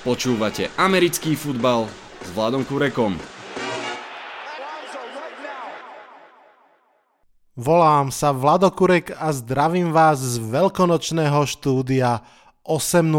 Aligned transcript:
Počúvate 0.00 0.72
americký 0.80 1.36
futbal 1.36 1.84
s 2.24 2.32
Vladom 2.32 2.64
Kurekom. 2.64 3.20
Volám 7.52 8.08
sa 8.08 8.32
Vlado 8.32 8.72
Kurek 8.72 9.12
a 9.12 9.28
zdravím 9.28 9.92
vás 9.92 10.16
z 10.16 10.40
veľkonočného 10.40 11.44
štúdia 11.44 12.24
8.0. 12.64 13.12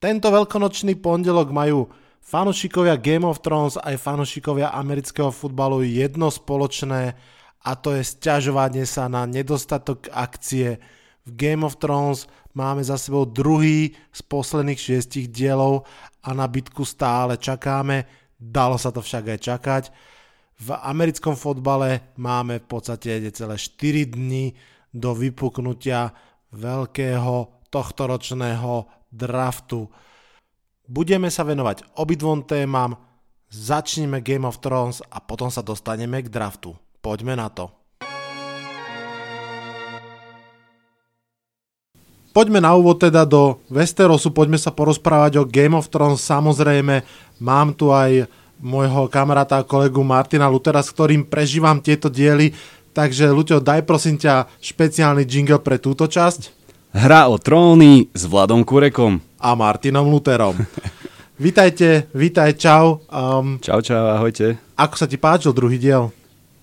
Tento 0.00 0.28
veľkonočný 0.32 0.96
pondelok 1.04 1.52
majú 1.52 1.92
fanúšikovia 2.24 2.96
Game 2.96 3.28
of 3.28 3.44
Thrones 3.44 3.76
aj 3.76 4.00
fanúšikovia 4.00 4.72
amerického 4.72 5.28
futbalu 5.28 5.84
jedno 5.84 6.32
spoločné 6.32 7.12
a 7.60 7.70
to 7.76 7.92
je 7.92 8.08
sťažovanie 8.08 8.88
sa 8.88 9.04
na 9.12 9.28
nedostatok 9.28 10.08
akcie. 10.16 10.80
V 11.28 11.36
Game 11.36 11.60
of 11.60 11.76
Thrones 11.76 12.24
máme 12.56 12.80
za 12.80 12.96
sebou 12.96 13.28
druhý 13.28 13.92
z 14.08 14.20
posledných 14.24 14.80
šiestich 14.80 15.28
dielov 15.28 15.84
a 16.24 16.32
na 16.32 16.48
bitku 16.48 16.88
stále 16.88 17.36
čakáme, 17.36 18.08
dalo 18.40 18.80
sa 18.80 18.88
to 18.88 19.04
však 19.04 19.36
aj 19.36 19.40
čakať. 19.44 19.84
V 20.58 20.74
americkom 20.74 21.36
fotbale 21.36 22.16
máme 22.16 22.64
v 22.64 22.66
podstate 22.66 23.20
celé 23.30 23.54
4 23.60 24.10
dni 24.10 24.56
do 24.90 25.12
vypuknutia 25.14 26.10
veľkého 26.50 27.68
tohtoročného 27.68 28.88
draftu. 29.12 29.86
Budeme 30.88 31.28
sa 31.28 31.44
venovať 31.44 32.00
obidvom 32.00 32.48
témam, 32.48 32.96
začneme 33.52 34.24
Game 34.24 34.48
of 34.48 34.64
Thrones 34.64 35.04
a 35.12 35.20
potom 35.20 35.52
sa 35.52 35.60
dostaneme 35.60 36.24
k 36.24 36.32
draftu. 36.32 36.72
Poďme 37.04 37.36
na 37.36 37.52
to. 37.52 37.77
Poďme 42.32 42.60
na 42.60 42.76
úvod 42.76 43.00
teda 43.00 43.24
do 43.24 43.58
Westerosu, 43.72 44.30
poďme 44.30 44.60
sa 44.60 44.68
porozprávať 44.68 45.40
o 45.40 45.48
Game 45.48 45.74
of 45.74 45.88
Thrones. 45.88 46.20
Samozrejme, 46.22 47.02
mám 47.40 47.72
tu 47.72 47.88
aj 47.88 48.28
môjho 48.58 49.06
kamaráta 49.08 49.58
a 49.58 49.66
kolegu 49.66 50.02
Martina 50.02 50.50
Lutera, 50.50 50.82
s 50.82 50.92
ktorým 50.92 51.24
prežívam 51.24 51.78
tieto 51.80 52.10
diely. 52.10 52.52
Takže, 52.92 53.30
Luťo, 53.30 53.62
daj 53.62 53.86
prosím 53.86 54.18
ťa 54.18 54.50
špeciálny 54.58 55.22
jingle 55.22 55.62
pre 55.62 55.78
túto 55.78 56.10
časť. 56.10 56.58
Hra 56.92 57.30
o 57.30 57.38
tróny 57.38 58.10
s 58.10 58.26
Vladom 58.26 58.66
Kurekom. 58.66 59.22
A 59.38 59.54
Martinom 59.54 60.10
Luterom. 60.10 60.58
vítajte, 61.38 62.10
vítaj, 62.10 62.58
čau. 62.58 63.06
Um, 63.06 63.62
čau, 63.62 63.78
čau, 63.78 64.18
ahojte. 64.18 64.58
Ako 64.74 64.94
sa 64.98 65.06
ti 65.06 65.14
páčil 65.14 65.54
druhý 65.54 65.78
diel? 65.78 66.10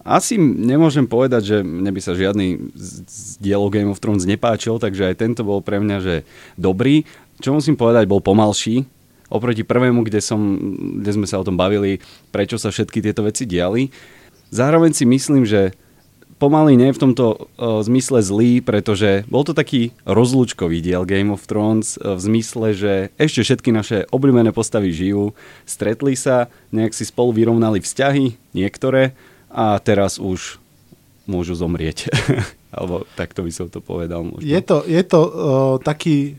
Asi 0.06 0.38
nemôžem 0.38 1.10
povedať, 1.10 1.42
že 1.50 1.58
mne 1.66 1.90
by 1.90 1.98
sa 1.98 2.14
žiadny 2.14 2.78
z 2.78 3.42
dielov 3.42 3.74
Game 3.74 3.90
of 3.90 3.98
Thrones 3.98 4.30
nepáčil, 4.30 4.78
takže 4.78 5.10
aj 5.10 5.18
tento 5.18 5.42
bol 5.42 5.66
pre 5.66 5.82
mňa 5.82 5.98
že 5.98 6.16
dobrý. 6.62 7.10
Čo 7.42 7.58
musím 7.58 7.74
povedať, 7.74 8.06
bol 8.06 8.22
pomalší, 8.22 8.86
oproti 9.34 9.66
prvému, 9.66 10.06
kde, 10.06 10.22
som, 10.22 10.40
kde 11.02 11.10
sme 11.10 11.26
sa 11.26 11.42
o 11.42 11.48
tom 11.48 11.58
bavili, 11.58 12.06
prečo 12.30 12.62
sa 12.62 12.70
všetky 12.70 13.02
tieto 13.02 13.26
veci 13.26 13.50
diali. 13.50 13.90
Zároveň 14.54 14.94
si 14.94 15.10
myslím, 15.10 15.42
že 15.42 15.74
pomaly 16.38 16.78
nie 16.78 16.94
v 16.94 17.02
tomto 17.02 17.26
uh, 17.34 17.82
zmysle 17.82 18.22
zlý, 18.22 18.62
pretože 18.62 19.26
bol 19.26 19.42
to 19.42 19.58
taký 19.58 19.90
rozlúčkový 20.06 20.86
diel 20.86 21.02
Game 21.08 21.34
of 21.34 21.50
Thrones 21.50 21.98
uh, 21.98 22.14
v 22.14 22.22
zmysle, 22.22 22.68
že 22.78 22.94
ešte 23.18 23.42
všetky 23.42 23.70
naše 23.74 23.98
obľúbené 24.14 24.54
postavy 24.54 24.94
žijú, 24.94 25.34
stretli 25.66 26.14
sa, 26.14 26.52
nejak 26.70 26.94
si 26.94 27.10
spolu 27.10 27.34
vyrovnali 27.34 27.82
vzťahy, 27.82 28.38
niektoré, 28.54 29.18
a 29.56 29.80
teraz 29.80 30.20
už 30.20 30.60
môžu 31.24 31.56
zomrieť. 31.56 32.12
Alebo 32.76 33.08
takto 33.16 33.40
by 33.40 33.52
som 33.56 33.72
to 33.72 33.80
povedal. 33.80 34.28
Možno. 34.28 34.44
Je 34.44 34.60
to, 34.60 34.84
je 34.84 35.04
to 35.08 35.20
uh, 35.24 35.32
taký 35.80 36.36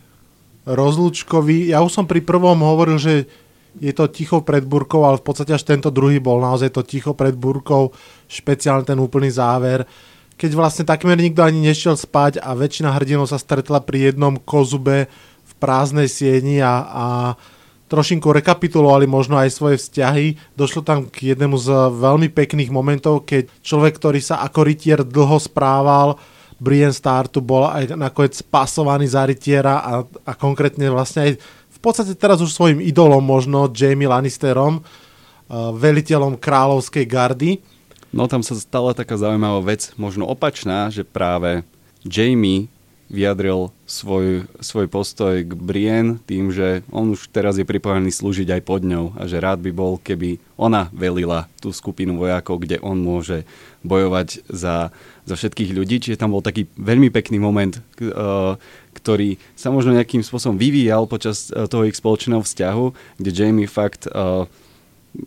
rozlúčkový. 0.69 1.73
Ja 1.73 1.81
už 1.81 1.97
som 1.97 2.05
pri 2.05 2.21
prvom 2.21 2.61
hovoril, 2.61 3.01
že 3.01 3.25
je 3.81 3.93
to 3.97 4.09
ticho 4.13 4.45
pred 4.45 4.65
burkou, 4.65 5.05
ale 5.05 5.21
v 5.21 5.25
podstate 5.25 5.57
až 5.57 5.65
tento 5.65 5.89
druhý 5.89 6.21
bol 6.21 6.41
naozaj 6.41 6.77
to 6.77 6.85
ticho 6.85 7.17
pred 7.17 7.33
burkou, 7.33 7.93
špeciálne 8.29 8.85
ten 8.85 9.01
úplný 9.01 9.33
záver. 9.33 9.89
Keď 10.37 10.53
vlastne 10.53 10.85
takmer 10.85 11.17
nikto 11.17 11.41
ani 11.41 11.65
nešiel 11.65 11.97
spať 11.97 12.45
a 12.45 12.53
väčšina 12.53 12.93
hrdinov 12.93 13.33
sa 13.33 13.41
stretla 13.41 13.81
pri 13.81 14.13
jednom 14.13 14.37
kozube 14.37 15.09
v 15.45 15.53
prázdnej 15.57 16.13
sieni 16.13 16.61
a, 16.61 16.85
a 16.85 17.07
trošinku 17.87 18.31
rekapitulovali 18.35 19.07
možno 19.07 19.39
aj 19.39 19.55
svoje 19.55 19.77
vzťahy. 19.79 20.59
Došlo 20.59 20.83
tam 20.83 21.07
k 21.07 21.35
jednému 21.35 21.55
z 21.59 21.71
veľmi 21.95 22.29
pekných 22.31 22.71
momentov, 22.71 23.27
keď 23.27 23.51
človek, 23.63 23.99
ktorý 23.99 24.19
sa 24.19 24.43
ako 24.43 24.61
rytier 24.67 25.01
dlho 25.07 25.39
správal, 25.39 26.19
Brian 26.57 26.93
Star 26.93 27.29
tu 27.29 27.45
bol 27.45 27.69
aj 27.69 27.93
nakoniec 27.95 28.41
pasovaný 28.49 29.13
za 29.13 29.29
rytiera 29.29 29.85
a, 29.85 29.93
a 30.03 30.33
konkrétne 30.33 30.89
vlastne 30.89 31.21
aj 31.29 31.33
v 31.77 31.79
podstate 31.85 32.17
teraz 32.17 32.41
už 32.41 32.51
svojim 32.51 32.81
idolom 32.81 33.21
možno 33.21 33.69
Jamie 33.69 34.09
Lannisterom, 34.09 34.81
uh, 34.81 35.71
veliteľom 35.77 36.41
kráľovskej 36.41 37.05
gardy. 37.05 37.61
No 38.09 38.25
tam 38.25 38.41
sa 38.41 38.57
stala 38.57 38.97
taká 38.97 39.21
zaujímavá 39.21 39.61
vec, 39.61 39.93
možno 40.01 40.25
opačná, 40.25 40.89
že 40.89 41.05
práve 41.05 41.61
Jamie 42.01 42.73
vyjadril 43.07 43.71
svoj, 43.87 44.51
svoj 44.59 44.87
postoj 44.91 45.47
k 45.47 45.53
Brienne 45.55 46.19
tým, 46.27 46.51
že 46.51 46.83
on 46.91 47.15
už 47.15 47.31
teraz 47.31 47.55
je 47.55 47.63
pripravený 47.63 48.11
slúžiť 48.11 48.59
aj 48.59 48.63
pod 48.67 48.83
ňou 48.83 49.15
a 49.15 49.31
že 49.31 49.39
rád 49.39 49.63
by 49.63 49.71
bol, 49.71 50.03
keby 50.03 50.43
ona 50.59 50.91
velila 50.91 51.47
tú 51.63 51.71
skupinu 51.71 52.19
vojakov, 52.19 52.67
kde 52.67 52.83
on 52.83 52.99
môže 52.99 53.47
bojovať 53.87 54.43
za, 54.51 54.91
za 55.23 55.35
všetkých 55.39 55.71
ľudí. 55.71 56.03
Čiže 56.03 56.19
tam 56.19 56.35
bol 56.35 56.43
taký 56.43 56.67
veľmi 56.75 57.15
pekný 57.15 57.39
moment, 57.39 57.79
uh, 57.79 58.59
ktorý 58.99 59.39
sa 59.55 59.71
možno 59.71 59.95
nejakým 59.95 60.27
spôsobom 60.27 60.59
vyvíjal 60.59 61.07
počas 61.07 61.55
uh, 61.55 61.71
toho 61.71 61.87
ich 61.87 61.95
spoločného 61.95 62.43
vzťahu, 62.43 62.85
kde 63.23 63.31
Jamie 63.31 63.71
fakt 63.71 64.11
uh, 64.11 64.51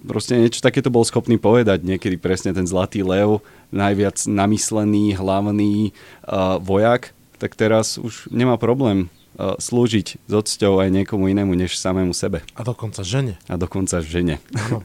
proste 0.03 0.35
niečo 0.35 0.59
takéto 0.59 0.91
bol 0.91 1.07
schopný 1.07 1.39
povedať. 1.39 1.81
Niekedy 1.87 2.19
presne 2.19 2.51
ten 2.51 2.67
zlatý 2.67 3.07
lev, 3.07 3.39
najviac 3.71 4.19
namyslený, 4.27 5.15
hlavný 5.15 5.95
uh, 6.27 6.59
vojak, 6.59 7.15
tak 7.39 7.55
teraz 7.55 7.95
už 7.95 8.27
nemá 8.29 8.59
problém 8.59 9.07
uh, 9.39 9.55
slúžiť 9.55 10.19
s 10.19 10.31
odsťou 10.35 10.83
aj 10.83 10.91
niekomu 10.91 11.31
inému 11.31 11.55
než 11.55 11.79
samému 11.79 12.11
sebe. 12.11 12.43
A 12.53 12.61
dokonca 12.67 12.99
žene. 13.01 13.39
A 13.47 13.55
dokonca 13.55 14.03
žene. 14.03 14.43
Ano. 14.53 14.83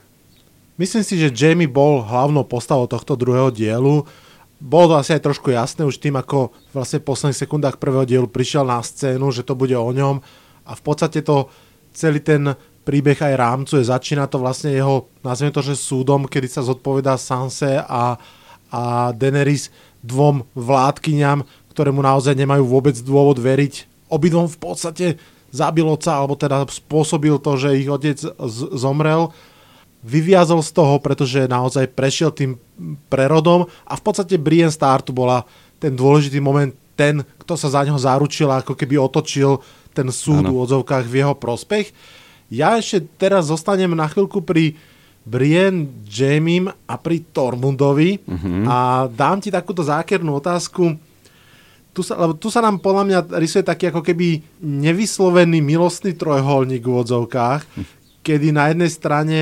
Myslím 0.79 1.03
si, 1.07 1.15
že 1.19 1.35
Jamie 1.35 1.71
bol 1.71 2.03
hlavnou 2.03 2.47
postavou 2.47 2.87
tohto 2.91 3.15
druhého 3.15 3.51
dielu. 3.55 4.07
Bolo 4.59 4.87
to 4.91 4.95
asi 4.99 5.15
aj 5.15 5.23
trošku 5.23 5.51
jasné 5.51 5.87
už 5.87 5.99
tým, 5.99 6.19
ako 6.19 6.55
vlastne 6.75 6.99
v 7.03 7.07
posledných 7.11 7.43
sekundách 7.43 7.77
prvého 7.79 8.07
dielu 8.07 8.27
prišiel 8.27 8.67
na 8.67 8.83
scénu, 8.83 9.31
že 9.35 9.47
to 9.47 9.55
bude 9.59 9.75
o 9.75 9.91
ňom 9.91 10.23
a 10.65 10.73
v 10.73 10.83
podstate 10.83 11.21
to 11.21 11.53
celý 11.95 12.19
ten 12.19 12.57
príbeh 12.83 13.17
aj 13.17 13.35
rámcuje. 13.39 13.87
Začína 13.87 14.27
to 14.27 14.41
vlastne 14.41 14.73
jeho, 14.73 15.09
nazvime 15.23 15.53
to, 15.55 15.63
že 15.63 15.79
súdom, 15.79 16.27
kedy 16.29 16.49
sa 16.49 16.67
zodpovedá 16.67 17.17
Sanse 17.21 17.81
a, 17.81 18.19
a 18.69 18.83
Daenerys 19.13 19.71
dvom 20.05 20.45
vládkyňam, 20.53 21.49
ktoré 21.75 21.91
mu 21.91 22.01
naozaj 22.01 22.39
nemajú 22.39 22.63
vôbec 22.63 22.95
dôvod 23.03 23.43
veriť. 23.43 23.91
Obidvom 24.07 24.47
v 24.47 24.59
podstate 24.63 25.07
zabil 25.51 25.83
oca, 25.83 26.15
alebo 26.15 26.39
teda 26.39 26.63
spôsobil 26.71 27.35
to, 27.43 27.59
že 27.59 27.75
ich 27.75 27.91
otec 27.91 28.15
z- 28.23 28.71
zomrel. 28.79 29.35
Vyviazol 30.07 30.63
z 30.63 30.71
toho, 30.71 31.03
pretože 31.03 31.51
naozaj 31.51 31.91
prešiel 31.91 32.31
tým 32.31 32.61
prerodom 33.11 33.67
a 33.89 33.93
v 33.99 34.03
podstate 34.05 34.39
Brienne 34.39 34.71
Star 34.71 35.03
tu 35.03 35.11
bola 35.17 35.43
ten 35.83 35.97
dôležitý 35.97 36.39
moment, 36.39 36.71
ten, 36.95 37.27
kto 37.43 37.59
sa 37.59 37.73
za 37.73 37.81
neho 37.83 37.99
zaručil 37.99 38.47
ako 38.53 38.77
keby 38.79 39.01
otočil 39.01 39.59
ten 39.97 40.11
súd 40.11 40.47
v 40.47 40.59
odzovkách 40.59 41.07
v 41.09 41.25
jeho 41.25 41.35
prospech. 41.35 41.91
Ja 42.53 42.77
ešte 42.77 43.07
teraz 43.17 43.49
zostanem 43.49 43.97
na 43.97 44.07
chvíľku 44.07 44.45
pri 44.45 44.77
Brienne, 45.25 45.89
Jamiem 46.05 46.69
a 46.69 46.95
pri 47.01 47.25
Tormundovi 47.33 48.21
uh-huh. 48.21 48.69
a 48.69 48.79
dám 49.09 49.41
ti 49.41 49.49
takúto 49.49 49.81
zákernú 49.81 50.37
otázku 50.37 51.01
tu 51.95 52.03
sa, 52.03 52.19
lebo 52.19 52.35
tu 52.35 52.51
sa 52.51 52.59
nám 52.59 52.83
podľa 52.83 53.05
mňa 53.07 53.19
rysuje 53.39 53.63
taký 53.63 53.95
ako 53.95 54.03
keby 54.03 54.43
nevyslovený 54.61 55.63
milostný 55.63 56.19
trojholník 56.19 56.83
v 56.83 56.99
odzovkách, 57.07 57.63
kedy 58.27 58.51
na 58.51 58.75
jednej 58.75 58.91
strane 58.91 59.39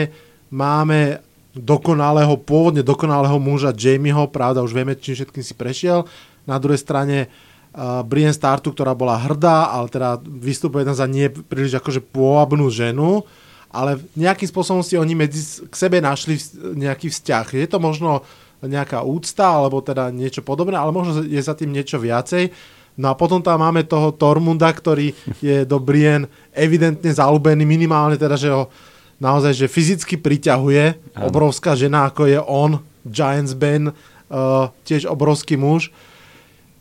máme 0.52 1.24
dokonalého, 1.56 2.36
pôvodne 2.40 2.84
dokonalého 2.84 3.40
muža 3.40 3.72
Jamieho, 3.72 4.28
pravda, 4.28 4.60
už 4.60 4.76
vieme, 4.76 4.96
čím 4.96 5.16
všetkým 5.16 5.44
si 5.44 5.56
prešiel. 5.56 6.04
Na 6.44 6.60
druhej 6.60 6.80
strane 6.80 7.28
uh, 7.28 8.04
Brienne 8.04 8.36
Startu, 8.36 8.72
ktorá 8.72 8.92
bola 8.92 9.20
hrdá, 9.20 9.72
ale 9.72 9.88
teda 9.88 10.20
vystupuje 10.20 10.84
tam 10.84 10.96
za 10.96 11.08
nie 11.08 11.28
príliš 11.28 11.80
akože 11.80 12.04
pôvabnú 12.04 12.68
ženu, 12.68 13.24
ale 13.72 14.00
nejakým 14.12 14.48
spôsobom 14.48 14.84
si 14.84 15.00
oni 15.00 15.16
medzi 15.16 15.64
k 15.64 15.74
sebe 15.76 16.00
našli 16.04 16.36
nejaký 16.76 17.08
vzťah. 17.08 17.46
Je 17.56 17.68
to 17.68 17.80
možno 17.80 18.24
nejaká 18.62 19.02
úcta, 19.02 19.58
alebo 19.58 19.82
teda 19.82 20.08
niečo 20.14 20.40
podobné, 20.46 20.78
ale 20.78 20.94
možno 20.94 21.26
je 21.26 21.42
za 21.42 21.54
tým 21.58 21.74
niečo 21.74 21.98
viacej. 21.98 22.54
No 22.94 23.10
a 23.10 23.14
potom 23.16 23.40
tam 23.40 23.64
máme 23.64 23.88
toho 23.88 24.12
Tormunda, 24.12 24.68
ktorý 24.68 25.16
je 25.40 25.64
do 25.64 25.80
Brien 25.80 26.28
evidentne 26.52 27.08
zalúbený, 27.08 27.64
minimálne 27.64 28.20
teda, 28.20 28.36
že 28.36 28.52
ho 28.52 28.68
naozaj 29.16 29.56
že 29.56 29.66
fyzicky 29.70 30.20
priťahuje. 30.20 31.16
Ano. 31.16 31.24
Obrovská 31.32 31.72
žena, 31.72 32.10
ako 32.10 32.28
je 32.28 32.38
on, 32.42 32.82
Giants 33.06 33.56
Ben, 33.56 33.90
uh, 33.90 34.68
tiež 34.84 35.08
obrovský 35.08 35.56
muž. 35.56 35.88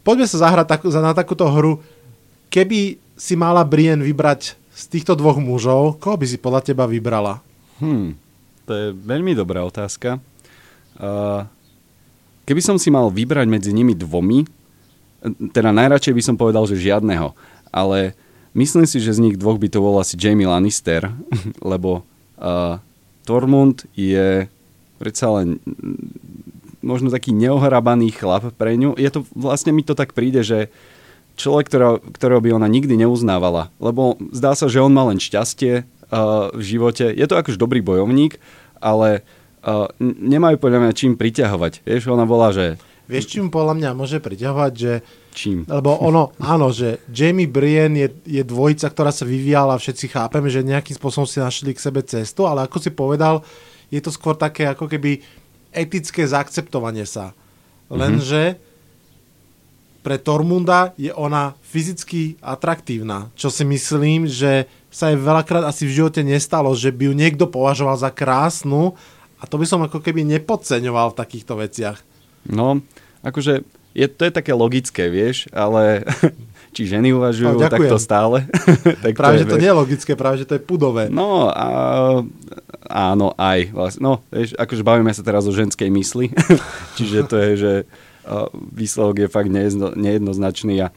Poďme 0.02 0.26
sa 0.26 0.50
zahrať 0.50 0.68
tak, 0.68 0.82
na 0.90 1.14
takúto 1.14 1.46
hru. 1.48 1.80
Keby 2.52 3.00
si 3.16 3.38
mala 3.38 3.62
Brien 3.62 4.02
vybrať 4.02 4.58
z 4.74 4.84
týchto 4.90 5.14
dvoch 5.14 5.38
mužov, 5.38 6.02
koho 6.02 6.18
by 6.18 6.26
si 6.26 6.42
podľa 6.42 6.66
teba 6.66 6.90
vybrala? 6.90 7.40
Hmm, 7.78 8.18
to 8.66 8.72
je 8.74 8.86
veľmi 8.98 9.38
dobrá 9.38 9.62
otázka. 9.64 10.18
Uh, 10.98 11.46
keby 12.46 12.62
som 12.62 12.78
si 12.78 12.90
mal 12.90 13.10
vybrať 13.14 13.48
medzi 13.48 13.72
nimi 13.72 13.94
dvomi, 13.94 14.46
teda 15.54 15.70
najradšej 15.70 16.14
by 16.18 16.24
som 16.24 16.36
povedal, 16.38 16.66
že 16.66 16.82
žiadneho, 16.82 17.38
ale 17.70 18.18
myslím 18.58 18.90
si, 18.90 18.98
že 18.98 19.14
z 19.14 19.24
nich 19.24 19.36
dvoch 19.38 19.62
by 19.62 19.70
to 19.70 19.80
bol 19.84 20.02
asi 20.02 20.18
Jamie 20.18 20.50
Lannister, 20.50 21.14
lebo 21.72 22.02
uh, 22.42 22.82
Tormund 23.24 23.86
je 23.94 24.50
predsa 24.98 25.30
len 25.42 25.62
možno 26.82 27.14
taký 27.14 27.34
neohrabaný 27.34 28.14
chlap 28.14 28.54
pre 28.58 28.74
ňu. 28.78 28.98
Je 28.98 29.10
to, 29.14 29.26
vlastne 29.38 29.70
mi 29.74 29.86
to 29.86 29.94
tak 29.94 30.18
príde, 30.18 30.42
že 30.42 30.74
človek, 31.38 31.70
ktorého, 31.70 31.96
ktorého 32.18 32.42
by 32.42 32.50
ona 32.58 32.66
nikdy 32.66 32.98
neuznávala. 32.98 33.70
Lebo 33.78 34.18
zdá 34.34 34.58
sa, 34.58 34.66
že 34.66 34.82
on 34.82 34.94
má 34.94 35.06
len 35.10 35.22
šťastie 35.22 35.86
uh, 35.86 36.50
v 36.54 36.62
živote. 36.62 37.14
Je 37.14 37.26
to 37.30 37.38
akož 37.38 37.62
dobrý 37.62 37.86
bojovník, 37.86 38.42
ale 38.82 39.22
uh, 39.22 39.41
nemajú 40.02 40.58
podľa 40.58 40.80
mňa 40.88 40.92
čím 40.98 41.14
priťahovať. 41.16 41.86
Vieš, 41.86 42.10
ona 42.10 42.26
bola, 42.26 42.50
že... 42.50 42.82
Vieš, 43.06 43.28
čím 43.28 43.52
podľa 43.52 43.78
mňa 43.78 43.90
môže 43.94 44.18
priťahovať, 44.24 44.74
že... 44.74 44.94
Čím? 45.32 45.64
Lebo 45.64 45.96
ono, 46.04 46.36
áno, 46.44 46.76
že 46.76 47.08
Jamie 47.08 47.48
Brienne 47.48 47.96
je, 48.04 48.40
je 48.40 48.44
dvojica, 48.44 48.92
ktorá 48.92 49.16
sa 49.16 49.24
vyvíjala, 49.24 49.80
všetci 49.80 50.12
chápeme, 50.12 50.52
že 50.52 50.60
nejakým 50.60 50.96
spôsobom 51.00 51.24
si 51.24 51.40
našli 51.40 51.72
k 51.72 51.80
sebe 51.80 52.04
cestu, 52.04 52.44
ale 52.44 52.68
ako 52.68 52.78
si 52.84 52.92
povedal, 52.92 53.40
je 53.88 54.00
to 54.04 54.12
skôr 54.12 54.36
také 54.36 54.68
ako 54.68 54.92
keby 54.92 55.24
etické 55.72 56.28
zaakceptovanie 56.28 57.08
sa. 57.08 57.32
Lenže 57.88 58.60
pre 60.04 60.18
Tormunda 60.18 60.92
je 60.98 61.14
ona 61.14 61.54
fyzicky 61.62 62.36
atraktívna, 62.42 63.30
čo 63.38 63.48
si 63.54 63.64
myslím, 63.64 64.26
že 64.26 64.68
sa 64.92 65.08
jej 65.14 65.20
veľakrát 65.20 65.64
asi 65.64 65.88
v 65.88 66.04
živote 66.04 66.26
nestalo, 66.26 66.76
že 66.76 66.92
by 66.92 67.08
ju 67.08 67.14
niekto 67.16 67.46
považoval 67.48 67.96
za 67.96 68.12
krásnu 68.12 69.00
a 69.42 69.44
to 69.50 69.58
by 69.58 69.66
som 69.66 69.82
ako 69.82 69.98
keby 69.98 70.22
nepodceňoval 70.22 71.12
v 71.12 71.20
takýchto 71.20 71.58
veciach. 71.58 71.98
No, 72.46 72.86
akože 73.26 73.66
je, 73.92 74.06
to 74.08 74.22
je 74.30 74.32
také 74.32 74.54
logické, 74.56 75.10
vieš, 75.12 75.50
ale 75.52 76.06
či 76.76 76.88
ženy 76.88 77.12
uvažujú 77.12 77.60
No, 77.60 77.68
takto 77.68 77.98
stále. 78.00 78.48
tak 79.04 79.18
Práve, 79.18 79.42
to 79.42 79.50
že 79.50 79.50
to 79.52 79.58
nie 79.60 79.70
je 79.70 79.80
logické, 79.82 80.12
práve, 80.16 80.46
že 80.46 80.48
to 80.48 80.56
je 80.56 80.64
pudové. 80.64 81.12
No, 81.12 81.52
a, 81.52 81.68
áno, 82.88 83.36
aj. 83.36 83.74
Vlastne, 83.76 84.02
no, 84.06 84.14
vieš, 84.32 84.56
akože 84.56 84.86
bavíme 84.86 85.12
sa 85.12 85.26
teraz 85.26 85.44
o 85.50 85.52
ženskej 85.52 85.92
mysli, 85.92 86.32
čiže 86.98 87.20
to 87.28 87.36
je, 87.36 87.52
že 87.58 87.74
a, 88.24 88.48
výsledok 88.54 89.26
je 89.26 89.28
fakt 89.28 89.50
nejedno, 89.52 89.92
nejednoznačný 89.98 90.86
a 90.86 90.94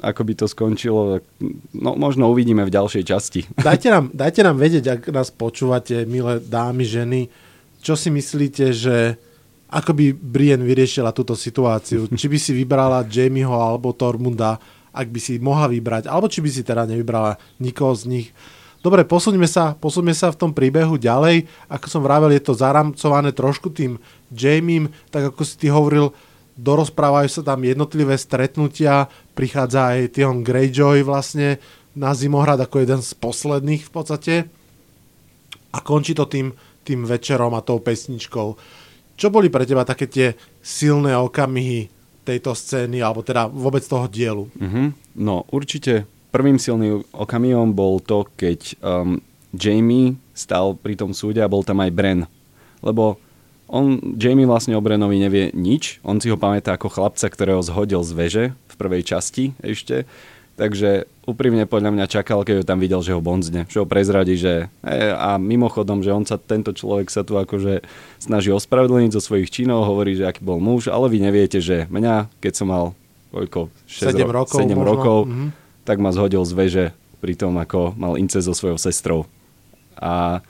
ako 0.00 0.22
by 0.24 0.32
to 0.32 0.46
skončilo, 0.48 1.20
no 1.76 1.90
možno 2.00 2.32
uvidíme 2.32 2.64
v 2.64 2.72
ďalšej 2.72 3.02
časti. 3.04 3.40
Dajte 3.60 3.92
nám, 3.92 4.04
dajte 4.08 4.40
nám 4.40 4.56
vedieť, 4.56 4.84
ak 4.88 5.02
nás 5.12 5.28
počúvate, 5.28 6.08
milé 6.08 6.40
dámy, 6.40 6.86
ženy, 6.86 7.28
čo 7.80 7.94
si 7.94 8.08
myslíte, 8.10 8.72
že 8.72 9.16
ako 9.66 9.92
by 9.92 10.04
Brienne 10.14 10.62
vyriešila 10.62 11.10
túto 11.10 11.34
situáciu? 11.34 12.06
Či 12.20 12.26
by 12.30 12.38
si 12.38 12.52
vybrala 12.54 13.06
Jamieho 13.06 13.52
alebo 13.52 13.94
Tormunda, 13.96 14.58
ak 14.96 15.12
by 15.12 15.20
si 15.20 15.36
mohla 15.36 15.68
vybrať, 15.68 16.08
alebo 16.08 16.24
či 16.24 16.40
by 16.40 16.48
si 16.48 16.64
teda 16.64 16.88
nevybrala 16.88 17.36
nikoho 17.60 17.92
z 17.92 18.08
nich. 18.08 18.28
Dobre, 18.80 19.04
posuňme 19.04 19.44
sa, 19.44 19.76
posuňme 19.76 20.16
sa 20.16 20.32
v 20.32 20.40
tom 20.40 20.56
príbehu 20.56 20.96
ďalej. 20.96 21.44
Ako 21.68 21.86
som 21.92 22.00
vravel, 22.00 22.32
je 22.32 22.40
to 22.40 22.56
zaramcované 22.56 23.36
trošku 23.36 23.68
tým 23.68 24.00
Jamiem, 24.32 24.88
tak 25.12 25.36
ako 25.36 25.44
si 25.44 25.60
ty 25.60 25.68
hovoril, 25.68 26.16
dorozprávajú 26.56 27.28
sa 27.28 27.42
tam 27.44 27.60
jednotlivé 27.60 28.16
stretnutia, 28.16 29.12
prichádza 29.36 29.92
aj 29.92 30.16
Tion 30.16 30.40
Greyjoy 30.40 31.04
vlastne 31.04 31.60
na 31.92 32.16
Zimohrad 32.16 32.56
ako 32.56 32.80
jeden 32.80 33.04
z 33.04 33.12
posledných 33.20 33.84
v 33.84 33.92
podstate 33.92 34.34
a 35.76 35.78
končí 35.84 36.16
to 36.16 36.24
tým, 36.24 36.56
tým 36.86 37.02
večerom 37.02 37.50
a 37.58 37.66
tou 37.66 37.82
pesničkou. 37.82 38.54
Čo 39.18 39.26
boli 39.34 39.50
pre 39.50 39.66
teba 39.66 39.82
také 39.82 40.06
tie 40.06 40.38
silné 40.62 41.18
okamihy 41.18 41.90
tejto 42.22 42.54
scény, 42.54 43.02
alebo 43.02 43.26
teda 43.26 43.50
vôbec 43.50 43.82
toho 43.82 44.06
dielu? 44.06 44.46
Uh-huh. 44.46 44.94
No, 45.18 45.42
určite 45.50 46.06
prvým 46.30 46.58
silným 46.62 47.02
okamihom 47.10 47.74
bol 47.74 47.98
to, 47.98 48.26
keď 48.38 48.78
um, 48.82 49.18
Jamie 49.56 50.20
stal 50.36 50.76
pri 50.76 50.94
tom 50.94 51.16
súde 51.16 51.40
a 51.40 51.50
bol 51.50 51.64
tam 51.64 51.80
aj 51.80 51.90
Bren. 51.94 52.20
Lebo 52.84 53.16
on, 53.66 53.98
Jamie 54.14 54.46
vlastne 54.46 54.76
o 54.76 54.84
Brenovi 54.84 55.18
nevie 55.18 55.50
nič, 55.56 55.98
on 56.06 56.22
si 56.22 56.30
ho 56.30 56.38
pamätá 56.38 56.76
ako 56.76 56.92
chlapca, 56.92 57.26
ktorého 57.26 57.64
zhodil 57.64 58.04
z 58.04 58.12
veže 58.14 58.44
v 58.70 58.74
prvej 58.78 59.02
časti 59.02 59.58
ešte, 59.58 60.06
takže 60.54 61.10
úprimne 61.26 61.66
podľa 61.66 61.90
mňa 61.90 62.06
čakal, 62.06 62.46
keď 62.46 62.62
ho 62.62 62.64
tam 62.64 62.78
videl, 62.78 63.02
že 63.02 63.10
ho 63.10 63.20
bonzne, 63.20 63.66
že 63.66 63.82
ho 63.82 63.86
prezradí, 63.86 64.38
že 64.38 64.70
e, 64.80 64.94
a 65.10 65.36
mimochodom, 65.36 66.00
že 66.00 66.14
on 66.14 66.22
sa, 66.22 66.38
tento 66.38 66.70
človek 66.70 67.10
sa 67.10 67.26
tu 67.26 67.34
akože 67.34 67.82
snaží 68.16 68.48
ospravedlniť 68.48 69.10
zo 69.10 69.20
svojich 69.20 69.50
činov, 69.50 69.84
hovorí, 69.84 70.14
že 70.14 70.24
aký 70.24 70.40
bol 70.40 70.56
muž, 70.56 70.86
ale 70.86 71.10
vy 71.10 71.18
neviete, 71.18 71.58
že 71.58 71.84
mňa, 71.86 72.30
keď 72.38 72.52
som 72.54 72.70
mal 72.70 72.84
koľko, 73.28 73.68
6 73.84 74.16
7 74.16 74.22
ro- 74.24 74.46
rokov, 74.46 74.58
7 74.62 74.70
možno. 74.70 74.86
rokov 74.86 75.18
Mhm. 75.26 75.46
tak 75.82 75.98
ma 75.98 76.08
zhodil 76.08 76.40
z 76.42 76.52
veže 76.54 76.84
pri 77.18 77.34
tom, 77.34 77.58
ako 77.58 77.92
mal 77.92 78.14
incest 78.14 78.46
so 78.46 78.54
svojou 78.54 78.78
sestrou. 78.78 79.26
A 79.94 80.40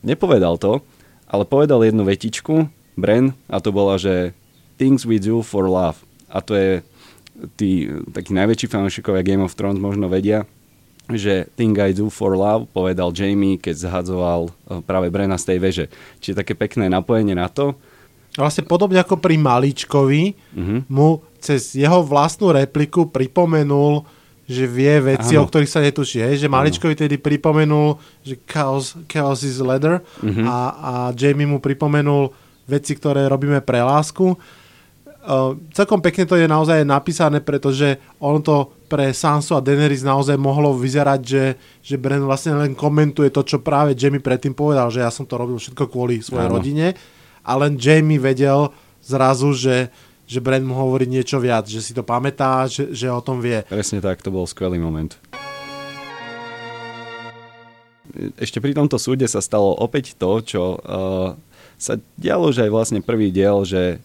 nepovedal 0.00 0.56
to, 0.56 0.82
ale 1.24 1.44
povedal 1.44 1.84
jednu 1.84 2.02
vetičku, 2.02 2.66
Bren, 2.94 3.38
a 3.46 3.62
to 3.62 3.70
bola, 3.70 3.94
že 3.94 4.34
things 4.74 5.06
we 5.06 5.16
do 5.16 5.38
for 5.40 5.70
love. 5.70 6.02
A 6.26 6.42
to 6.42 6.52
je, 6.52 6.82
tí 7.54 7.86
takí 8.08 8.30
najväčší 8.30 8.66
fanúšikovia 8.66 9.22
Game 9.22 9.40
of 9.40 9.54
Thrones 9.54 9.78
možno 9.78 10.06
vedia, 10.06 10.42
že 11.08 11.48
thing 11.54 11.72
I 11.74 11.90
do 11.90 12.08
for 12.08 12.34
love 12.34 12.68
povedal 12.68 13.10
Jamie, 13.10 13.56
keď 13.56 13.88
zhadzoval 13.88 14.40
eh, 14.46 14.82
práve 14.82 15.08
Brena 15.08 15.34
z 15.34 15.46
tej 15.46 15.58
veže. 15.58 15.84
Čiže 16.18 16.38
také 16.38 16.52
pekné 16.52 16.86
napojenie 16.86 17.32
na 17.32 17.46
to. 17.46 17.78
Vlastne 18.34 18.62
podobne 18.62 18.98
ako 18.98 19.16
pri 19.16 19.34
Maličkovi, 19.34 20.36
Mhm. 20.54 20.86
mu 20.86 21.18
cez 21.38 21.72
jeho 21.72 22.02
vlastnú 22.02 22.50
repliku 22.50 23.06
pripomenul, 23.06 24.06
že 24.44 24.64
vie 24.64 24.94
veci, 25.04 25.36
Áno. 25.36 25.44
o 25.44 25.48
ktorých 25.48 25.68
sa 25.68 25.80
netuší. 25.80 26.22
Hej? 26.22 26.40
Že 26.40 26.48
Maličkovi 26.48 26.94
tedy 26.94 27.16
pripomenul, 27.16 27.98
že 28.22 28.38
chaos, 28.44 28.96
chaos 29.06 29.42
is 29.42 29.58
leather 29.58 30.00
Mhm. 30.22 30.44
a, 30.44 30.56
a 30.72 30.92
Jamie 31.12 31.44
mu 31.44 31.58
pripomenul 31.58 32.30
veci, 32.64 32.92
ktoré 32.92 33.24
robíme 33.24 33.60
pre 33.60 33.80
lásku. 33.80 34.36
Uh, 35.28 35.60
celkom 35.76 36.00
pekne 36.00 36.24
to 36.24 36.40
je 36.40 36.48
naozaj 36.48 36.88
napísané, 36.88 37.44
pretože 37.44 38.00
on 38.16 38.40
to 38.40 38.72
pre 38.88 39.12
Sansu 39.12 39.52
a 39.52 39.60
Daenerys 39.60 40.00
naozaj 40.00 40.40
mohlo 40.40 40.72
vyzerať, 40.72 41.20
že, 41.20 41.44
že 41.84 42.00
Bren 42.00 42.24
vlastne 42.24 42.56
len 42.56 42.72
komentuje 42.72 43.28
to, 43.28 43.44
čo 43.44 43.60
práve 43.60 43.92
Jamie 43.92 44.24
predtým 44.24 44.56
povedal, 44.56 44.88
že 44.88 45.04
ja 45.04 45.12
som 45.12 45.28
to 45.28 45.36
robil 45.36 45.60
všetko 45.60 45.84
kvôli 45.92 46.24
svojej 46.24 46.48
Áno. 46.48 46.56
rodine 46.56 46.96
a 47.44 47.52
len 47.60 47.76
Jamie 47.76 48.16
vedel 48.16 48.72
zrazu, 49.04 49.52
že, 49.52 49.92
že 50.24 50.40
Bren 50.40 50.64
mu 50.64 50.72
hovorí 50.72 51.04
niečo 51.04 51.36
viac, 51.36 51.68
že 51.68 51.84
si 51.84 51.92
to 51.92 52.00
pamätá, 52.00 52.64
že, 52.64 52.88
že 52.96 53.12
o 53.12 53.20
tom 53.20 53.44
vie. 53.44 53.68
Presne 53.68 54.00
tak, 54.00 54.24
to 54.24 54.32
bol 54.32 54.48
skvelý 54.48 54.80
moment. 54.80 55.12
Ešte 58.40 58.64
pri 58.64 58.72
tomto 58.72 58.96
súde 58.96 59.28
sa 59.28 59.44
stalo 59.44 59.76
opäť 59.76 60.16
to, 60.16 60.40
čo 60.40 60.80
uh, 60.80 61.36
sa 61.76 62.00
dialo, 62.16 62.48
že 62.48 62.64
aj 62.64 62.72
vlastne 62.72 63.04
prvý 63.04 63.28
diel, 63.28 63.68
že 63.68 64.00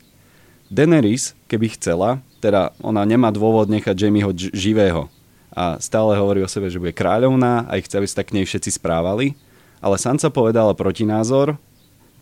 Daenerys, 0.73 1.37
keby 1.45 1.77
chcela, 1.77 2.17
teda 2.41 2.73
ona 2.81 3.05
nemá 3.05 3.29
dôvod 3.29 3.69
nechať 3.69 3.93
Jamieho 3.93 4.33
ž- 4.33 4.49
živého. 4.49 5.05
A 5.53 5.77
stále 5.77 6.17
hovorí 6.17 6.41
o 6.41 6.49
sebe, 6.49 6.65
že 6.65 6.81
bude 6.81 6.97
kráľovná 6.97 7.69
a 7.69 7.77
ich 7.77 7.85
chce, 7.85 8.01
sa 8.09 8.25
tak 8.25 8.33
k 8.33 8.41
nej 8.41 8.45
všetci 8.49 8.81
správali, 8.81 9.37
ale 9.77 10.01
Sansa 10.01 10.33
povedala 10.33 10.73
protinázor, 10.73 11.53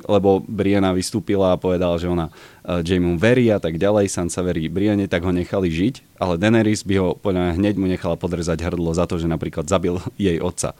lebo 0.03 0.43
Brienne 0.43 0.91
vystúpila 0.91 1.55
a 1.55 1.61
povedala, 1.61 1.95
že 1.95 2.11
ona 2.11 2.27
uh, 2.27 2.83
Jamie 2.83 3.15
verí 3.15 3.47
a 3.53 3.61
tak 3.61 3.79
ďalej, 3.79 4.11
Sansa 4.11 4.43
verí 4.43 4.67
Brienne, 4.67 5.07
tak 5.07 5.23
ho 5.23 5.31
nechali 5.31 5.71
žiť, 5.71 6.19
ale 6.19 6.35
Daenerys 6.35 6.83
by 6.83 6.95
ho 6.99 7.07
podľa 7.15 7.55
hneď 7.55 7.79
mu 7.79 7.87
nechala 7.87 8.19
podrezať 8.19 8.59
hrdlo 8.67 8.91
za 8.91 9.07
to, 9.07 9.15
že 9.15 9.31
napríklad 9.31 9.69
zabil 9.71 10.01
jej 10.19 10.43
otca. 10.43 10.75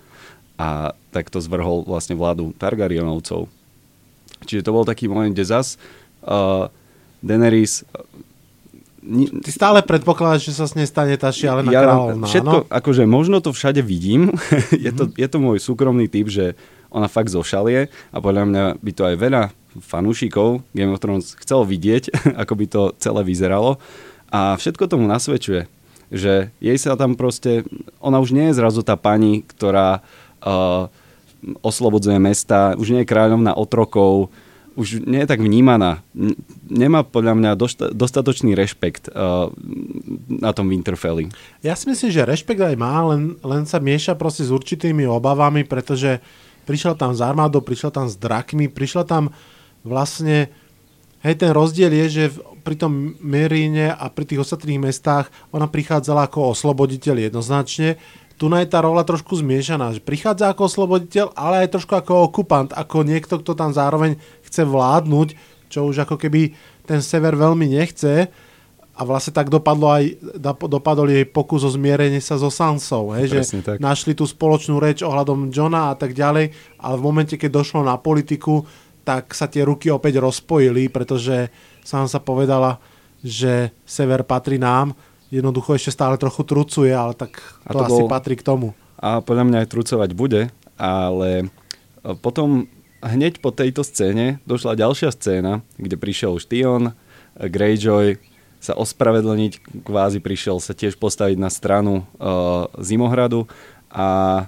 A 0.60 0.92
takto 1.16 1.40
zvrhol 1.40 1.88
vlastne 1.88 2.20
vládu 2.20 2.52
Targaryenovcov. 2.60 3.48
Čiže 4.44 4.66
to 4.66 4.76
bol 4.76 4.84
taký 4.84 5.08
moment, 5.08 5.32
kde 5.32 5.46
zas 5.48 5.78
uh, 6.26 6.68
Daenerys 7.22 7.86
ni- 9.02 9.30
Ty 9.42 9.50
stále 9.50 9.80
predpokladáš, 9.82 10.54
že 10.54 10.54
sa 10.54 10.70
s 10.70 10.78
nej 10.78 10.86
stane 10.86 11.18
tá 11.18 11.34
šialená 11.34 11.70
ja 11.74 11.82
kráľovná, 11.82 12.26
všetko, 12.30 12.58
no? 12.64 12.68
akože 12.70 13.04
možno 13.10 13.42
to 13.42 13.50
všade 13.52 13.82
vidím, 13.82 14.34
je, 14.86 14.92
to, 14.94 15.10
je 15.10 15.28
to 15.28 15.38
môj 15.42 15.58
súkromný 15.58 16.06
typ, 16.06 16.30
že 16.30 16.54
ona 16.92 17.08
fakt 17.08 17.32
zošalie 17.32 17.90
a 18.12 18.18
podľa 18.20 18.44
mňa 18.48 18.64
by 18.78 18.92
to 18.94 19.04
aj 19.08 19.16
veľa 19.18 19.44
fanúšikov 19.80 20.62
Game 20.76 20.92
of 20.92 21.02
Thrones 21.02 21.34
chcelo 21.40 21.64
vidieť, 21.64 22.12
ako 22.42 22.54
by 22.56 22.66
to 22.68 22.82
celé 23.00 23.22
vyzeralo. 23.24 23.80
A 24.32 24.56
všetko 24.56 24.88
tomu 24.88 25.08
nasvedčuje, 25.12 25.68
že 26.12 26.52
jej 26.60 26.78
sa 26.80 26.96
tam 26.96 27.16
proste, 27.16 27.68
ona 28.00 28.20
už 28.20 28.36
nie 28.36 28.52
je 28.52 28.60
zrazu 28.60 28.84
tá 28.84 28.96
pani, 28.96 29.44
ktorá 29.44 30.00
uh, 30.44 30.88
oslobodzuje 31.64 32.20
mesta, 32.20 32.76
už 32.76 32.96
nie 32.96 33.02
je 33.04 33.12
kráľovná 33.12 33.56
otrokov, 33.56 34.32
už 34.82 35.06
nie 35.06 35.22
je 35.22 35.30
tak 35.30 35.38
vnímaná. 35.38 36.02
Nemá 36.66 37.06
podľa 37.06 37.38
mňa 37.38 37.52
dostatočný 37.94 38.58
rešpekt 38.58 39.14
uh, 39.14 39.54
na 40.28 40.52
tom 40.58 40.74
Winterfelli. 40.74 41.30
Ja 41.62 41.78
si 41.78 41.86
myslím, 41.86 42.10
že 42.10 42.26
rešpekt 42.26 42.58
aj 42.58 42.76
má, 42.82 42.98
len, 43.14 43.38
len 43.46 43.70
sa 43.70 43.78
mieša 43.78 44.18
proste 44.18 44.42
s 44.42 44.50
určitými 44.50 45.06
obavami, 45.06 45.62
pretože 45.62 46.18
prišiel 46.66 46.98
tam 46.98 47.14
s 47.14 47.22
armádou, 47.22 47.62
prišiel 47.62 47.94
tam 47.94 48.10
s 48.10 48.18
drakmi, 48.18 48.66
prišiel 48.66 49.06
tam 49.06 49.30
vlastne 49.86 50.50
Hej, 51.22 51.38
ten 51.38 51.54
rozdiel 51.54 51.94
je, 51.94 52.06
že 52.10 52.24
pri 52.66 52.74
tom 52.74 53.14
Meríne 53.22 53.94
a 53.94 54.10
pri 54.10 54.26
tých 54.26 54.42
ostatných 54.42 54.82
mestách 54.82 55.30
ona 55.54 55.70
prichádzala 55.70 56.26
ako 56.26 56.58
osloboditeľ 56.58 57.30
jednoznačne. 57.30 58.02
Tu 58.42 58.50
je 58.50 58.74
tá 58.74 58.82
rola 58.82 59.06
trošku 59.06 59.38
zmiešaná, 59.38 59.94
že 59.94 60.02
prichádza 60.02 60.50
ako 60.50 60.66
osloboditeľ, 60.66 61.30
ale 61.38 61.62
aj 61.62 61.78
trošku 61.78 61.94
ako 61.94 62.26
okupant, 62.26 62.74
ako 62.74 63.06
niekto, 63.06 63.38
kto 63.38 63.54
tam 63.54 63.70
zároveň 63.70 64.18
chce 64.42 64.66
vládnuť, 64.66 65.38
čo 65.70 65.86
už 65.86 66.10
ako 66.10 66.18
keby 66.18 66.58
ten 66.90 67.06
sever 67.06 67.38
veľmi 67.38 67.70
nechce. 67.70 68.34
A 68.98 69.02
vlastne 69.06 69.38
tak 69.38 69.54
dopadlo 69.54 69.94
aj, 69.94 70.18
dopadol 70.66 71.14
jej 71.14 71.22
pokus 71.30 71.62
o 71.62 71.70
zmierenie 71.70 72.18
sa 72.18 72.42
so 72.42 72.50
Sansou, 72.50 73.14
hej, 73.14 73.30
že 73.30 73.62
tak. 73.62 73.78
našli 73.78 74.18
tú 74.18 74.26
spoločnú 74.26 74.82
reč 74.82 75.06
ohľadom 75.06 75.54
Johna 75.54 75.94
a 75.94 75.96
tak 75.96 76.18
ďalej, 76.18 76.50
ale 76.82 76.96
v 76.98 77.06
momente, 77.06 77.38
keď 77.38 77.62
došlo 77.62 77.86
na 77.86 78.02
politiku, 78.02 78.66
tak 79.06 79.38
sa 79.38 79.46
tie 79.46 79.62
ruky 79.62 79.94
opäť 79.94 80.18
rozpojili, 80.18 80.90
pretože 80.90 81.54
sám 81.86 82.10
sa 82.10 82.18
povedala, 82.18 82.82
že 83.22 83.70
sever 83.86 84.26
patrí 84.26 84.58
nám, 84.58 84.98
jednoducho 85.32 85.74
ešte 85.74 85.96
stále 85.96 86.20
trochu 86.20 86.44
trucuje, 86.44 86.92
ale 86.92 87.16
tak 87.16 87.40
to, 87.66 87.80
to 87.80 87.84
asi 87.88 88.02
bol... 88.06 88.12
patrí 88.12 88.36
k 88.36 88.44
tomu. 88.44 88.76
A 89.00 89.24
podľa 89.24 89.48
mňa 89.48 89.58
aj 89.66 89.72
trucovať 89.72 90.10
bude, 90.14 90.42
ale 90.78 91.30
e, 91.42 91.46
potom 92.20 92.70
hneď 93.02 93.42
po 93.42 93.50
tejto 93.50 93.82
scéne 93.82 94.44
došla 94.46 94.78
ďalšia 94.78 95.10
scéna, 95.10 95.66
kde 95.80 95.98
prišiel 95.98 96.38
už 96.38 96.46
Tion, 96.46 96.94
Greyjoy 97.40 98.20
sa 98.62 98.78
ospravedlniť, 98.78 99.82
kvázi 99.88 100.22
prišiel 100.22 100.62
sa 100.62 100.78
tiež 100.78 101.00
postaviť 101.02 101.34
na 101.42 101.50
stranu 101.50 102.06
uh, 102.22 102.70
Zimohradu 102.78 103.50
a 103.90 104.46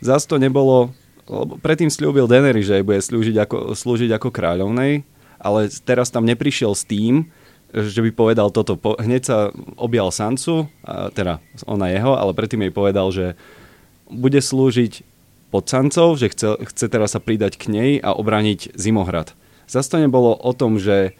zase 0.00 0.24
to 0.24 0.40
nebolo 0.40 0.96
lebo 1.24 1.56
predtým 1.56 1.88
slúbil 1.88 2.28
Denery, 2.28 2.60
že 2.60 2.80
jej 2.80 2.84
bude 2.84 3.00
slúžiť 3.00 3.36
ako, 3.48 3.72
slúžiť 3.72 4.10
ako 4.12 4.28
kráľovnej, 4.28 5.08
ale 5.40 5.60
teraz 5.84 6.12
tam 6.12 6.28
neprišiel 6.28 6.76
s 6.76 6.84
tým, 6.84 7.32
že 7.74 8.00
by 8.00 8.10
povedal 8.14 8.54
toto. 8.54 8.78
Po, 8.78 8.94
hneď 8.94 9.22
sa 9.26 9.38
objal 9.74 10.14
Sansu, 10.14 10.70
a 10.86 11.10
teda 11.10 11.42
ona 11.66 11.90
jeho, 11.90 12.14
ale 12.14 12.30
predtým 12.30 12.62
jej 12.62 12.72
povedal, 12.72 13.10
že 13.10 13.34
bude 14.06 14.38
slúžiť 14.38 15.02
pod 15.50 15.66
Sancov, 15.66 16.18
že 16.18 16.30
chce, 16.30 16.58
chce 16.70 16.86
teraz 16.86 17.18
sa 17.18 17.20
pridať 17.22 17.58
k 17.58 17.70
nej 17.70 17.90
a 17.98 18.14
obraniť 18.14 18.74
Zimohrad. 18.78 19.34
Zase 19.66 19.90
to 19.90 19.98
nebolo 19.98 20.34
o 20.34 20.52
tom, 20.54 20.78
že 20.78 21.18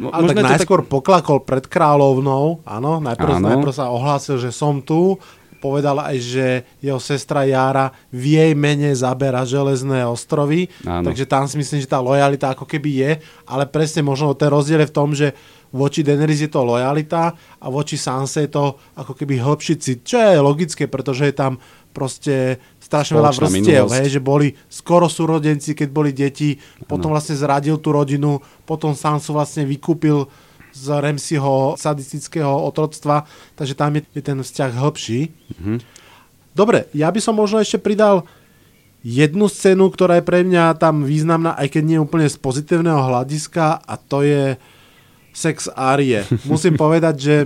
ale 0.00 0.34
tak 0.34 0.42
najskôr 0.42 0.82
tak... 0.82 0.90
poklakol 0.90 1.38
pred 1.46 1.64
kráľovnou, 1.70 2.66
áno, 2.66 2.98
najprv, 2.98 3.32
áno. 3.38 3.46
najprv 3.54 3.72
sa 3.72 3.94
ohlásil, 3.94 4.42
že 4.42 4.50
som 4.50 4.82
tu 4.82 5.22
povedal 5.64 5.96
aj, 5.96 6.16
že 6.20 6.46
jeho 6.84 7.00
sestra 7.00 7.48
Jara 7.48 7.88
v 8.12 8.36
jej 8.36 8.52
mene 8.52 8.92
zabera 8.92 9.48
železné 9.48 10.04
ostrovy, 10.04 10.68
Áno. 10.84 11.08
takže 11.08 11.24
tam 11.24 11.48
si 11.48 11.56
myslím, 11.56 11.80
že 11.80 11.88
tá 11.88 12.04
lojalita 12.04 12.52
ako 12.52 12.68
keby 12.68 12.90
je, 13.00 13.10
ale 13.48 13.64
presne 13.64 14.04
možno 14.04 14.36
ten 14.36 14.52
rozdiel 14.52 14.84
je 14.84 14.90
v 14.92 14.96
tom, 14.96 15.16
že 15.16 15.32
voči 15.74 16.06
Daenerys 16.06 16.46
je 16.46 16.50
to 16.50 16.62
lojalita 16.62 17.34
a 17.34 17.66
voči 17.66 17.98
Sanse 17.98 18.46
je 18.46 18.50
to 18.54 18.78
ako 18.94 19.18
keby 19.18 19.42
hĺbší 19.42 19.74
cit, 19.82 20.06
čo 20.06 20.22
je 20.22 20.38
logické, 20.38 20.86
pretože 20.86 21.26
je 21.26 21.34
tam 21.34 21.58
proste 21.90 22.62
strašne 22.78 23.18
veľa 23.18 23.34
vrstiev, 23.34 23.86
hej, 23.90 24.18
že 24.18 24.20
boli 24.22 24.54
skoro 24.70 25.10
súrodenci, 25.10 25.74
keď 25.74 25.88
boli 25.90 26.10
deti, 26.14 26.58
potom 26.86 27.10
vlastne 27.10 27.34
zradil 27.34 27.78
tú 27.82 27.90
rodinu, 27.90 28.38
potom 28.66 28.94
Sansu 28.94 29.34
vlastne 29.34 29.66
vykúpil 29.66 30.30
z 30.74 30.86
Remsiho 30.90 31.78
sadistického 31.78 32.50
otroctva, 32.50 33.26
takže 33.54 33.78
tam 33.78 33.94
je, 33.94 34.02
je 34.10 34.22
ten 34.22 34.38
vzťah 34.42 34.70
hĺbší. 34.74 35.20
Mm-hmm. 35.30 35.78
Dobre, 36.54 36.90
ja 36.94 37.10
by 37.10 37.18
som 37.22 37.38
možno 37.38 37.62
ešte 37.62 37.78
pridal 37.78 38.26
jednu 39.06 39.46
scénu, 39.46 39.86
ktorá 39.90 40.18
je 40.18 40.26
pre 40.26 40.42
mňa 40.42 40.74
tam 40.82 41.06
významná, 41.06 41.54
aj 41.54 41.78
keď 41.78 41.82
nie 41.86 41.98
úplne 42.02 42.26
z 42.26 42.40
pozitívneho 42.42 43.06
hľadiska 43.06 43.86
a 43.86 43.94
to 43.98 44.26
je 44.26 44.58
sex 45.34 45.66
Arie. 45.74 46.22
Musím 46.46 46.78
povedať, 46.78 47.14
že 47.18 47.36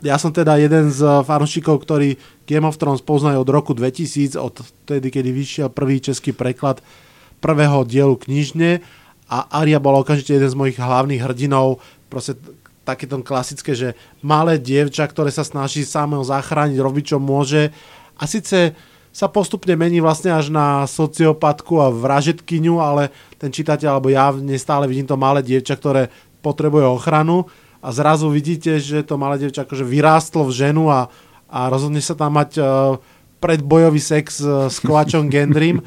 ja 0.00 0.16
som 0.16 0.32
teda 0.32 0.56
jeden 0.56 0.88
z 0.90 1.04
fanúšikov, 1.22 1.84
ktorý 1.84 2.16
Game 2.48 2.66
of 2.66 2.80
Thrones 2.80 3.04
poznajú 3.04 3.44
od 3.44 3.50
roku 3.52 3.76
2000, 3.76 4.34
od 4.40 4.64
tedy, 4.88 5.12
kedy 5.12 5.30
vyšiel 5.30 5.68
prvý 5.70 6.00
český 6.00 6.32
preklad 6.32 6.82
prvého 7.38 7.86
dielu 7.86 8.16
knižne. 8.16 8.82
A 9.30 9.46
Aria 9.62 9.78
bola 9.78 10.02
okamžite 10.02 10.34
jeden 10.34 10.50
z 10.50 10.58
mojich 10.58 10.80
hlavných 10.80 11.22
hrdinov, 11.22 11.78
proste 12.10 12.34
také 12.82 13.06
to 13.06 13.22
klasické, 13.22 13.78
že 13.78 13.94
malé 14.24 14.58
dievča, 14.58 15.06
ktoré 15.06 15.30
sa 15.30 15.46
snaží 15.46 15.86
samého 15.86 16.26
zachrániť, 16.26 16.82
robiť 16.82 17.04
čo 17.14 17.18
môže. 17.22 17.70
A 18.18 18.26
síce 18.26 18.74
sa 19.10 19.26
postupne 19.26 19.74
mení 19.78 20.02
vlastne 20.02 20.34
až 20.34 20.50
na 20.50 20.86
sociopatku 20.86 21.78
a 21.78 21.94
vražetkyňu, 21.94 22.78
ale 22.82 23.10
ten 23.38 23.54
čitateľ, 23.54 23.88
alebo 23.98 24.10
ja 24.10 24.34
nestále 24.34 24.90
vidím 24.90 25.06
to 25.06 25.18
malé 25.18 25.42
dievča, 25.42 25.78
ktoré 25.78 26.10
potrebuje 26.40 26.84
ochranu 26.88 27.48
a 27.80 27.88
zrazu 27.92 28.28
vidíte, 28.28 28.80
že 28.80 29.04
to 29.04 29.16
malé 29.16 29.40
dievča 29.40 29.64
akože 29.64 29.84
vyrástlo 29.84 30.44
v 30.48 30.52
ženu 30.52 30.92
a, 30.92 31.08
a 31.48 31.68
rozhodne 31.72 32.00
sa 32.04 32.12
tam 32.12 32.36
mať 32.36 32.60
uh, 32.60 32.66
predbojový 33.40 34.00
sex 34.00 34.40
uh, 34.44 34.68
s 34.68 34.80
kovačom 34.84 35.28
Gendrym 35.32 35.80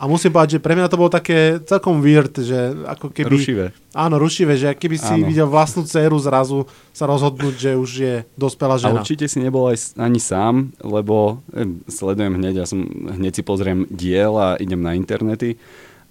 a 0.00 0.08
musím 0.08 0.32
povedať, 0.32 0.56
že 0.56 0.64
pre 0.64 0.72
mňa 0.72 0.88
to 0.88 0.96
bolo 0.96 1.12
také 1.12 1.60
celkom 1.68 2.00
weird, 2.00 2.32
že 2.40 2.72
ako 2.88 3.12
keby... 3.12 3.36
Rušivé. 3.36 3.66
Áno, 3.92 4.16
rušivé, 4.16 4.56
že 4.56 4.72
keby 4.72 4.96
si 4.96 5.12
áno. 5.12 5.28
videl 5.28 5.44
vlastnú 5.44 5.84
dceru 5.84 6.16
zrazu 6.16 6.64
sa 6.88 7.04
rozhodnúť, 7.04 7.54
že 7.60 7.70
už 7.76 7.90
je 8.00 8.14
dospelá 8.32 8.80
žena. 8.80 8.96
A 8.96 9.04
určite 9.04 9.28
si 9.28 9.44
nebol 9.44 9.68
aj 9.68 10.00
ani 10.00 10.16
sám, 10.16 10.72
lebo 10.80 11.44
eh, 11.52 11.68
sledujem 11.84 12.32
hneď, 12.40 12.64
ja 12.64 12.66
som 12.66 12.80
hneď 12.88 13.32
si 13.36 13.42
pozriem 13.44 13.84
diel 13.92 14.40
a 14.40 14.56
idem 14.56 14.80
na 14.80 14.96
internety. 14.96 15.60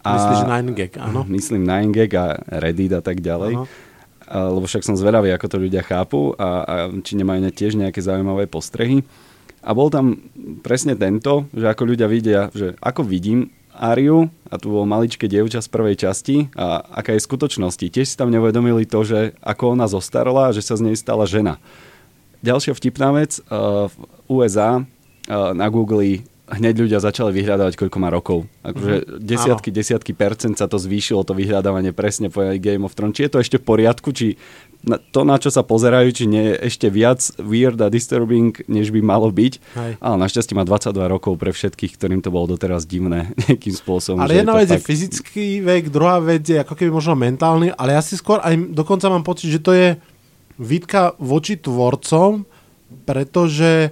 A, 0.05 0.21
Myslíš 0.21 0.41
9gag, 0.45 0.93
áno? 1.01 1.25
Myslím 1.25 1.65
9gag 1.65 2.11
a 2.13 2.25
Reddit 2.61 2.93
a 2.93 3.01
tak 3.01 3.25
ďalej. 3.25 3.57
Áno. 3.57 3.88
Lebo 4.29 4.69
však 4.69 4.85
som 4.85 4.93
zvedavý, 4.93 5.33
ako 5.33 5.47
to 5.49 5.57
ľudia 5.57 5.81
chápu 5.81 6.37
a, 6.37 6.49
a 6.61 6.75
či 7.01 7.17
nemajú 7.17 7.49
tiež 7.49 7.73
nejaké 7.81 7.97
zaujímavé 7.97 8.45
postrehy. 8.45 9.01
A 9.59 9.75
bol 9.75 9.91
tam 9.91 10.21
presne 10.63 10.95
tento, 10.95 11.49
že 11.51 11.67
ako 11.67 11.83
ľudia 11.83 12.07
vidia, 12.07 12.47
že 12.53 12.77
ako 12.79 13.03
vidím 13.03 13.51
Ariu 13.79 14.27
a 14.51 14.59
tu 14.59 14.75
bol 14.75 14.83
maličké 14.83 15.31
dievča 15.31 15.63
z 15.63 15.71
prvej 15.71 15.95
časti 15.95 16.51
a 16.55 16.83
aká 16.83 17.15
je 17.15 17.23
skutočnosti. 17.23 17.87
Tiež 17.87 18.07
si 18.11 18.19
tam 18.19 18.27
neuvedomili 18.27 18.83
to, 18.83 19.07
že 19.07 19.19
ako 19.39 19.79
ona 19.79 19.87
zostarla 19.87 20.51
a 20.51 20.55
že 20.55 20.63
sa 20.63 20.75
z 20.75 20.91
nej 20.91 20.95
stala 20.99 21.23
žena. 21.23 21.63
Ďalšia 22.43 22.75
vtipná 22.75 23.15
vec, 23.15 23.39
uh, 23.47 23.87
v 23.87 23.95
USA 24.31 24.79
uh, 24.79 25.51
na 25.55 25.67
Google 25.71 26.23
hneď 26.49 26.75
ľudia 26.81 26.99
začali 26.99 27.29
vyhľadávať, 27.31 27.77
koľko 27.77 27.97
má 28.01 28.09
rokov. 28.09 28.49
Akože 28.65 28.95
mm-hmm. 29.05 29.21
desiatky, 29.21 29.69
Áno. 29.69 29.77
desiatky 29.77 30.11
percent 30.17 30.55
sa 30.57 30.65
to 30.65 30.81
zvýšilo, 30.81 31.21
to 31.21 31.37
vyhľadávanie 31.37 31.93
presne 31.93 32.33
po 32.33 32.41
Game 32.57 32.83
of 32.83 32.97
Thrones. 32.97 33.17
Či 33.17 33.29
je 33.29 33.31
to 33.31 33.39
ešte 33.41 33.57
v 33.61 33.65
poriadku, 33.65 34.09
či 34.09 34.35
na 34.79 34.95
to, 34.95 35.27
na 35.27 35.35
čo 35.35 35.51
sa 35.51 35.59
pozerajú, 35.59 36.07
či 36.15 36.23
nie 36.23 36.55
je 36.55 36.71
ešte 36.71 36.87
viac 36.87 37.19
weird 37.35 37.75
a 37.83 37.91
disturbing, 37.91 38.55
než 38.71 38.95
by 38.95 39.03
malo 39.03 39.27
byť. 39.27 39.53
Hej. 39.75 39.91
Ale 39.99 40.15
našťastie 40.15 40.55
má 40.55 40.63
22 40.63 40.95
rokov 41.11 41.35
pre 41.35 41.51
všetkých, 41.51 41.99
ktorým 41.99 42.23
to 42.23 42.31
bolo 42.31 42.55
doteraz 42.55 42.87
divné 42.87 43.29
nejakým 43.45 43.75
spôsobom. 43.75 44.23
Ale 44.23 44.39
jedna 44.39 44.55
je 44.55 44.59
vec 44.63 44.69
fakt... 44.71 44.79
je 44.79 44.87
fyzický 44.87 45.47
vek, 45.67 45.83
druhá 45.91 46.23
vec 46.23 46.47
je 46.47 46.57
ako 46.63 46.73
keby 46.79 46.89
možno 46.95 47.19
mentálny, 47.19 47.75
ale 47.75 47.93
ja 47.93 48.01
si 48.01 48.15
skôr 48.15 48.39
aj 48.39 48.55
dokonca 48.71 49.11
mám 49.11 49.27
pocit, 49.27 49.51
že 49.51 49.59
to 49.59 49.75
je 49.75 49.99
výtka 50.55 51.15
voči 51.19 51.59
tvorcom, 51.59 52.47
pretože 53.03 53.91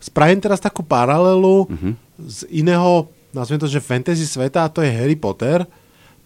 spravím 0.00 0.40
teraz 0.40 0.60
takú 0.60 0.84
paralelu 0.84 1.66
uh-huh. 1.66 1.92
z 2.20 2.38
iného, 2.52 3.08
nazviem 3.32 3.60
to, 3.60 3.68
že 3.68 3.84
fantasy 3.84 4.24
sveta, 4.24 4.66
a 4.66 4.72
to 4.72 4.84
je 4.84 4.92
Harry 4.92 5.16
Potter. 5.16 5.64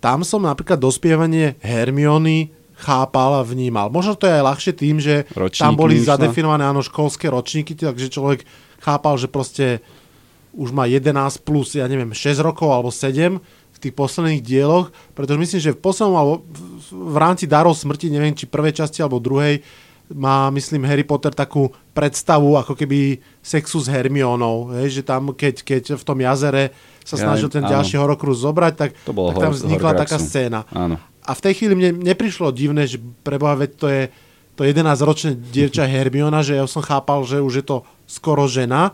Tam 0.00 0.24
som 0.24 0.44
napríklad 0.44 0.80
dospievanie 0.80 1.60
Hermiony 1.60 2.50
chápal 2.80 3.40
a 3.40 3.42
vnímal. 3.44 3.92
Možno 3.92 4.16
to 4.16 4.24
je 4.24 4.40
aj 4.40 4.44
ľahšie 4.44 4.72
tým, 4.72 4.96
že 4.96 5.28
Ročníky 5.36 5.60
tam 5.60 5.76
boli 5.76 6.00
myšla. 6.00 6.16
zadefinované 6.16 6.64
áno, 6.64 6.80
školské 6.80 7.28
ročníky, 7.28 7.76
takže 7.76 8.08
človek 8.08 8.48
chápal, 8.80 9.20
že 9.20 9.28
proste 9.28 9.84
už 10.56 10.72
má 10.72 10.88
11 10.88 11.12
plus, 11.44 11.76
ja 11.76 11.86
neviem, 11.86 12.10
6 12.10 12.40
rokov 12.40 12.72
alebo 12.72 12.88
7 12.88 13.38
v 13.70 13.78
tých 13.78 13.94
posledných 13.94 14.42
dieloch, 14.42 14.90
pretože 15.12 15.38
myslím, 15.38 15.60
že 15.60 15.76
v 15.76 15.82
poslednom 15.84 16.16
alebo 16.16 16.34
v 16.90 17.16
rámci 17.20 17.44
darov 17.44 17.76
smrti, 17.76 18.08
neviem, 18.10 18.34
či 18.34 18.48
prvej 18.48 18.80
časti 18.80 19.04
alebo 19.04 19.22
druhej, 19.22 19.62
má, 20.10 20.50
myslím, 20.50 20.86
Harry 20.86 21.06
Potter 21.06 21.30
takú 21.30 21.70
predstavu 21.94 22.58
ako 22.58 22.74
keby 22.74 23.22
sexu 23.40 23.78
s 23.78 23.86
Hermionou, 23.86 24.74
hej, 24.78 25.00
že 25.00 25.02
tam, 25.06 25.30
keď, 25.34 25.62
keď 25.62 25.82
v 25.96 26.04
tom 26.04 26.18
jazere 26.18 26.74
sa 27.06 27.16
snažil 27.18 27.50
ten 27.50 27.62
áno. 27.62 27.78
ďalší 27.78 27.94
horokrus 27.98 28.42
zobrať, 28.42 28.74
tak, 28.74 28.90
tak 29.06 29.36
tam 29.38 29.52
vznikla 29.54 29.90
taká 29.98 30.18
scéna. 30.18 30.66
Áno 30.70 30.98
a 31.30 31.30
v 31.36 31.44
tej 31.46 31.52
chvíli 31.62 31.74
mne 31.76 31.90
neprišlo 32.00 32.50
divné, 32.50 32.90
že 32.90 32.98
preboha, 33.22 33.54
veď 33.54 33.70
to 33.78 33.86
je 33.86 34.02
to 34.58 34.66
11-ročné 34.66 35.38
dievča 35.38 35.86
Hermiona, 35.90 36.42
že 36.42 36.58
ja 36.58 36.66
som 36.66 36.82
chápal, 36.82 37.22
že 37.22 37.38
už 37.38 37.62
je 37.62 37.64
to 37.64 37.76
skoro 38.10 38.50
žena, 38.50 38.90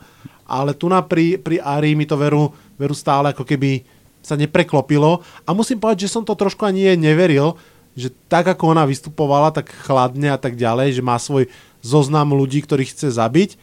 ale 0.46 0.76
tu 0.76 0.86
na 0.86 1.02
pri, 1.02 1.40
pri 1.40 1.58
Ari 1.64 1.96
mi 1.96 2.06
to 2.06 2.14
veru, 2.20 2.52
veru 2.78 2.94
stále 2.94 3.32
ako 3.32 3.42
keby 3.42 3.82
sa 4.22 4.34
nepreklopilo 4.34 5.22
a 5.46 5.50
musím 5.54 5.78
povedať, 5.78 6.06
že 6.06 6.12
som 6.18 6.26
to 6.26 6.34
trošku 6.34 6.66
ani 6.66 6.98
neveril, 6.98 7.54
že 7.96 8.12
tak 8.28 8.44
ako 8.46 8.76
ona 8.76 8.84
vystupovala, 8.84 9.50
tak 9.50 9.72
chladne 9.72 10.28
a 10.28 10.38
tak 10.38 10.54
ďalej, 10.54 11.00
že 11.00 11.02
má 11.02 11.16
svoj 11.16 11.48
zoznam 11.80 12.36
ľudí, 12.36 12.60
ktorých 12.62 12.92
chce 12.92 13.08
zabiť, 13.16 13.56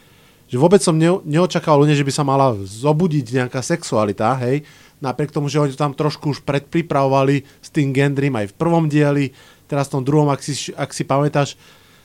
že 0.50 0.58
vôbec 0.58 0.82
som 0.82 0.98
ne, 0.98 1.22
neočakával 1.24 1.86
ľudia, 1.86 1.98
že 1.98 2.06
by 2.06 2.14
sa 2.14 2.26
mala 2.26 2.58
zobudiť 2.58 3.26
nejaká 3.46 3.62
sexualita, 3.62 4.34
hej, 4.42 4.66
napriek 5.00 5.30
tomu, 5.36 5.48
že 5.52 5.62
oni 5.62 5.72
to 5.76 5.80
tam 5.80 5.94
trošku 5.94 6.34
už 6.34 6.40
predpripravovali 6.48 7.46
s 7.62 7.70
tým 7.70 7.94
Gendrym 7.94 8.34
aj 8.34 8.52
v 8.52 8.58
prvom 8.58 8.90
dieli, 8.90 9.36
teraz 9.70 9.90
v 9.90 10.00
tom 10.00 10.04
druhom, 10.04 10.30
ak 10.34 10.42
si, 10.42 10.74
ak 10.74 10.90
si 10.96 11.04
pamätáš, 11.04 11.60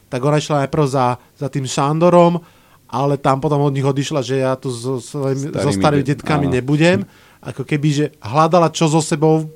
tak 0.08 0.24
ona 0.24 0.40
išla 0.40 0.64
najprv 0.66 0.84
za, 0.88 1.20
za 1.36 1.48
tým 1.52 1.68
Šandorom, 1.68 2.40
ale 2.88 3.20
tam 3.20 3.38
potom 3.38 3.60
od 3.60 3.72
nich 3.76 3.84
odišla, 3.84 4.24
že 4.24 4.40
ja 4.40 4.56
tu 4.56 4.72
so, 4.72 4.96
svojim, 4.98 5.52
starými, 5.52 5.64
so 5.64 5.70
starými 5.76 6.04
detkami 6.08 6.46
áno. 6.48 6.54
nebudem. 6.56 6.98
Ako 7.44 7.62
keby, 7.62 7.88
že 7.92 8.06
hľadala 8.24 8.72
čo 8.72 8.88
so 8.88 9.04
sebou 9.04 9.46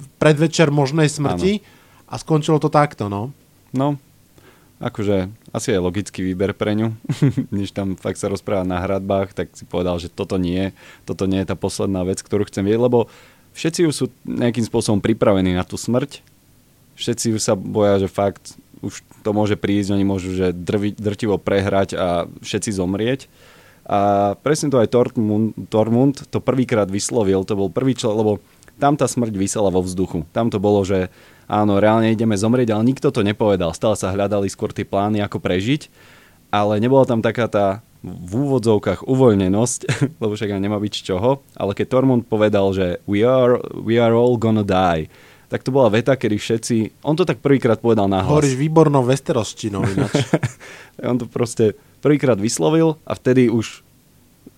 v 0.00 0.06
predvečer 0.16 0.72
možnej 0.72 1.12
smrti 1.12 1.60
áno. 1.60 1.77
A 2.08 2.14
skončilo 2.16 2.56
to 2.56 2.72
takto, 2.72 3.12
no. 3.12 3.30
No, 3.70 4.00
akože 4.80 5.28
asi 5.52 5.74
je 5.74 5.78
logický 5.78 6.24
výber 6.24 6.56
pre 6.56 6.72
ňu. 6.72 6.96
Než 7.54 7.76
tam 7.76 7.94
fakt 8.00 8.16
sa 8.16 8.32
rozpráva 8.32 8.64
na 8.64 8.80
hradbách, 8.80 9.36
tak 9.36 9.52
si 9.52 9.68
povedal, 9.68 10.00
že 10.00 10.08
toto 10.08 10.40
nie, 10.40 10.72
toto 11.04 11.28
nie 11.28 11.44
je 11.44 11.50
tá 11.52 11.56
posledná 11.58 12.02
vec, 12.06 12.24
ktorú 12.24 12.48
chcem 12.48 12.64
vidieť, 12.64 12.80
lebo 12.80 13.12
všetci 13.52 13.80
už 13.84 13.94
sú 13.94 14.06
nejakým 14.24 14.64
spôsobom 14.64 15.04
pripravení 15.04 15.52
na 15.52 15.66
tú 15.68 15.76
smrť. 15.76 16.24
Všetci 16.98 17.36
už 17.36 17.40
sa 17.42 17.54
boja, 17.54 18.02
že 18.02 18.08
fakt 18.10 18.58
už 18.78 19.02
to 19.26 19.30
môže 19.34 19.58
prísť, 19.58 19.94
oni 19.94 20.06
môžu 20.06 20.34
že 20.34 20.54
drvi, 20.54 20.94
drtivo 20.94 21.36
prehrať 21.38 21.98
a 21.98 22.30
všetci 22.42 22.70
zomrieť. 22.78 23.26
A 23.88 24.32
presne 24.44 24.68
to 24.68 24.78
aj 24.78 24.92
Tormund, 24.92 25.56
Tormund 25.72 26.28
to 26.28 26.38
prvýkrát 26.44 26.86
vyslovil, 26.86 27.42
to 27.42 27.56
bol 27.56 27.72
prvý 27.72 27.96
človek, 27.96 28.20
lebo 28.20 28.32
tam 28.78 28.94
tá 28.94 29.08
smrť 29.10 29.34
vysela 29.34 29.72
vo 29.72 29.82
vzduchu. 29.82 30.28
Tam 30.30 30.52
to 30.52 30.62
bolo, 30.62 30.84
že 30.86 31.10
áno, 31.48 31.80
reálne 31.80 32.12
ideme 32.12 32.36
zomrieť, 32.36 32.76
ale 32.76 32.86
nikto 32.86 33.08
to 33.10 33.26
nepovedal. 33.26 33.72
Stále 33.72 33.96
sa 33.96 34.12
hľadali 34.12 34.46
skôr 34.52 34.70
tie 34.70 34.86
plány, 34.86 35.24
ako 35.24 35.40
prežiť, 35.40 35.88
ale 36.52 36.78
nebola 36.78 37.08
tam 37.08 37.24
taká 37.24 37.48
tá 37.48 37.66
v 37.98 38.32
úvodzovkách 38.46 39.10
uvoľnenosť, 39.10 39.80
lebo 40.22 40.32
však 40.36 40.54
nemá 40.54 40.78
byť 40.78 40.92
z 40.94 41.02
čoho, 41.02 41.42
ale 41.58 41.74
keď 41.74 41.86
Tormund 41.90 42.24
povedal, 42.30 42.70
že 42.70 43.02
we 43.10 43.26
are, 43.26 43.58
we 43.74 43.98
are 43.98 44.14
all 44.14 44.38
gonna 44.38 44.62
die, 44.62 45.10
tak 45.48 45.64
to 45.64 45.72
bola 45.72 45.88
veta, 45.88 46.12
kedy 46.12 46.36
všetci... 46.36 46.76
On 47.08 47.16
to 47.16 47.24
tak 47.24 47.40
prvýkrát 47.40 47.80
povedal 47.80 48.04
na 48.04 48.20
hlas. 48.20 48.36
Hovoríš 48.36 48.60
výbornou 48.60 49.00
vesterosčinou 49.00 49.80
ináč. 49.88 50.28
on 51.10 51.16
to 51.16 51.24
proste 51.24 51.72
prvýkrát 52.04 52.36
vyslovil 52.36 53.00
a 53.08 53.16
vtedy 53.16 53.48
už 53.48 53.80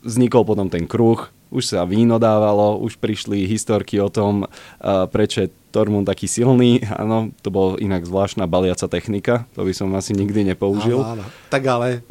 vznikol 0.03 0.43
potom 0.43 0.67
ten 0.67 0.91
kruh, 0.91 1.31
už 1.51 1.63
sa 1.67 1.83
víno 1.83 2.23
dávalo, 2.23 2.79
už 2.79 2.97
prišli 2.97 3.45
historky 3.45 3.99
o 3.99 4.09
tom, 4.09 4.47
uh, 4.47 5.07
prečo 5.11 5.45
je 5.47 5.53
Tormund 5.71 6.07
taký 6.07 6.27
silný. 6.27 6.83
Áno, 7.03 7.31
to 7.43 7.51
bol 7.51 7.79
inak 7.79 8.07
zvláštna 8.07 8.47
baliaca 8.47 8.87
technika, 8.87 9.47
to 9.55 9.67
by 9.67 9.75
som 9.75 9.91
asi 9.99 10.15
nikdy 10.15 10.47
nepoužil. 10.47 11.03
Áno, 11.03 11.23
áno. 11.23 11.25
Tak 11.51 11.63
ale 11.67 12.07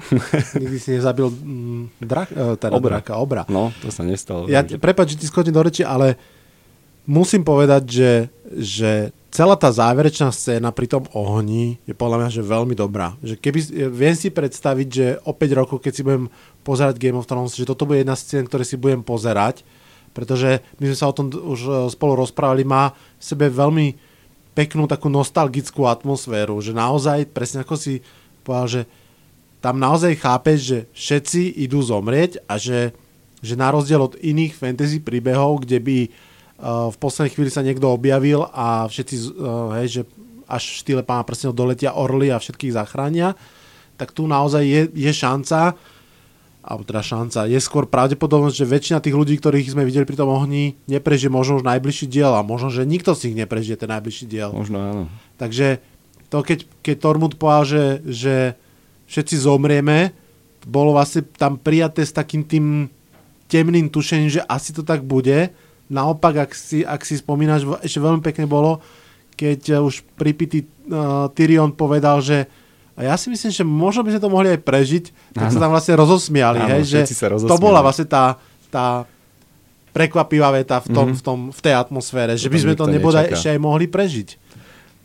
nikdy 0.55 0.77
si 0.79 0.89
nezabil 1.00 1.27
mm, 1.31 2.03
drak, 2.03 2.29
uh, 2.36 2.55
teda 2.60 2.75
obra. 2.75 3.00
draka, 3.00 3.13
obra. 3.19 3.43
No, 3.48 3.72
to 3.79 3.91
sa 3.91 4.03
nestalo. 4.03 4.48
Ja, 4.51 4.63
prepáč, 4.63 5.15
že 5.15 5.24
ti 5.24 5.25
skočím 5.27 5.55
do 5.55 5.63
reči, 5.63 5.84
ale 5.84 6.19
musím 7.08 7.41
povedať, 7.41 7.84
že, 7.89 8.12
že 8.53 8.91
celá 9.30 9.56
tá 9.56 9.70
záverečná 9.70 10.34
scéna 10.34 10.74
pri 10.74 10.90
tom 10.90 11.06
ohni 11.14 11.78
je 11.86 11.94
podľa 11.94 12.18
mňa 12.26 12.30
že 12.34 12.44
veľmi 12.44 12.74
dobrá. 12.74 13.14
Že 13.22 13.36
keby, 13.38 13.60
viem 13.94 14.16
si 14.18 14.34
predstaviť, 14.34 14.88
že 14.90 15.08
o 15.26 15.32
5 15.34 15.60
rokov, 15.60 15.78
keď 15.82 15.94
si 15.94 16.06
budem 16.06 16.26
pozerať 16.66 16.98
Game 16.98 17.18
of 17.18 17.30
Thrones, 17.30 17.56
že 17.56 17.70
toto 17.70 17.86
bude 17.86 18.02
jedna 18.02 18.18
z 18.18 18.26
scén, 18.26 18.46
ktoré 18.50 18.66
si 18.66 18.76
budem 18.76 19.06
pozerať, 19.06 19.62
pretože 20.12 20.60
my 20.82 20.90
sme 20.90 20.98
sa 20.98 21.10
o 21.10 21.16
tom 21.16 21.30
už 21.30 21.60
e, 21.62 21.70
spolu 21.94 22.18
rozprávali, 22.18 22.66
má 22.66 22.92
v 22.92 23.24
sebe 23.24 23.48
veľmi 23.48 23.94
peknú 24.58 24.90
takú 24.90 25.08
nostalgickú 25.08 25.86
atmosféru, 25.86 26.60
že 26.60 26.74
naozaj, 26.74 27.30
presne 27.30 27.62
ako 27.64 27.78
si 27.78 28.02
povedal, 28.42 28.68
že 28.68 28.82
tam 29.62 29.78
naozaj 29.78 30.20
chápeš, 30.20 30.60
že 30.60 30.80
všetci 30.96 31.42
idú 31.64 31.80
zomrieť 31.84 32.44
a 32.50 32.58
že, 32.58 32.96
že 33.40 33.54
na 33.60 33.70
rozdiel 33.70 34.02
od 34.02 34.18
iných 34.20 34.58
fantasy 34.58 35.00
príbehov, 35.00 35.64
kde 35.68 35.80
by 35.80 35.98
v 36.60 36.98
poslednej 37.00 37.32
chvíli 37.32 37.52
sa 37.52 37.63
niekto 37.63 37.88
objavil 37.88 38.43
a 38.52 38.84
všetci, 38.91 39.15
eh, 39.15 39.28
hej, 39.80 39.88
že 39.88 40.02
až 40.50 40.63
v 40.65 40.80
štýle 40.84 41.02
pána 41.06 41.24
prstenov 41.24 41.56
doletia 41.56 41.95
orly 41.95 42.34
a 42.34 42.41
všetkých 42.41 42.76
zachránia, 42.76 43.38
tak 43.95 44.12
tu 44.12 44.26
naozaj 44.26 44.63
je, 44.65 44.82
je 44.91 45.12
šanca, 45.13 45.78
alebo 46.60 46.84
teda 46.84 47.00
šanca, 47.00 47.39
je 47.48 47.60
skôr 47.62 47.88
pravdepodobnosť, 47.88 48.56
že 48.58 48.65
väčšina 48.67 49.00
tých 49.00 49.15
ľudí, 49.15 49.38
ktorých 49.39 49.72
sme 49.72 49.88
videli 49.88 50.04
pri 50.04 50.19
tom 50.19 50.28
ohni, 50.28 50.76
neprežije 50.89 51.32
možno 51.32 51.62
už 51.62 51.65
najbližší 51.67 52.10
diel 52.10 52.34
a 52.34 52.43
možno, 52.43 52.74
že 52.74 52.84
nikto 52.84 53.15
z 53.15 53.32
nich 53.32 53.45
neprežije 53.45 53.80
ten 53.80 53.89
najbližší 53.93 54.26
diel. 54.28 54.50
Možno 54.52 54.78
áno. 54.82 55.04
Takže 55.39 55.80
to, 56.28 56.43
keď, 56.43 56.65
keď 56.84 56.95
Tormund 57.00 57.36
povedal, 57.39 57.63
že, 57.65 57.84
že 58.04 58.36
všetci 59.08 59.36
zomrieme, 59.39 60.12
bolo 60.67 60.91
vlastne 60.93 61.24
tam 61.39 61.56
prijaté 61.56 62.04
s 62.04 62.12
takým 62.12 62.43
tým 62.43 62.91
temným 63.50 63.89
tušením, 63.89 64.30
že 64.30 64.45
asi 64.45 64.76
to 64.76 64.84
tak 64.86 65.02
bude, 65.02 65.50
Naopak, 65.89 66.45
ak 66.45 66.52
si, 66.54 66.86
ak 66.86 67.02
si 67.02 67.17
spomínaš, 67.17 67.65
ešte 67.82 67.97
veľmi 67.97 68.21
pekne 68.21 68.45
bolo, 68.45 68.78
keď 69.34 69.60
eh, 69.73 69.82
už 69.82 70.06
pripitý 70.13 70.69
uh, 70.91 71.28
Tyrion 71.34 71.73
povedal, 71.73 72.21
že 72.21 72.45
a 72.99 73.08
ja 73.08 73.15
si 73.15 73.32
myslím, 73.32 73.47
že 73.47 73.63
možno 73.63 74.04
by 74.04 74.12
sme 74.12 74.21
to 74.28 74.28
mohli 74.28 74.52
aj 74.52 74.60
prežiť, 74.60 75.06
tak 75.32 75.47
ano. 75.47 75.54
sa 75.56 75.60
tam 75.63 75.71
vlastne 75.71 75.95
rozosmiali, 75.95 76.60
ano, 76.60 76.71
hej, 76.75 76.84
že 76.84 76.99
to 77.47 77.56
bola 77.56 77.80
vlastne 77.80 78.04
tá, 78.04 78.36
tá 78.67 79.08
prekvapivá 79.95 80.52
veta 80.52 80.84
v, 80.84 80.91
tom, 80.91 81.08
mm-hmm. 81.08 81.15
v, 81.15 81.21
tom, 81.23 81.39
v 81.56 81.60
tej 81.63 81.73
atmosfére, 81.80 82.36
že 82.36 82.52
by 82.52 82.60
sme 82.60 82.75
to 82.75 82.91
nebodaj 82.91 83.32
ešte 83.32 83.56
aj 83.56 83.60
mohli 83.63 83.88
prežiť. 83.88 84.36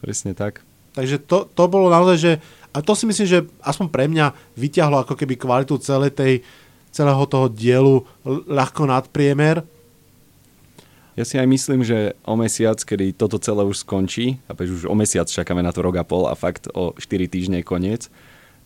Presne 0.03 0.35
tak. 0.35 0.67
Takže 0.99 1.23
to, 1.23 1.47
to 1.47 1.65
bolo 1.71 1.87
naozaj, 1.87 2.17
že 2.19 2.33
a 2.75 2.83
to 2.83 2.99
si 2.99 3.07
myslím, 3.07 3.27
že 3.31 3.47
aspoň 3.63 3.87
pre 3.87 4.11
mňa 4.11 4.35
vyťahlo 4.59 5.07
ako 5.07 5.15
keby 5.15 5.39
kvalitu 5.39 5.79
celej 5.79 6.19
tej, 6.19 6.43
celého 6.91 7.23
toho 7.31 7.47
dielu 7.47 8.03
ľahko 8.27 8.91
nadpriemer 8.91 9.63
ja 11.15 11.25
si 11.25 11.39
aj 11.39 11.47
myslím, 11.47 11.87
že 11.87 12.19
o 12.27 12.35
mesiac, 12.35 12.79
kedy 12.79 13.15
toto 13.15 13.39
celé 13.39 13.63
už 13.63 13.87
skončí, 13.87 14.43
a 14.51 14.59
už 14.59 14.91
o 14.91 14.95
mesiac 14.99 15.31
čakáme 15.31 15.63
na 15.63 15.71
to 15.71 15.83
rok 15.83 15.95
a 15.99 16.05
pol 16.05 16.27
a 16.27 16.35
fakt 16.35 16.67
o 16.75 16.95
4 16.99 17.31
týždne 17.31 17.63
koniec, 17.63 18.11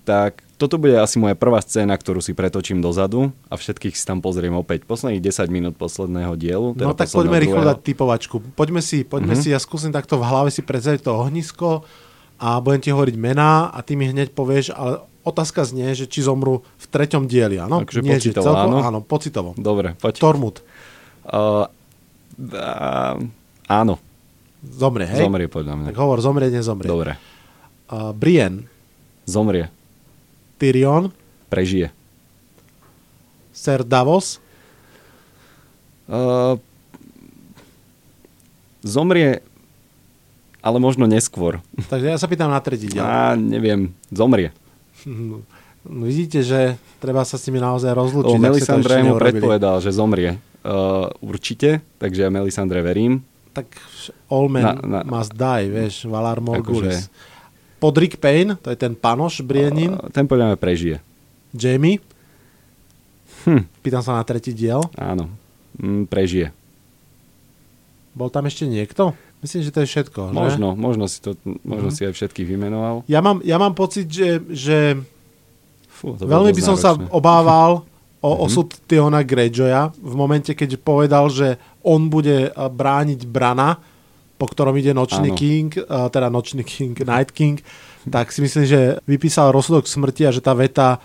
tak 0.08 0.40
toto 0.56 0.80
bude 0.80 0.96
asi 0.96 1.20
moja 1.20 1.36
prvá 1.36 1.60
scéna, 1.60 1.92
ktorú 1.92 2.24
si 2.24 2.32
pretočím 2.32 2.80
dozadu 2.80 3.28
a 3.52 3.60
všetkých 3.60 3.92
si 3.92 4.08
tam 4.08 4.24
pozriem 4.24 4.56
opäť. 4.56 4.88
Posledných 4.88 5.20
10 5.20 5.52
minút 5.52 5.74
posledného 5.76 6.32
dielu. 6.40 6.72
Teda 6.72 6.88
no 6.88 6.96
tak 6.96 7.12
poďme 7.12 7.36
rýchlo 7.36 7.60
dať 7.60 7.78
typovačku. 7.84 8.36
Poďme 8.56 8.80
si, 8.80 9.04
poďme 9.04 9.36
mm-hmm. 9.36 9.44
si, 9.44 9.52
ja 9.52 9.60
skúsim 9.60 9.92
takto 9.92 10.16
v 10.16 10.24
hlave 10.24 10.48
si 10.48 10.64
predstaviť 10.64 11.04
to 11.04 11.12
ohnisko 11.12 11.84
a 12.40 12.56
budem 12.64 12.80
ti 12.80 12.88
hovoriť 12.88 13.16
mená 13.20 13.68
a 13.68 13.78
ty 13.84 14.00
mi 14.00 14.08
hneď 14.08 14.32
povieš, 14.32 14.72
ale 14.72 15.04
otázka 15.28 15.68
znie, 15.68 15.92
že 15.92 16.08
či 16.08 16.24
zomru 16.24 16.64
v 16.64 16.86
treťom 16.88 17.28
dieli, 17.28 17.60
áno? 17.60 17.84
Takže 17.84 18.00
Nie, 18.00 18.16
pocitovo, 18.16 18.46
celko, 18.48 18.64
áno? 18.64 18.78
Áno, 18.80 18.98
pocitovo. 19.04 19.50
Dobre, 19.60 19.92
poď. 20.00 20.14
Tormut. 20.16 20.64
Uh, 21.28 21.68
Áno. 23.66 23.98
Zomrie, 24.62 25.06
hej? 25.06 25.22
Zomrie 25.22 25.46
podľa 25.50 25.74
mňa. 25.74 25.86
Tak 25.90 25.98
hovor, 25.98 26.18
zomrie, 26.22 26.50
nezomrie. 26.50 26.86
Dobre. 26.86 27.14
Uh, 27.90 28.10
Brienne. 28.14 28.66
Zomrie. 29.26 29.70
Tyrion. 30.58 31.10
Prežije. 31.50 31.94
Ser 33.54 33.82
Davos. 33.86 34.42
Uh, 36.08 36.58
zomrie, 38.80 39.44
ale 40.64 40.78
možno 40.80 41.04
neskôr. 41.04 41.60
Takže 41.90 42.06
ja 42.14 42.18
sa 42.18 42.26
pýtam 42.26 42.48
na 42.48 42.58
tretí 42.62 42.88
diel. 42.88 43.04
A 43.04 43.36
neviem, 43.36 43.92
zomrie. 44.08 44.50
No, 45.04 45.44
vidíte, 45.84 46.42
že 46.42 46.80
treba 46.98 47.22
sa 47.22 47.38
s 47.38 47.46
nimi 47.46 47.62
naozaj 47.62 47.92
rozlúčiť. 47.94 48.34
O 48.34 48.40
Melisandre 48.40 49.04
mu 49.06 49.20
predpovedal, 49.20 49.78
že 49.84 49.94
zomrie. 49.94 50.40
Uh, 50.58 51.06
určite, 51.22 51.80
takže 52.02 52.26
ja 52.26 52.30
Melisandre 52.34 52.82
verím. 52.82 53.22
Tak 53.54 53.70
all 54.26 54.50
men 54.50 54.66
na, 54.66 54.74
na, 54.82 55.00
must 55.06 55.32
die, 55.32 55.70
vieš, 55.70 56.04
Valar 56.10 56.42
Morgulis. 56.42 57.06
Akože... 57.06 57.78
Podrick 57.78 58.18
Payne, 58.18 58.58
to 58.58 58.74
je 58.74 58.78
ten 58.78 58.98
panoš 58.98 59.40
Brienin. 59.46 59.94
Uh, 59.94 60.10
ten 60.10 60.26
podľa 60.26 60.52
mňa 60.54 60.58
prežije. 60.58 60.96
Jamie. 61.54 62.02
Hm. 63.46 63.64
Pýtam 63.80 64.02
sa 64.02 64.18
na 64.18 64.26
tretí 64.26 64.50
diel. 64.50 64.82
Áno, 64.98 65.30
mm, 65.78 66.10
prežije. 66.10 66.50
Bol 68.18 68.28
tam 68.34 68.50
ešte 68.50 68.66
niekto? 68.66 69.14
Myslím, 69.38 69.62
že 69.62 69.70
to 69.70 69.80
je 69.86 69.88
všetko. 69.94 70.34
Možno, 70.34 70.74
že? 70.74 70.78
možno 70.82 71.04
si, 71.06 71.22
to, 71.22 71.38
možno 71.62 71.94
mm-hmm. 71.94 71.94
si 71.94 72.08
aj 72.10 72.14
všetkých 72.18 72.48
vymenoval. 72.50 73.06
Ja 73.06 73.22
mám, 73.22 73.38
ja 73.46 73.54
mám 73.62 73.78
pocit, 73.78 74.10
že, 74.10 74.42
že 74.50 74.98
Fú, 75.86 76.18
veľmi 76.18 76.50
by 76.50 76.62
som 76.62 76.74
náročné. 76.74 77.06
sa 77.06 77.14
obával 77.14 77.82
o 78.18 78.30
mm-hmm. 78.34 78.44
osud 78.44 78.68
Tiona 78.90 79.22
Greyjoya 79.22 79.94
v 79.94 80.14
momente, 80.18 80.50
keď 80.54 80.78
povedal, 80.82 81.30
že 81.30 81.58
on 81.86 82.10
bude 82.10 82.50
brániť 82.54 83.24
Brana, 83.30 83.78
po 84.38 84.46
ktorom 84.46 84.74
ide 84.78 84.94
Nočný 84.94 85.34
Áno. 85.34 85.38
King, 85.38 85.70
teda 85.86 86.30
Nočný 86.30 86.62
King, 86.62 86.94
Night 87.10 87.30
King, 87.30 87.62
tak 88.10 88.30
si 88.30 88.42
myslím, 88.42 88.64
že 88.66 88.80
vypísal 89.06 89.54
rozsudok 89.54 89.86
smrti 89.86 90.26
a 90.26 90.34
že 90.34 90.42
tá 90.42 90.54
veta 90.54 91.02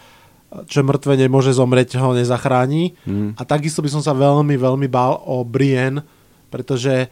čo 0.70 0.86
mŕtve 0.86 1.18
nemôže 1.18 1.50
zomrieť, 1.50 1.98
ho 1.98 2.14
nezachráni. 2.14 2.94
Mm. 3.10 3.34
A 3.34 3.42
takisto 3.42 3.82
by 3.82 3.90
som 3.90 4.06
sa 4.06 4.14
veľmi, 4.14 4.54
veľmi 4.54 4.86
bál 4.86 5.18
o 5.26 5.42
Brienne, 5.42 6.06
pretože 6.54 7.10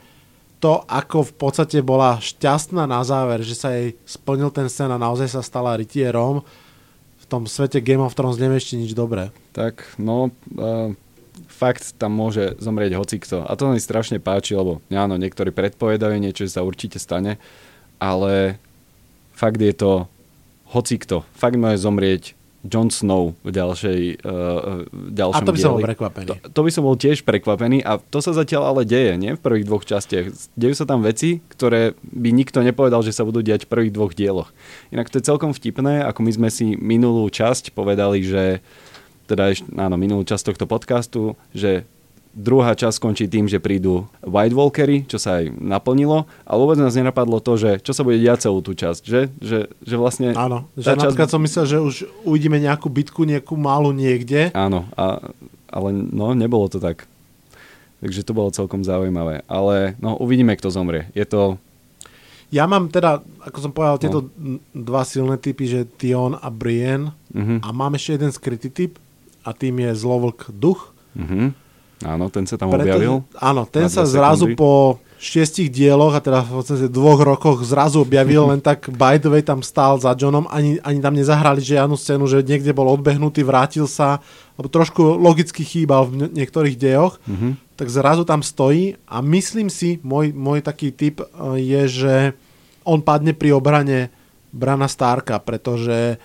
to, 0.62 0.86
ako 0.86 1.26
v 1.26 1.34
podstate 1.34 1.82
bola 1.82 2.22
šťastná 2.22 2.86
na 2.86 3.02
záver, 3.02 3.42
že 3.42 3.58
sa 3.58 3.74
jej 3.74 3.98
splnil 4.06 4.54
ten 4.54 4.70
sen 4.70 4.94
a 4.94 5.02
naozaj 5.02 5.34
sa 5.34 5.42
stala 5.42 5.74
rytierom, 5.74 6.46
tom 7.32 7.48
svete 7.48 7.80
Game 7.80 8.04
of 8.04 8.12
Thrones 8.12 8.36
nevie 8.36 8.60
ešte 8.60 8.76
nič 8.76 8.92
dobré. 8.92 9.32
Tak, 9.56 9.96
no, 9.96 10.36
uh, 10.60 10.92
fakt 11.48 11.96
tam 11.96 12.12
môže 12.12 12.60
zomrieť 12.60 13.00
hocikto. 13.00 13.48
A 13.48 13.56
to 13.56 13.72
mi 13.72 13.80
strašne 13.80 14.20
páči, 14.20 14.60
lebo 14.60 14.84
áno, 14.92 15.16
niektorí 15.16 15.56
predpovedajú 15.56 16.20
niečo, 16.20 16.44
že 16.44 16.60
sa 16.60 16.68
určite 16.68 17.00
stane, 17.00 17.40
ale 18.04 18.60
fakt 19.32 19.64
je 19.64 19.72
to 19.72 20.12
hocikto. 20.76 21.24
Fakt 21.32 21.56
môže 21.56 21.80
zomrieť 21.80 22.36
Jon 22.62 22.94
Snow 22.94 23.34
v 23.42 23.50
ďalšej, 23.50 24.02
uh, 24.22 24.86
ďalšom 24.92 25.42
A 25.42 25.46
to 25.46 25.54
by 25.54 25.58
dieli. 25.58 25.66
som 25.66 25.74
bol 25.74 25.88
prekvapený. 25.90 26.28
To, 26.30 26.36
to 26.54 26.62
by 26.62 26.72
som 26.72 26.84
bol 26.86 26.96
tiež 26.98 27.18
prekvapený 27.26 27.82
a 27.82 27.98
to 27.98 28.22
sa 28.22 28.38
zatiaľ 28.38 28.70
ale 28.70 28.82
deje, 28.86 29.18
nie? 29.18 29.34
V 29.34 29.42
prvých 29.42 29.66
dvoch 29.66 29.82
častiach. 29.82 30.30
Dejú 30.54 30.74
sa 30.78 30.86
tam 30.86 31.02
veci, 31.02 31.42
ktoré 31.50 31.98
by 32.06 32.30
nikto 32.30 32.62
nepovedal, 32.62 33.02
že 33.02 33.18
sa 33.18 33.26
budú 33.26 33.42
diať 33.42 33.66
v 33.66 33.72
prvých 33.74 33.94
dvoch 33.94 34.14
dieloch. 34.14 34.50
Inak 34.94 35.10
to 35.10 35.18
je 35.18 35.26
celkom 35.26 35.58
vtipné, 35.58 36.06
ako 36.06 36.22
my 36.22 36.32
sme 36.38 36.50
si 36.54 36.78
minulú 36.78 37.26
časť 37.34 37.74
povedali, 37.74 38.22
že 38.22 38.62
teda 39.26 39.56
ešte, 39.56 39.66
áno, 39.80 39.96
minulú 39.98 40.22
časť 40.28 40.54
tohto 40.54 40.66
podcastu, 40.68 41.40
že 41.56 41.88
druhá 42.32 42.72
časť 42.72 42.96
skončí 42.96 43.26
tým, 43.26 43.46
že 43.46 43.58
prídu 43.58 44.08
White 44.22 44.52
Walkery, 44.52 45.04
čo 45.04 45.16
sa 45.16 45.40
aj 45.40 45.52
naplnilo, 45.52 46.24
ale 46.42 46.58
vôbec 46.58 46.76
nás 46.76 46.94
nenapadlo 46.94 47.38
to, 47.38 47.56
že 47.56 47.72
čo 47.80 47.92
sa 47.92 48.02
bude 48.02 48.18
diať 48.18 48.48
celú 48.48 48.60
tú 48.60 48.72
časť, 48.72 49.02
že, 49.04 49.22
že, 49.38 49.60
že 49.78 49.96
vlastne... 49.96 50.32
Áno, 50.32 50.64
že 50.74 50.90
časť- 50.90 51.12
napríklad 51.12 51.28
som 51.28 51.40
myslel, 51.40 51.66
že 51.66 51.78
už 51.78 51.96
uvidíme 52.24 52.56
nejakú 52.58 52.88
bitku, 52.88 53.24
nejakú 53.24 53.54
malú 53.54 53.92
niekde. 53.92 54.48
Áno, 54.52 54.88
a, 54.94 55.20
ale 55.68 55.90
no, 55.92 56.32
nebolo 56.32 56.66
to 56.66 56.80
tak. 56.80 57.04
Takže 58.00 58.24
to 58.24 58.34
bolo 58.34 58.50
celkom 58.50 58.82
zaujímavé. 58.82 59.46
Ale 59.46 59.94
no, 59.98 60.16
uvidíme, 60.16 60.56
kto 60.56 60.68
zomrie. 60.68 61.12
Je 61.12 61.22
to... 61.22 61.60
Ja 62.50 62.66
mám 62.66 62.88
teda, 62.88 63.20
ako 63.40 63.58
som 63.60 63.72
povedal, 63.72 63.96
No. 63.96 64.02
tieto 64.02 64.20
dva 64.74 65.04
silné 65.04 65.36
typy, 65.36 65.68
že 65.68 65.80
Tion 65.96 66.34
a 66.34 66.48
Brienne. 66.48 67.12
Mhm, 67.30 67.60
A 67.60 67.70
mám 67.70 67.94
ešte 67.94 68.18
jeden 68.18 68.28
skrytý 68.30 68.68
typ 68.68 69.00
a 69.42 69.52
tým 69.52 69.80
je 69.80 69.92
zlovlk 69.94 70.48
duch. 70.50 70.96
mhm. 71.14 71.60
Áno, 72.04 72.28
ten 72.28 72.44
sa 72.44 72.56
tam 72.56 72.70
Pretože- 72.70 72.90
objavil. 72.92 73.14
Áno, 73.36 73.62
ten 73.64 73.86
sa 73.86 74.04
zrazu 74.04 74.46
sekundy. 74.46 74.58
po 74.58 74.72
šiestich 75.18 75.70
dieloch 75.70 76.12
a 76.12 76.20
teda 76.20 76.42
v 76.42 76.52
podstate 76.52 76.86
dvoch 76.88 77.20
rokoch 77.20 77.62
zrazu 77.62 78.02
objavil, 78.02 78.42
len 78.52 78.60
tak 78.60 78.90
by 78.90 79.16
the 79.16 79.30
way 79.30 79.40
tam 79.40 79.62
stál 79.62 79.96
za 79.96 80.12
Johnom, 80.12 80.46
ani, 80.48 80.82
ani 80.82 80.98
tam 80.98 81.14
nezahrali 81.14 81.60
žiadnu 81.60 81.94
scénu, 81.94 82.26
že 82.26 82.42
niekde 82.42 82.72
bol 82.72 82.90
odbehnutý, 82.90 83.42
vrátil 83.42 83.86
sa, 83.86 84.18
lebo 84.56 84.66
trošku 84.66 85.16
logicky 85.16 85.62
chýbal 85.62 86.06
v 86.06 86.26
niektorých 86.28 86.74
dejoch, 86.76 87.22
Mhm. 87.24 87.76
tak 87.76 87.88
zrazu 87.88 88.22
tam 88.24 88.42
stojí 88.42 88.98
a 89.06 89.20
myslím 89.20 89.70
si, 89.70 90.02
môj, 90.02 90.30
môj 90.32 90.62
taký 90.62 90.90
tip 90.90 91.18
eh, 91.18 91.28
je, 91.56 91.82
že 91.88 92.16
on 92.82 92.98
padne 93.00 93.32
pri 93.32 93.52
obrane 93.52 94.10
Brana 94.50 94.86
Starka, 94.86 95.38
pretože 95.38 96.18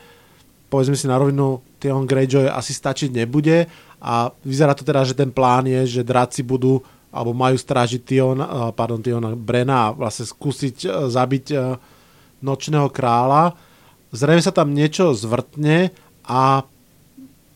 povedzme 0.66 0.96
si 0.96 1.04
na 1.04 1.14
rovinu, 1.14 1.60
Theon 1.76 2.02
Greyjoy 2.02 2.48
asi 2.48 2.72
stačiť 2.72 3.12
nebude 3.14 3.68
a 4.06 4.30
vyzerá 4.46 4.70
to 4.78 4.86
teda, 4.86 5.02
že 5.02 5.18
ten 5.18 5.34
plán 5.34 5.66
je, 5.66 5.98
že 5.98 6.06
draci 6.06 6.46
budú 6.46 6.78
alebo 7.10 7.32
majú 7.32 7.58
strážiť 7.58 8.00
Tion, 8.06 8.38
eh, 8.38 8.46
pardon, 8.76 9.02
Tiona 9.02 9.34
Brena 9.34 9.90
a 9.90 9.94
vlastne 9.96 10.28
skúsiť 10.28 10.76
eh, 10.86 10.90
zabiť 11.10 11.46
eh, 11.50 11.74
nočného 12.44 12.86
kráľa. 12.92 13.58
Zrejme 14.14 14.42
sa 14.44 14.54
tam 14.54 14.70
niečo 14.70 15.10
zvrtne 15.16 15.90
a 16.22 16.62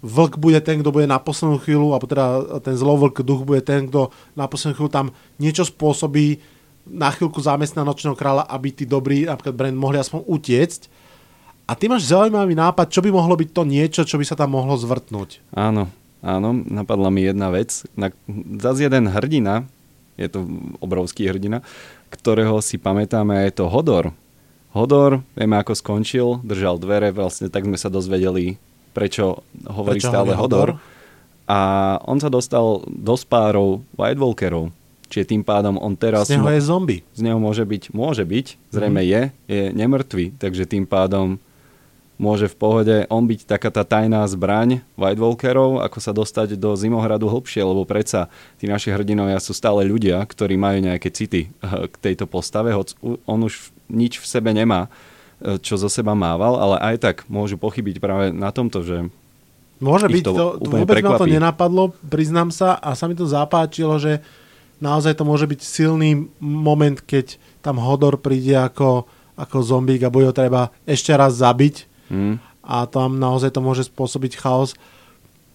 vlk 0.00 0.40
bude 0.40 0.58
ten, 0.64 0.80
kto 0.80 0.90
bude 0.90 1.06
na 1.06 1.20
poslednú 1.20 1.60
chvíľu, 1.60 1.92
alebo 1.92 2.08
teda 2.08 2.58
ten 2.64 2.74
zlovlk 2.74 3.20
duch 3.20 3.44
bude 3.44 3.60
ten, 3.60 3.86
kto 3.86 4.10
na 4.32 4.48
poslednú 4.48 4.74
chvíľu 4.74 4.90
tam 4.90 5.06
niečo 5.36 5.68
spôsobí, 5.68 6.40
na 6.88 7.12
chvíľku 7.12 7.38
zamestná 7.38 7.84
nočného 7.84 8.16
kráľa, 8.16 8.48
aby 8.48 8.72
tí 8.72 8.88
dobrí, 8.88 9.28
napríklad 9.28 9.54
Bren, 9.54 9.76
mohli 9.76 10.00
aspoň 10.00 10.24
utiecť. 10.26 10.90
A 11.70 11.78
ty 11.78 11.86
máš 11.86 12.10
zaujímavý 12.10 12.56
nápad, 12.56 12.90
čo 12.90 13.04
by 13.04 13.14
mohlo 13.14 13.38
byť 13.38 13.50
to 13.54 13.62
niečo, 13.62 14.02
čo 14.02 14.18
by 14.18 14.24
sa 14.26 14.34
tam 14.34 14.58
mohlo 14.58 14.74
zvrtnúť. 14.74 15.54
Áno, 15.54 15.86
áno, 16.20 16.54
napadla 16.54 17.08
mi 17.12 17.24
jedna 17.24 17.52
vec. 17.52 17.84
Na, 17.96 18.12
zase 18.60 18.86
jeden 18.88 19.08
hrdina, 19.08 19.68
je 20.20 20.28
to 20.28 20.44
obrovský 20.80 21.28
hrdina, 21.28 21.64
ktorého 22.12 22.60
si 22.60 22.76
pamätáme, 22.76 23.48
je 23.48 23.52
to 23.60 23.72
Hodor. 23.72 24.12
Hodor, 24.70 25.26
vieme 25.34 25.58
ako 25.58 25.74
skončil, 25.74 26.28
držal 26.46 26.78
dvere, 26.78 27.10
vlastne 27.10 27.50
tak 27.50 27.66
sme 27.66 27.74
sa 27.74 27.90
dozvedeli, 27.90 28.54
prečo 28.94 29.42
hovorí 29.66 29.98
Prečo 29.98 30.10
stále 30.14 30.32
Hodor. 30.38 30.78
Hodor? 30.78 30.98
A 31.50 31.58
on 32.06 32.22
sa 32.22 32.30
dostal 32.30 32.86
do 32.86 33.18
spárov 33.18 33.82
White 33.98 34.22
Walkerov. 34.22 34.70
Čiže 35.10 35.34
tým 35.34 35.42
pádom 35.42 35.74
on 35.74 35.98
teraz... 35.98 36.30
Z 36.30 36.38
neho 36.38 36.46
je 36.54 36.62
zombie. 36.62 37.02
z 37.18 37.26
neho 37.26 37.42
môže 37.42 37.66
byť, 37.66 37.90
môže 37.90 38.22
byť, 38.22 38.70
zrejme 38.70 39.02
je, 39.02 39.22
je 39.50 39.62
nemrtvý, 39.74 40.38
takže 40.38 40.70
tým 40.70 40.86
pádom 40.86 41.42
môže 42.20 42.52
v 42.52 42.56
pohode 42.60 42.96
on 43.08 43.24
byť 43.24 43.48
taká 43.48 43.72
tá 43.72 43.80
tajná 43.80 44.20
zbraň 44.28 44.84
White 44.92 45.16
Walkerov, 45.16 45.80
ako 45.80 45.98
sa 45.98 46.12
dostať 46.12 46.60
do 46.60 46.76
Zimohradu 46.76 47.32
hlbšie, 47.32 47.64
lebo 47.64 47.88
predsa 47.88 48.28
tí 48.60 48.68
naši 48.68 48.92
hrdinovia 48.92 49.40
sú 49.40 49.56
stále 49.56 49.88
ľudia, 49.88 50.20
ktorí 50.20 50.60
majú 50.60 50.84
nejaké 50.84 51.08
city 51.08 51.48
eh, 51.48 51.88
k 51.88 51.94
tejto 51.96 52.28
postave, 52.28 52.76
hoď 52.76 52.92
u- 53.00 53.16
on 53.24 53.40
už 53.40 53.72
nič 53.88 54.20
v 54.20 54.26
sebe 54.28 54.52
nemá, 54.52 54.92
eh, 55.40 55.56
čo 55.56 55.80
zo 55.80 55.88
seba 55.88 56.12
mával, 56.12 56.60
ale 56.60 56.76
aj 56.92 56.96
tak 57.00 57.16
môžu 57.26 57.56
pochybiť 57.56 57.96
práve 57.96 58.36
na 58.36 58.52
tomto, 58.52 58.84
že 58.84 59.08
Môže 59.80 60.12
byť, 60.12 60.24
to 60.28 60.32
to, 60.36 60.46
vôbec 60.60 61.00
ma 61.00 61.16
to 61.16 61.24
prekvapí. 61.24 61.32
nenapadlo, 61.32 61.96
priznám 62.04 62.52
sa, 62.52 62.76
a 62.76 62.92
sa 62.92 63.08
mi 63.08 63.16
to 63.16 63.24
zapáčilo, 63.24 63.96
že 63.96 64.20
naozaj 64.76 65.16
to 65.16 65.24
môže 65.24 65.48
byť 65.48 65.60
silný 65.64 66.28
moment, 66.36 67.00
keď 67.00 67.40
tam 67.64 67.80
Hodor 67.80 68.20
príde 68.20 68.60
ako, 68.60 69.08
ako 69.40 69.56
zombík 69.64 70.04
a 70.04 70.12
bude 70.12 70.28
ho 70.28 70.36
treba 70.36 70.68
ešte 70.84 71.16
raz 71.16 71.40
zabiť 71.40 71.88
hm, 72.10 72.34
a 72.60 72.84
tam 72.84 73.16
naozaj 73.16 73.54
to 73.54 73.64
môže 73.64 73.88
spôsobiť 73.88 74.36
chaos. 74.36 74.76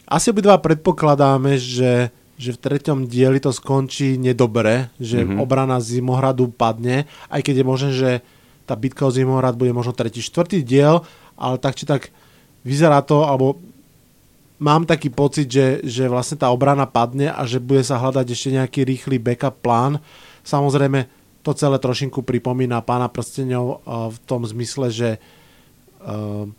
Asi 0.09 0.33
obidva 0.33 0.57
predpokladáme, 0.57 1.57
že, 1.57 2.09
že 2.35 2.49
v 2.55 2.61
treťom 2.61 3.05
dieli 3.05 3.37
to 3.37 3.53
skončí 3.53 4.17
nedobre, 4.17 4.89
že 4.97 5.21
Mhm. 5.21 5.25
mm-hmm. 5.35 5.43
obrana 5.43 5.77
Zimohradu 5.77 6.49
padne, 6.49 7.05
aj 7.29 7.41
keď 7.45 7.55
je 7.61 7.65
možné, 7.65 7.91
že 7.93 8.11
tá 8.65 8.73
bitka 8.73 9.05
o 9.05 9.13
Zimohrad 9.13 9.53
bude 9.53 9.69
možno 9.69 9.93
tretí, 9.93 10.25
štvrtý 10.25 10.65
diel, 10.65 11.05
ale 11.37 11.61
tak 11.61 11.77
či 11.77 11.85
tak 11.85 12.09
vyzerá 12.65 13.05
to, 13.05 13.21
alebo 13.21 13.61
mám 14.57 14.89
taký 14.89 15.13
pocit, 15.13 15.45
že, 15.45 15.85
že 15.85 16.09
vlastne 16.09 16.41
tá 16.41 16.49
obrana 16.49 16.89
padne 16.89 17.29
a 17.29 17.45
že 17.45 17.61
bude 17.61 17.85
sa 17.85 18.01
hľadať 18.01 18.25
ešte 18.25 18.49
nejaký 18.55 18.81
rýchly 18.87 19.21
backup 19.21 19.61
plán. 19.61 20.01
Samozrejme, 20.41 21.05
to 21.45 21.53
celé 21.53 21.77
trošinku 21.77 22.25
pripomína 22.25 22.81
pána 22.81 23.05
prstenov 23.05 23.85
eh, 23.85 24.09
v 24.09 24.17
tom 24.25 24.41
zmysle, 24.41 24.89
že 24.89 25.09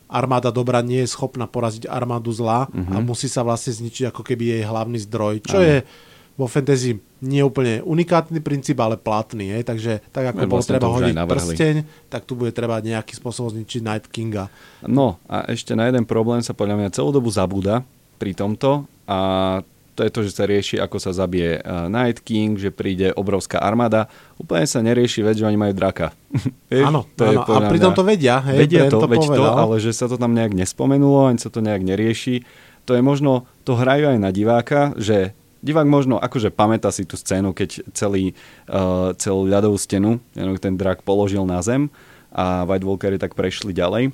armáda 0.06 0.50
dobra 0.50 0.80
nie 0.80 1.00
je 1.00 1.08
schopná 1.08 1.44
poraziť 1.44 1.86
armádu 1.86 2.30
zla 2.30 2.66
Mhm. 2.66 2.92
a 2.92 2.96
musí 2.98 3.26
sa 3.26 3.40
vlastne 3.40 3.72
zničiť 3.72 4.10
ako 4.10 4.22
keby 4.22 4.44
jej 4.52 4.62
hlavný 4.62 4.98
zdroj, 5.00 5.34
čo 5.40 5.56
Áno. 5.56 5.64
je 5.64 5.76
vo 6.36 6.44
fantasy 6.44 7.00
nie 7.16 7.40
úplne 7.40 7.80
unikátny 7.80 8.44
princíp, 8.44 8.76
ale 8.76 8.94
platný. 8.94 9.56
Hej? 9.56 9.64
Takže 9.64 9.92
tak 10.12 10.36
ako 10.36 10.38
No, 10.38 10.44
bolo 10.46 10.60
vlastne 10.60 10.72
treba 10.74 10.84
aj 10.84 10.92
hodiť 10.92 11.14
prsteň, 11.24 11.74
tak 12.06 12.22
tu 12.22 12.36
bude 12.36 12.52
treba 12.52 12.76
nejaký 12.76 13.12
spôsob 13.14 13.56
zničiť 13.56 13.80
Night 13.80 14.06
Kinga. 14.06 14.52
No 14.84 15.16
a 15.24 15.48
ešte 15.48 15.72
na 15.72 15.88
jeden 15.88 16.04
problém 16.04 16.44
sa 16.44 16.52
podľa 16.52 16.76
mňa 16.76 16.88
celú 16.92 17.08
dobu 17.08 17.32
zabúda 17.32 17.80
pri 18.20 18.36
tomto 18.36 18.84
a 19.08 19.18
to 19.96 20.04
je 20.04 20.12
to, 20.12 20.20
že 20.28 20.36
sa 20.36 20.44
rieši, 20.44 20.76
ako 20.76 21.00
sa 21.00 21.16
zabije 21.16 21.64
uh, 21.64 21.88
Night 21.88 22.20
King, 22.20 22.60
že 22.60 22.68
príde 22.68 23.16
obrovská 23.16 23.56
armáda. 23.64 24.12
Úplne 24.36 24.68
sa 24.68 24.84
nerieši 24.84 25.24
vec, 25.24 25.40
že 25.40 25.48
oni 25.48 25.56
majú 25.56 25.72
draka. 25.72 26.12
Áno, 26.68 27.08
to 27.16 27.24
je 27.24 27.32
áno 27.32 27.42
a 27.42 27.48
podľa 27.48 27.72
pritom 27.72 27.92
to 27.96 28.04
vedia. 28.04 28.44
Hej, 28.44 28.56
Vedia 28.68 28.82
to, 28.92 29.00
to 29.00 29.08
veď 29.08 29.24
to, 29.32 29.44
ale 29.48 29.80
že 29.80 29.96
sa 29.96 30.04
to 30.04 30.20
tam 30.20 30.36
nejak 30.36 30.52
nespomenulo, 30.52 31.32
ani 31.32 31.40
sa 31.40 31.48
to 31.48 31.64
nejak 31.64 31.80
nerieši. 31.80 32.44
To 32.84 32.92
je 32.92 33.00
možno, 33.00 33.48
to 33.64 33.74
hrajú 33.74 34.12
aj 34.12 34.18
na 34.20 34.30
diváka, 34.30 34.92
že 35.00 35.32
divák 35.64 35.88
možno 35.88 36.20
akože 36.20 36.52
pamätá 36.52 36.92
si 36.92 37.08
tú 37.08 37.16
scénu, 37.16 37.56
keď 37.56 37.82
celý, 37.96 38.36
uh, 38.68 39.16
celú 39.16 39.48
ľadovú 39.48 39.80
stenu, 39.80 40.20
ten 40.60 40.76
drak 40.76 41.02
položil 41.02 41.42
na 41.48 41.58
zem 41.64 41.88
a 42.30 42.68
White 42.68 42.84
Walkery 42.84 43.16
tak 43.16 43.32
prešli 43.32 43.72
ďalej. 43.72 44.12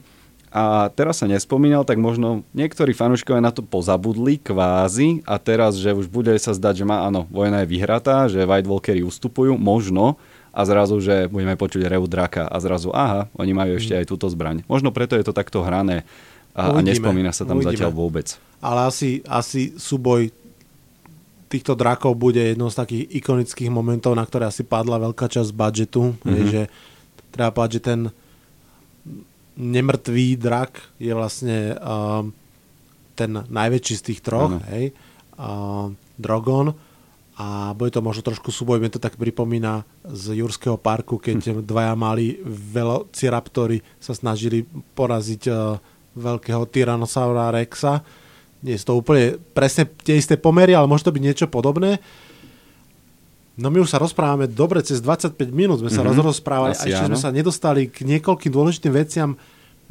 A 0.52 0.92
teraz 0.92 1.24
sa 1.24 1.26
nespomínal, 1.26 1.80
tak 1.88 1.96
možno 1.96 2.44
niektorí 2.52 2.92
fanúškovia 2.92 3.40
na 3.40 3.48
to 3.48 3.64
pozabudli 3.64 4.36
kvázi 4.36 5.24
a 5.24 5.40
teraz, 5.40 5.80
že 5.80 5.96
už 5.96 6.12
bude 6.12 6.28
sa 6.36 6.52
zdať, 6.52 6.84
že 6.84 6.88
má 6.88 7.08
áno, 7.08 7.24
vojna 7.32 7.64
je 7.64 7.72
vyhratá, 7.72 8.28
že 8.28 8.44
White 8.44 8.68
Walkery 8.68 9.00
ustupujú, 9.00 9.56
možno, 9.56 10.20
a 10.52 10.68
zrazu, 10.68 11.00
že 11.00 11.32
budeme 11.32 11.56
počuť 11.56 11.88
revu 11.88 12.04
draka 12.04 12.44
a 12.44 12.56
zrazu, 12.60 12.92
aha, 12.92 13.32
oni 13.40 13.56
majú 13.56 13.80
ešte 13.80 13.96
aj 13.96 14.04
túto 14.04 14.28
zbraň. 14.28 14.60
Možno 14.68 14.92
preto 14.92 15.16
je 15.16 15.24
to 15.24 15.32
takto 15.32 15.64
hrané 15.64 16.04
a, 16.52 16.68
a 16.68 16.76
Uvidíme, 16.76 16.92
nespomína 16.92 17.32
sa 17.32 17.48
tam 17.48 17.56
uvidíme. 17.56 17.80
zatiaľ 17.80 17.92
vôbec. 17.96 18.36
ale 18.60 18.92
asi, 18.92 19.24
asi 19.24 19.72
súboj 19.80 20.28
týchto 21.48 21.72
drakov 21.72 22.12
bude 22.16 22.40
jednou 22.40 22.68
z 22.68 22.76
takých 22.76 23.04
ikonických 23.24 23.72
momentov, 23.72 24.12
na 24.12 24.24
ktoré 24.28 24.48
asi 24.48 24.60
padla 24.64 25.00
veľká 25.00 25.24
časť 25.28 25.52
budžetu. 25.56 26.16
Mm-hmm. 26.20 26.36
Je, 26.36 26.42
že 26.48 26.62
treba 27.32 27.52
povedať, 27.52 27.72
že 27.80 27.82
ten 27.88 28.00
nemrtvý 29.56 30.40
drak 30.40 30.80
je 30.96 31.12
vlastne 31.12 31.76
um, 31.76 32.32
ten 33.12 33.30
najväčší 33.36 33.94
z 34.00 34.02
tých 34.12 34.20
troch, 34.24 34.56
Áno. 34.56 34.64
hej, 34.72 34.96
uh, 35.36 35.92
Drogon. 36.16 36.72
a 37.36 37.72
bude 37.72 37.90
to 37.92 38.04
možno 38.04 38.22
trošku 38.24 38.52
súboj, 38.52 38.80
mi 38.80 38.92
to 38.92 39.00
tak 39.00 39.16
pripomína 39.16 39.84
z 40.04 40.40
Jurského 40.40 40.76
parku, 40.76 41.16
keď 41.16 41.38
hm. 41.40 41.54
dvaja 41.64 41.92
mali 41.96 42.40
velociraptory 42.46 43.80
sa 44.00 44.16
snažili 44.16 44.64
poraziť 44.96 45.42
uh, 45.48 45.76
veľkého 46.16 46.68
Tyrannosaura 46.68 47.52
Rexa. 47.52 48.04
Nie 48.62 48.78
sú 48.78 48.94
to 48.94 48.94
úplne 49.00 49.42
presne 49.56 49.88
tie 50.04 50.20
isté 50.20 50.38
pomery, 50.38 50.76
ale 50.76 50.86
môže 50.86 51.02
to 51.02 51.14
byť 51.14 51.22
niečo 51.24 51.46
podobné. 51.50 51.98
No 53.52 53.68
my 53.68 53.84
už 53.84 53.92
sa 53.92 54.00
rozprávame 54.00 54.48
dobre, 54.48 54.80
cez 54.80 55.04
25 55.04 55.36
minút 55.52 55.84
sme 55.84 55.92
sa 55.92 56.00
mm-hmm. 56.00 56.24
rozprávali 56.24 56.72
a 56.72 56.84
ešte 56.88 57.04
áno. 57.04 57.12
sme 57.12 57.18
sa 57.20 57.28
nedostali 57.28 57.92
k 57.92 58.08
niekoľkým 58.08 58.48
dôležitým 58.48 58.92
veciam. 58.96 59.36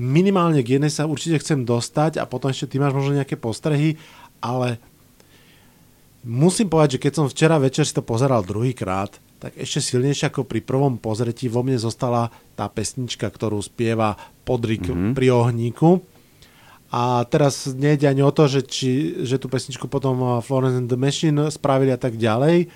Minimálne 0.01 0.65
k 0.65 0.81
jednej 0.81 0.89
sa 0.89 1.05
určite 1.05 1.37
chcem 1.45 1.61
dostať 1.61 2.17
a 2.17 2.25
potom 2.25 2.49
ešte 2.49 2.73
ty 2.73 2.81
máš 2.81 2.97
možno 2.97 3.21
nejaké 3.21 3.37
postrehy, 3.37 4.01
ale 4.41 4.81
musím 6.25 6.73
povedať, 6.73 6.97
že 6.97 7.01
keď 7.05 7.13
som 7.13 7.25
včera 7.29 7.61
večer 7.61 7.85
si 7.85 7.93
to 7.93 8.01
pozeral 8.01 8.41
druhýkrát, 8.41 9.13
tak 9.37 9.53
ešte 9.57 9.93
silnejšie 9.93 10.33
ako 10.33 10.45
pri 10.45 10.61
prvom 10.65 10.97
pozretí 10.97 11.45
vo 11.45 11.61
mne 11.61 11.77
zostala 11.77 12.33
tá 12.57 12.65
pesnička, 12.65 13.29
ktorú 13.29 13.61
spieva 13.61 14.17
Podrik 14.41 14.89
mm-hmm. 14.89 15.13
pri 15.13 15.27
ohníku. 15.37 16.01
A 16.91 17.23
teraz 17.29 17.69
nejde 17.71 18.09
ani 18.09 18.25
o 18.25 18.33
to, 18.33 18.51
že, 18.51 18.61
či, 18.67 19.21
že 19.21 19.37
tú 19.37 19.47
pesničku 19.47 19.85
potom 19.85 20.43
Florence 20.43 20.75
and 20.75 20.89
the 20.89 20.99
Machine 20.99 21.47
spravili 21.53 21.93
a 21.93 21.97
tak 22.01 22.17
ďalej. 22.17 22.67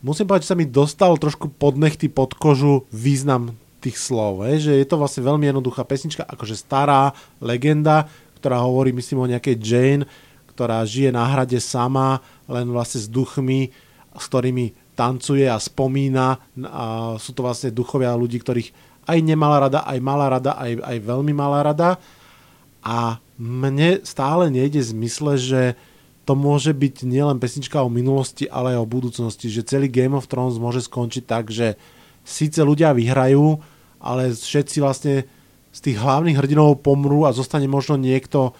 Musím 0.00 0.24
povedať, 0.24 0.48
že 0.48 0.52
sa 0.56 0.58
mi 0.58 0.64
dostal 0.64 1.12
trošku 1.20 1.52
pod 1.52 1.76
nechty, 1.76 2.08
pod 2.08 2.32
kožu 2.32 2.88
význam 2.88 3.52
tých 3.84 4.00
slov. 4.00 4.44
Je, 4.48 4.70
že 4.70 4.72
je 4.80 4.86
to 4.88 4.96
vlastne 4.96 5.24
veľmi 5.24 5.44
jednoduchá 5.48 5.84
pesnička, 5.84 6.24
akože 6.24 6.56
stará 6.56 7.12
legenda, 7.40 8.08
ktorá 8.40 8.64
hovorí, 8.64 8.96
myslím, 8.96 9.24
o 9.24 9.30
nejakej 9.30 9.56
Jane, 9.60 10.04
ktorá 10.56 10.84
žije 10.84 11.12
na 11.12 11.24
hrade 11.28 11.60
sama, 11.60 12.24
len 12.48 12.68
vlastne 12.72 13.00
s 13.00 13.08
duchmi, 13.08 13.72
s 14.16 14.24
ktorými 14.28 14.96
tancuje 14.96 15.44
a 15.48 15.60
spomína. 15.60 16.40
A 16.64 17.16
sú 17.20 17.36
to 17.36 17.44
vlastne 17.44 17.72
duchovia 17.72 18.16
ľudí, 18.16 18.40
ktorých 18.40 18.72
aj 19.04 19.18
nemala 19.20 19.68
rada, 19.68 19.80
aj 19.84 19.98
mala 20.00 20.26
rada, 20.28 20.56
aj, 20.56 20.80
aj 20.80 20.96
veľmi 21.00 21.32
mala 21.32 21.60
rada. 21.64 22.00
A 22.80 23.20
mne 23.36 24.00
stále 24.04 24.48
nejde 24.52 24.80
zmysle, 24.80 25.36
že 25.40 25.62
to 26.30 26.38
môže 26.38 26.70
byť 26.70 27.02
nielen 27.02 27.42
pesnička 27.42 27.82
o 27.82 27.90
minulosti, 27.90 28.46
ale 28.46 28.78
aj 28.78 28.86
o 28.86 28.86
budúcnosti. 28.86 29.50
Že 29.50 29.66
celý 29.66 29.86
Game 29.90 30.14
of 30.14 30.30
Thrones 30.30 30.62
môže 30.62 30.86
skončiť 30.86 31.26
tak, 31.26 31.50
že 31.50 31.74
síce 32.22 32.62
ľudia 32.62 32.94
vyhrajú, 32.94 33.58
ale 33.98 34.30
všetci 34.30 34.78
vlastne 34.78 35.26
z 35.74 35.78
tých 35.82 35.98
hlavných 35.98 36.38
hrdinov 36.38 36.86
pomrú 36.86 37.26
a 37.26 37.34
zostane 37.34 37.66
možno 37.66 37.98
niekto, 37.98 38.54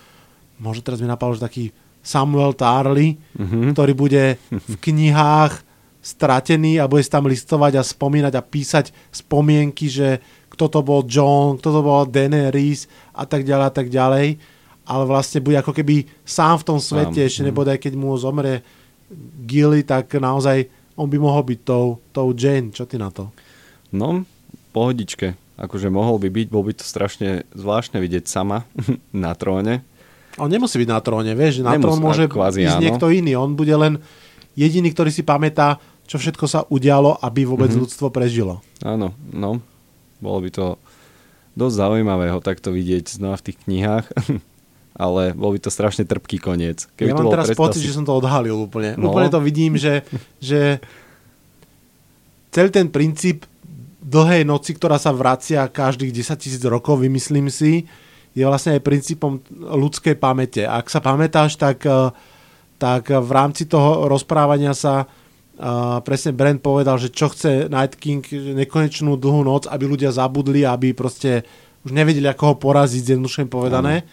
možno 0.58 0.82
teraz 0.82 0.98
mi 0.98 1.06
napadlo, 1.06 1.38
že 1.38 1.46
taký 1.46 1.64
Samuel 2.02 2.58
Tarly, 2.58 3.14
mm-hmm. 3.38 3.70
ktorý 3.70 3.92
bude 3.94 4.42
v 4.50 4.74
knihách 4.74 5.62
stratený 6.02 6.82
a 6.82 6.90
bude 6.90 7.06
si 7.06 7.12
tam 7.12 7.30
listovať 7.30 7.78
a 7.78 7.86
spomínať 7.86 8.34
a 8.34 8.42
písať 8.42 8.90
spomienky, 9.14 9.86
že 9.86 10.18
kto 10.50 10.66
to 10.66 10.80
bol 10.82 11.06
John, 11.06 11.54
kto 11.54 11.70
to 11.70 11.80
bol 11.86 12.02
Daenerys 12.02 12.90
a 13.14 13.30
tak 13.30 13.46
ďalej 13.46 13.66
a 13.70 13.72
tak 13.78 13.86
ďalej. 13.94 14.58
Ale 14.90 15.06
vlastne 15.06 15.38
bude 15.38 15.54
ako 15.54 15.70
keby 15.70 16.02
sám 16.26 16.58
v 16.60 16.66
tom 16.66 16.78
svete, 16.82 17.22
ešte 17.22 17.46
mm. 17.46 17.48
nebodaj 17.54 17.78
keď 17.78 17.94
mu 17.94 18.10
zomre 18.18 18.66
Gilly, 19.46 19.86
tak 19.86 20.10
naozaj 20.18 20.66
on 20.98 21.06
by 21.06 21.18
mohol 21.22 21.46
byť 21.46 21.60
tou, 21.62 22.02
tou 22.10 22.34
Jane. 22.34 22.74
Čo 22.74 22.90
ty 22.90 22.98
na 22.98 23.14
to? 23.14 23.30
No, 23.94 24.26
pohodičke. 24.74 25.38
Akože 25.54 25.92
mohol 25.92 26.18
by 26.18 26.28
byť, 26.34 26.46
bol 26.50 26.66
by 26.66 26.74
to 26.74 26.82
strašne 26.82 27.46
zvláštne 27.54 28.02
vidieť 28.02 28.26
sama 28.26 28.66
na 29.14 29.30
tróne 29.38 29.86
on 30.38 30.48
nemusí 30.48 30.80
byť 30.80 30.88
na 30.88 31.00
tróne, 31.04 31.32
vieš, 31.36 31.60
na 31.60 31.76
Nemus, 31.76 31.84
trón 31.84 32.00
môže 32.00 32.24
kvázi, 32.30 32.64
ísť 32.64 32.78
áno. 32.78 32.84
niekto 32.86 33.06
iný. 33.10 33.36
On 33.36 33.52
bude 33.52 33.74
len 33.76 33.98
jediný, 34.56 34.88
ktorý 34.94 35.12
si 35.12 35.20
pamätá, 35.20 35.76
čo 36.08 36.16
všetko 36.16 36.44
sa 36.48 36.64
udialo, 36.70 37.18
aby 37.20 37.44
vôbec 37.44 37.68
mm-hmm. 37.68 37.82
ľudstvo 37.84 38.08
prežilo. 38.08 38.64
Áno, 38.80 39.12
no. 39.30 39.60
Bolo 40.22 40.38
by 40.46 40.50
to 40.52 40.66
dosť 41.58 41.76
zaujímavé 41.76 42.30
ho 42.30 42.40
takto 42.40 42.70
vidieť 42.70 43.20
znova 43.20 43.36
v 43.42 43.44
tých 43.50 43.58
knihách. 43.66 44.06
ale 45.00 45.32
bol 45.32 45.56
by 45.56 45.60
to 45.64 45.72
strašne 45.72 46.04
trpký 46.04 46.36
koniec. 46.36 46.84
Keby 46.92 47.08
ja 47.08 47.16
mám 47.16 47.32
teraz 47.32 47.56
pocit, 47.56 47.80
že 47.80 47.96
som 47.96 48.04
to 48.04 48.12
odhalil 48.12 48.68
úplne. 48.68 49.00
No. 49.00 49.16
Úplne 49.16 49.32
to 49.32 49.40
vidím, 49.40 49.80
že, 49.80 50.04
že 50.36 50.76
celý 52.52 52.68
ten 52.68 52.92
princíp 52.92 53.48
dlhej 54.04 54.44
noci, 54.44 54.76
ktorá 54.76 55.00
sa 55.00 55.16
vracia 55.16 55.64
každých 55.64 56.12
10 56.12 56.36
tisíc 56.36 56.62
rokov, 56.68 57.00
vymyslím 57.00 57.48
si, 57.48 57.88
je 58.36 58.44
vlastne 58.44 58.76
aj 58.76 58.84
princípom 58.84 59.40
ľudskej 59.56 60.20
pamäte. 60.20 60.68
Ak 60.68 60.92
sa 60.92 61.00
pamätáš, 61.00 61.56
tak, 61.56 61.80
eh, 61.88 62.12
tak 62.76 63.08
v 63.08 63.30
rámci 63.32 63.64
toho 63.64 64.08
rozprávania 64.08 64.72
sa 64.72 65.04
uh, 65.04 66.00
presne 66.00 66.32
Brent 66.32 66.64
povedal, 66.64 66.96
že 66.96 67.12
čo 67.12 67.28
chce 67.28 67.68
Night 67.68 68.00
King, 68.00 68.24
nekonečnú 68.56 69.20
dlhú 69.20 69.44
noc, 69.44 69.68
aby 69.68 69.84
ľudia 69.84 70.08
zabudli, 70.08 70.64
aby 70.64 70.96
proste 70.96 71.44
už 71.84 71.92
nevedeli, 71.92 72.24
ako 72.24 72.44
ho 72.48 72.54
poraziť, 72.56 73.12
zjednodušene 73.12 73.52
povedané. 73.52 74.08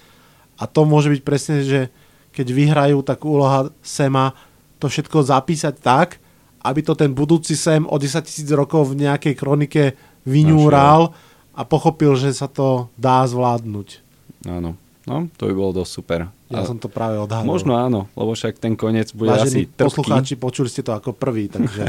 A 0.57 0.63
to 0.65 0.83
môže 0.83 1.13
byť 1.13 1.21
presne, 1.21 1.61
že 1.61 1.93
keď 2.33 2.47
vyhrajú, 2.53 2.97
tak 3.01 3.25
úloha 3.25 3.69
Sema 3.81 4.33
to 4.77 4.89
všetko 4.89 5.25
zapísať 5.25 5.75
tak, 5.81 6.21
aby 6.61 6.81
to 6.85 6.93
ten 6.93 7.13
budúci 7.13 7.57
Sem 7.57 7.85
o 7.85 7.95
10 7.97 8.21
tisíc 8.25 8.49
rokov 8.53 8.93
v 8.93 9.05
nejakej 9.05 9.33
kronike 9.37 9.83
vyňúral 10.27 11.13
a 11.57 11.61
pochopil, 11.65 12.13
že 12.13 12.33
sa 12.35 12.45
to 12.45 12.91
dá 12.99 13.25
zvládnuť. 13.25 14.03
Áno. 14.45 14.77
No, 15.07 15.31
to 15.39 15.47
by 15.47 15.53
bolo 15.55 15.71
dosť 15.81 15.91
super. 15.91 16.19
Ja 16.51 16.61
a 16.61 16.67
som 16.67 16.75
to 16.75 16.91
práve 16.91 17.15
odhalil. 17.15 17.47
Možno 17.47 17.79
áno, 17.79 18.11
lebo 18.11 18.35
však 18.35 18.59
ten 18.59 18.75
koniec 18.75 19.15
bude 19.15 19.31
Vážení 19.31 19.63
asi 19.63 19.71
trpký. 19.71 19.87
poslucháči, 19.87 20.33
počuli 20.35 20.67
ste 20.67 20.83
to 20.83 20.91
ako 20.91 21.15
prvý, 21.15 21.47
takže... 21.47 21.87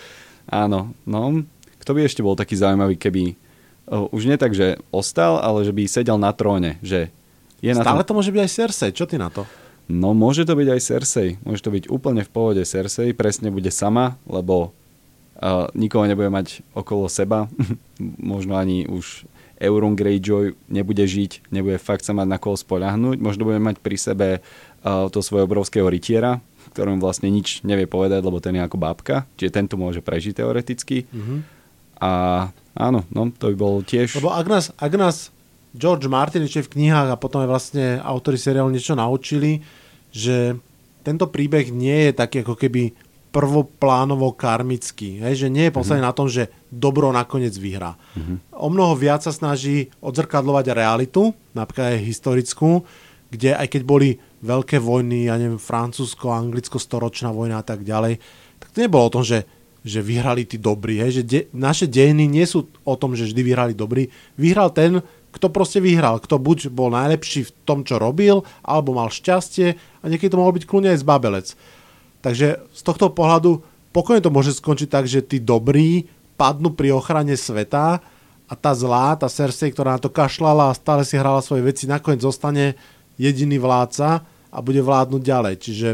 áno, 0.66 0.90
no. 1.06 1.46
Kto 1.78 1.90
by 1.94 2.02
ešte 2.02 2.26
bol 2.26 2.34
taký 2.34 2.58
zaujímavý, 2.58 2.98
keby 2.98 3.38
uh, 3.86 4.10
už 4.10 4.26
nie 4.26 4.34
tak, 4.34 4.50
že 4.50 4.82
ostal, 4.90 5.38
ale 5.38 5.62
že 5.62 5.70
by 5.70 5.86
sedel 5.86 6.18
na 6.18 6.34
tróne, 6.34 6.82
že 6.82 7.14
je 7.60 7.72
Stále 7.72 8.02
tom... 8.04 8.08
to 8.08 8.16
môže 8.20 8.30
byť 8.32 8.40
aj 8.42 8.50
Cersei, 8.52 8.90
čo 8.92 9.04
ty 9.08 9.16
na 9.16 9.32
to? 9.32 9.48
No 9.86 10.12
môže 10.12 10.42
to 10.42 10.58
byť 10.58 10.68
aj 10.68 10.80
Cersei, 10.82 11.28
môže 11.46 11.62
to 11.62 11.70
byť 11.70 11.86
úplne 11.86 12.26
v 12.26 12.30
pohode 12.30 12.62
Cersei, 12.66 13.14
presne 13.14 13.54
bude 13.54 13.70
sama, 13.70 14.18
lebo 14.26 14.74
uh, 15.38 15.70
nikoho 15.78 16.04
nebude 16.10 16.26
mať 16.28 16.66
okolo 16.74 17.06
seba, 17.06 17.46
možno 18.32 18.58
ani 18.58 18.84
už 18.90 19.24
Euron 19.56 19.96
Greyjoy 19.96 20.52
nebude 20.68 21.00
žiť, 21.00 21.48
nebude 21.48 21.80
fakt 21.80 22.04
sa 22.04 22.12
mať 22.12 22.28
na 22.28 22.36
koho 22.36 22.58
spoľahnúť, 22.58 23.16
možno 23.22 23.48
bude 23.48 23.62
mať 23.62 23.80
pri 23.80 23.96
sebe 23.96 24.28
uh, 24.40 25.08
to 25.08 25.24
svojho 25.24 25.48
obrovského 25.48 25.88
rytiera, 25.88 26.44
ktorom 26.76 27.00
vlastne 27.00 27.32
nič 27.32 27.64
nevie 27.64 27.88
povedať, 27.88 28.20
lebo 28.20 28.42
ten 28.42 28.58
je 28.58 28.66
ako 28.66 28.76
bábka, 28.76 29.24
čiže 29.40 29.54
ten 29.54 29.64
tu 29.64 29.80
môže 29.80 30.04
prežiť 30.04 30.44
teoreticky. 30.44 31.08
Mm-hmm. 31.08 31.38
A 32.02 32.10
áno, 32.76 33.08
no, 33.08 33.32
to 33.32 33.48
by 33.54 33.56
bol 33.56 33.74
tiež... 33.80 34.20
Lebo 34.20 34.34
ak 34.34 34.44
nás, 34.44 34.64
ak 34.76 34.92
nás 35.00 35.32
George 35.76 36.08
Martin 36.08 36.48
ešte 36.48 36.64
v 36.64 36.72
knihách 36.80 37.12
a 37.12 37.20
potom 37.20 37.44
aj 37.44 37.48
vlastne 37.52 37.86
autory 38.00 38.40
seriálu 38.40 38.72
niečo 38.72 38.96
naučili, 38.96 39.60
že 40.08 40.56
tento 41.04 41.28
príbeh 41.28 41.70
nie 41.70 42.10
je 42.10 42.12
taký 42.16 42.42
ako 42.42 42.56
keby 42.56 42.96
prvoplánovo 43.36 44.32
karmický. 44.32 45.20
Hej, 45.20 45.44
že 45.44 45.48
nie 45.52 45.68
je 45.68 45.76
postavený 45.76 46.00
mm-hmm. 46.00 46.16
na 46.16 46.18
tom, 46.18 46.26
že 46.32 46.48
dobro 46.72 47.12
nakoniec 47.12 47.52
vyhrá. 47.52 47.92
Mm-hmm. 47.92 48.36
O 48.56 48.72
mnoho 48.72 48.96
viac 48.96 49.20
sa 49.20 49.28
snaží 49.28 49.92
odzrkadlovať 50.00 50.72
realitu, 50.72 51.36
napríklad 51.52 52.00
aj 52.00 52.06
historickú, 52.08 52.88
kde 53.28 53.52
aj 53.52 53.68
keď 53.68 53.82
boli 53.84 54.16
veľké 54.40 54.80
vojny, 54.80 55.28
ja 55.28 55.36
neviem, 55.36 55.60
Francúzsko, 55.60 56.32
Anglicko, 56.32 56.80
storočná 56.80 57.28
vojna 57.28 57.60
a 57.60 57.66
tak 57.66 57.84
ďalej, 57.84 58.16
tak 58.56 58.72
to 58.72 58.80
nebolo 58.80 59.04
o 59.04 59.14
tom, 59.20 59.24
že, 59.26 59.44
že 59.84 60.00
vyhrali 60.00 60.48
tí 60.48 60.56
dobrí. 60.56 60.96
Hej, 61.04 61.20
že 61.20 61.22
de, 61.28 61.40
naše 61.52 61.84
dejiny 61.84 62.24
nie 62.24 62.46
sú 62.48 62.72
o 62.88 62.94
tom, 62.96 63.12
že 63.12 63.28
vždy 63.28 63.42
vyhrali 63.44 63.74
dobrí. 63.76 64.08
Vyhral 64.40 64.72
ten, 64.72 65.04
kto 65.36 65.52
proste 65.52 65.84
vyhral. 65.84 66.16
Kto 66.18 66.40
buď 66.40 66.72
bol 66.72 66.88
najlepší 66.88 67.46
v 67.46 67.54
tom, 67.68 67.84
čo 67.84 68.00
robil, 68.00 68.42
alebo 68.64 68.96
mal 68.96 69.12
šťastie 69.12 69.76
a 69.76 70.04
niekedy 70.08 70.32
to 70.32 70.40
mohol 70.40 70.56
byť 70.56 70.64
kľúne 70.64 70.88
aj 70.96 71.04
zbabelec. 71.04 71.46
Takže 72.24 72.64
z 72.72 72.80
tohto 72.82 73.12
pohľadu 73.12 73.60
pokojne 73.92 74.24
to 74.24 74.32
môže 74.32 74.56
skončiť 74.56 74.88
tak, 74.88 75.04
že 75.04 75.20
tí 75.20 75.38
dobrí 75.38 76.08
padnú 76.40 76.72
pri 76.72 76.96
ochrane 76.96 77.36
sveta 77.36 78.00
a 78.46 78.54
tá 78.54 78.72
zlá, 78.72 79.16
tá 79.20 79.28
Cersei, 79.28 79.72
ktorá 79.72 79.96
na 79.96 80.00
to 80.00 80.08
kašlala 80.08 80.72
a 80.72 80.76
stále 80.78 81.04
si 81.04 81.20
hrala 81.20 81.44
svoje 81.44 81.66
veci, 81.66 81.84
nakoniec 81.84 82.24
zostane 82.24 82.78
jediný 83.20 83.60
vládca 83.60 84.24
a 84.52 84.58
bude 84.64 84.80
vládnuť 84.80 85.22
ďalej. 85.22 85.54
Čiže 85.60 85.88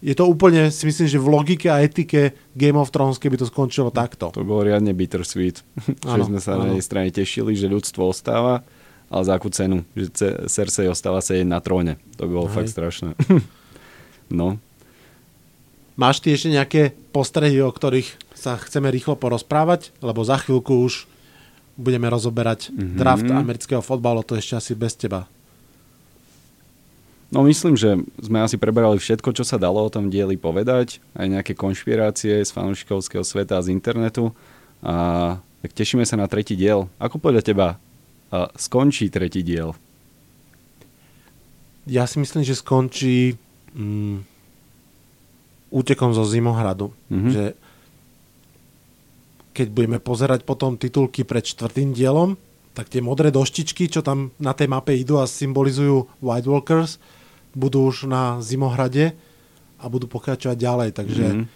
je 0.00 0.14
to 0.16 0.24
úplne, 0.24 0.72
si 0.72 0.88
myslím, 0.88 1.06
že 1.08 1.20
v 1.20 1.28
logike 1.28 1.68
a 1.68 1.84
etike 1.84 2.32
Game 2.56 2.80
of 2.80 2.88
Thrones, 2.88 3.20
keby 3.20 3.36
to 3.36 3.44
skončilo 3.44 3.92
takto. 3.92 4.32
To 4.32 4.44
bolo 4.44 4.64
riadne 4.64 4.96
bittersweet. 4.96 5.60
že 6.16 6.20
sme 6.24 6.40
sa 6.40 6.56
ano. 6.56 6.64
na 6.64 6.66
jednej 6.72 6.84
strane 6.84 7.08
tešili, 7.12 7.52
že 7.52 7.68
ľudstvo 7.68 8.08
ostáva, 8.08 8.64
ale 9.12 9.22
za 9.28 9.36
akú 9.36 9.52
cenu, 9.52 9.84
že 9.92 10.08
Cersei 10.48 10.88
ostáva 10.88 11.20
sedieť 11.20 11.48
na 11.48 11.60
tróne. 11.60 12.00
To 12.16 12.24
bolo 12.24 12.48
Hej. 12.48 12.54
fakt 12.56 12.70
strašné. 12.72 13.10
no, 14.40 14.56
Máš 16.00 16.24
ty 16.24 16.32
ešte 16.32 16.48
nejaké 16.48 16.96
postrehy, 17.12 17.60
o 17.60 17.68
ktorých 17.68 18.32
sa 18.32 18.56
chceme 18.56 18.88
rýchlo 18.88 19.20
porozprávať? 19.20 19.92
Lebo 20.00 20.24
za 20.24 20.40
chvíľku 20.40 20.80
už 20.88 21.04
budeme 21.76 22.08
rozoberať 22.08 22.72
mm-hmm. 22.72 22.96
draft 22.96 23.28
amerického 23.28 23.84
fotbalu, 23.84 24.24
to 24.24 24.32
ešte 24.32 24.56
asi 24.56 24.72
bez 24.72 24.96
teba. 24.96 25.28
No 27.30 27.46
myslím, 27.46 27.78
že 27.78 27.94
sme 28.18 28.42
asi 28.42 28.58
preberali 28.58 28.98
všetko, 28.98 29.30
čo 29.30 29.46
sa 29.46 29.54
dalo 29.54 29.86
o 29.86 29.92
tom 29.92 30.10
dieli 30.10 30.34
povedať, 30.34 30.98
aj 31.14 31.26
nejaké 31.30 31.52
konšpirácie 31.54 32.42
z 32.42 32.50
fanúšikovského 32.50 33.22
sveta 33.22 33.62
a 33.62 33.64
z 33.64 33.70
internetu. 33.70 34.34
A 34.82 35.38
tak 35.62 35.70
tešíme 35.70 36.02
sa 36.02 36.18
na 36.18 36.26
tretí 36.26 36.58
diel. 36.58 36.90
Ako 36.98 37.22
podľa 37.22 37.46
teba 37.46 37.68
a 38.34 38.50
skončí 38.58 39.06
tretí 39.14 39.46
diel? 39.46 39.78
Ja 41.86 42.10
si 42.10 42.18
myslím, 42.18 42.42
že 42.42 42.58
skončí 42.58 43.38
mm, 43.78 44.26
útekom 45.70 46.10
zo 46.10 46.26
Zimohradu. 46.26 46.90
Mm-hmm. 47.10 47.30
Že 47.30 47.44
keď 49.54 49.66
budeme 49.70 49.98
pozerať 50.02 50.42
potom 50.42 50.74
titulky 50.74 51.22
pred 51.22 51.46
čtvrtým 51.46 51.94
dielom, 51.94 52.34
tak 52.74 52.90
tie 52.90 53.02
modré 53.02 53.34
doštičky, 53.34 53.90
čo 53.90 54.02
tam 54.02 54.30
na 54.38 54.54
tej 54.54 54.70
mape 54.70 54.94
idú 54.94 55.18
a 55.18 55.26
symbolizujú 55.26 56.06
White 56.22 56.50
Walkers, 56.50 57.02
budú 57.52 57.88
už 57.88 58.06
na 58.10 58.38
Zimohrade 58.44 59.16
a 59.80 59.88
budú 59.88 60.06
pokračovať 60.06 60.56
ďalej. 60.56 60.90
Takže 60.94 61.26
mm-hmm. 61.26 61.46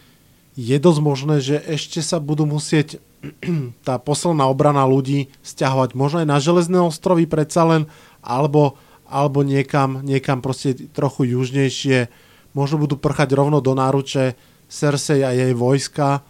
je 0.59 0.77
dosť 0.79 1.01
možné, 1.01 1.37
že 1.41 1.57
ešte 1.65 2.01
sa 2.01 2.19
budú 2.23 2.47
musieť 2.49 2.99
tá 3.87 4.01
posledná 4.01 4.49
obrana 4.49 4.85
ľudí 4.85 5.33
stiahovať 5.41 5.97
možno 5.97 6.25
aj 6.25 6.29
na 6.29 6.39
Železné 6.39 6.79
ostrovy 6.81 7.25
predsa 7.25 7.65
len, 7.65 7.83
alebo, 8.21 8.77
alebo 9.09 9.45
niekam, 9.45 10.05
niekam 10.05 10.41
proste 10.45 10.77
trochu 10.93 11.33
južnejšie. 11.33 12.09
Možno 12.55 12.79
budú 12.79 12.95
prchať 12.95 13.35
rovno 13.35 13.59
do 13.59 13.75
náruče 13.75 14.39
Cersei 14.71 15.27
a 15.27 15.35
jej 15.35 15.53
vojska. 15.53 16.23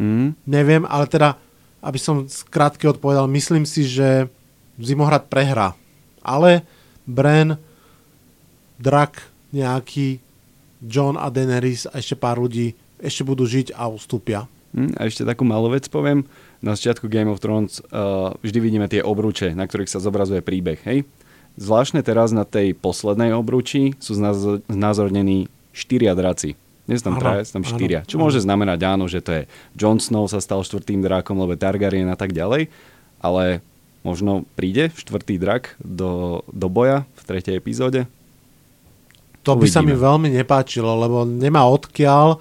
Mm. 0.00 0.34
Neviem, 0.46 0.82
ale 0.86 1.06
teda 1.06 1.38
aby 1.80 1.98
som 1.98 2.28
skrátke 2.28 2.84
odpovedal, 2.88 3.24
myslím 3.32 3.64
si, 3.64 3.88
že 3.88 4.28
Zimohrad 4.76 5.28
prehrá. 5.32 5.72
Ale 6.20 6.64
Bren, 7.08 7.56
Drak, 8.80 9.20
nejaký, 9.52 10.24
John 10.80 11.20
a 11.20 11.28
Daenerys 11.28 11.84
a 11.84 12.00
ešte 12.00 12.16
pár 12.16 12.40
ľudí 12.40 12.72
ešte 13.00 13.24
budú 13.24 13.48
žiť 13.48 13.76
a 13.76 13.88
ustúpia. 13.88 14.44
Hm, 14.76 14.96
a 14.96 15.08
ešte 15.08 15.26
takú 15.26 15.42
malú 15.42 15.72
vec 15.72 15.88
poviem. 15.88 16.24
Na 16.60 16.76
začiatku 16.76 17.08
Game 17.08 17.32
of 17.32 17.40
Thrones 17.40 17.80
uh, 17.90 18.36
vždy 18.44 18.58
vidíme 18.60 18.86
tie 18.86 19.00
obruče, 19.00 19.56
na 19.56 19.64
ktorých 19.64 19.88
sa 19.88 20.04
zobrazuje 20.04 20.44
príbeh. 20.44 20.78
Hej? 20.84 21.08
Zvláštne 21.56 22.04
teraz 22.04 22.30
na 22.30 22.44
tej 22.44 22.76
poslednej 22.76 23.32
obruči 23.34 23.96
sú 23.98 24.14
znázornení 24.68 25.50
štyria 25.72 26.12
draci. 26.12 26.54
Nie 26.86 26.98
sú 26.98 27.10
tam 27.10 27.22
traja, 27.22 27.46
sú 27.46 27.60
tam 27.60 27.66
štyria. 27.66 28.02
Čo 28.04 28.18
môže 28.18 28.42
znamenať 28.42 28.80
áno, 28.82 29.06
že 29.06 29.22
to 29.22 29.30
je 29.30 29.42
Jon 29.78 29.98
Snow 30.02 30.26
sa 30.26 30.42
stal 30.42 30.62
štvrtým 30.66 31.02
drákom, 31.02 31.38
lebo 31.38 31.54
Targaryen 31.54 32.10
a 32.10 32.18
tak 32.18 32.34
ďalej, 32.34 32.66
ale 33.22 33.62
možno 34.02 34.42
príde 34.58 34.90
štvrtý 34.90 35.38
drak 35.38 35.78
do, 35.78 36.42
do 36.50 36.66
boja 36.66 37.06
v 37.14 37.22
tretej 37.30 37.54
epizóde? 37.62 38.10
To 39.44 39.56
by 39.56 39.64
Uvidíme. 39.64 39.74
sa 39.74 39.80
mi 39.80 39.94
veľmi 39.96 40.28
nepáčilo, 40.36 40.90
lebo 41.00 41.24
nemá 41.24 41.64
odkiaľ 41.64 42.40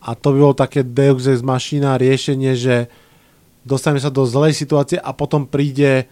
a 0.00 0.08
to 0.16 0.32
by 0.32 0.38
bolo 0.38 0.56
také 0.56 0.80
Deus 0.86 1.28
Ex 1.28 1.44
Machina 1.44 2.00
riešenie, 2.00 2.56
že 2.56 2.88
dostaneme 3.68 4.00
sa 4.00 4.08
do 4.08 4.24
zlej 4.24 4.56
situácie 4.56 4.96
a 4.96 5.12
potom 5.12 5.44
príde 5.44 6.08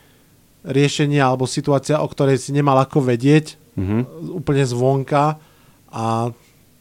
riešenie 0.67 1.23
alebo 1.23 1.49
situácia, 1.49 2.03
o 2.03 2.09
ktorej 2.11 2.43
si 2.43 2.51
nemal 2.51 2.77
ako 2.83 3.01
vedieť 3.01 3.57
mm-hmm. 3.79 4.01
úplne 4.37 4.67
zvonka 4.67 5.39
a 5.89 6.35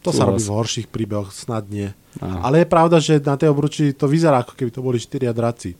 to 0.04 0.10
sa 0.14 0.28
robí 0.28 0.38
v 0.38 0.54
horších 0.54 0.86
príbehoch, 0.86 1.34
snad 1.34 1.66
nie. 1.66 1.90
Aha. 2.22 2.46
Ale 2.46 2.62
je 2.62 2.68
pravda, 2.70 3.02
že 3.02 3.18
na 3.18 3.34
tej 3.34 3.50
obruči 3.50 3.90
to 3.90 4.06
vyzerá, 4.06 4.46
ako 4.46 4.54
keby 4.54 4.70
to 4.70 4.84
boli 4.84 4.98
štyria 5.02 5.34
draci. 5.34 5.74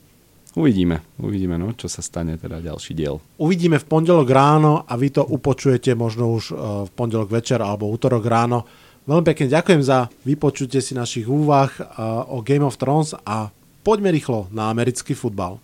Uvidíme, 0.57 1.05
uvidíme, 1.21 1.61
no, 1.61 1.77
čo 1.77 1.85
sa 1.85 2.01
stane 2.01 2.41
teda 2.41 2.65
ďalší 2.65 2.97
diel. 2.97 3.21
Uvidíme 3.37 3.77
v 3.77 3.85
pondelok 3.85 4.25
ráno 4.33 4.89
a 4.89 4.97
vy 4.97 5.13
to 5.13 5.21
upočujete 5.21 5.93
možno 5.93 6.33
už 6.33 6.45
uh, 6.57 6.89
v 6.89 6.91
pondelok 6.97 7.29
večer 7.29 7.61
alebo 7.61 7.93
útorok 7.93 8.25
ráno. 8.25 8.65
Veľmi 9.05 9.21
pekne 9.29 9.53
ďakujem 9.53 9.85
za 9.85 10.09
vypočutie 10.25 10.81
si 10.81 10.97
našich 10.97 11.29
úvah 11.29 11.69
uh, 11.77 12.25
o 12.33 12.41
Game 12.41 12.65
of 12.65 12.81
Thrones 12.81 13.13
a 13.29 13.53
poďme 13.85 14.09
rýchlo 14.09 14.49
na 14.49 14.73
americký 14.73 15.13
futbal. 15.13 15.61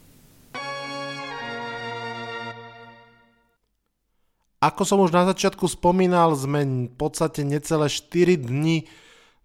Ako 4.61 4.85
som 4.85 5.00
už 5.00 5.11
na 5.11 5.24
začiatku 5.24 5.72
spomínal, 5.72 6.37
sme 6.37 6.92
v 6.92 6.94
podstate 7.00 7.48
necelé 7.48 7.88
4 7.88 8.44
dni 8.44 8.85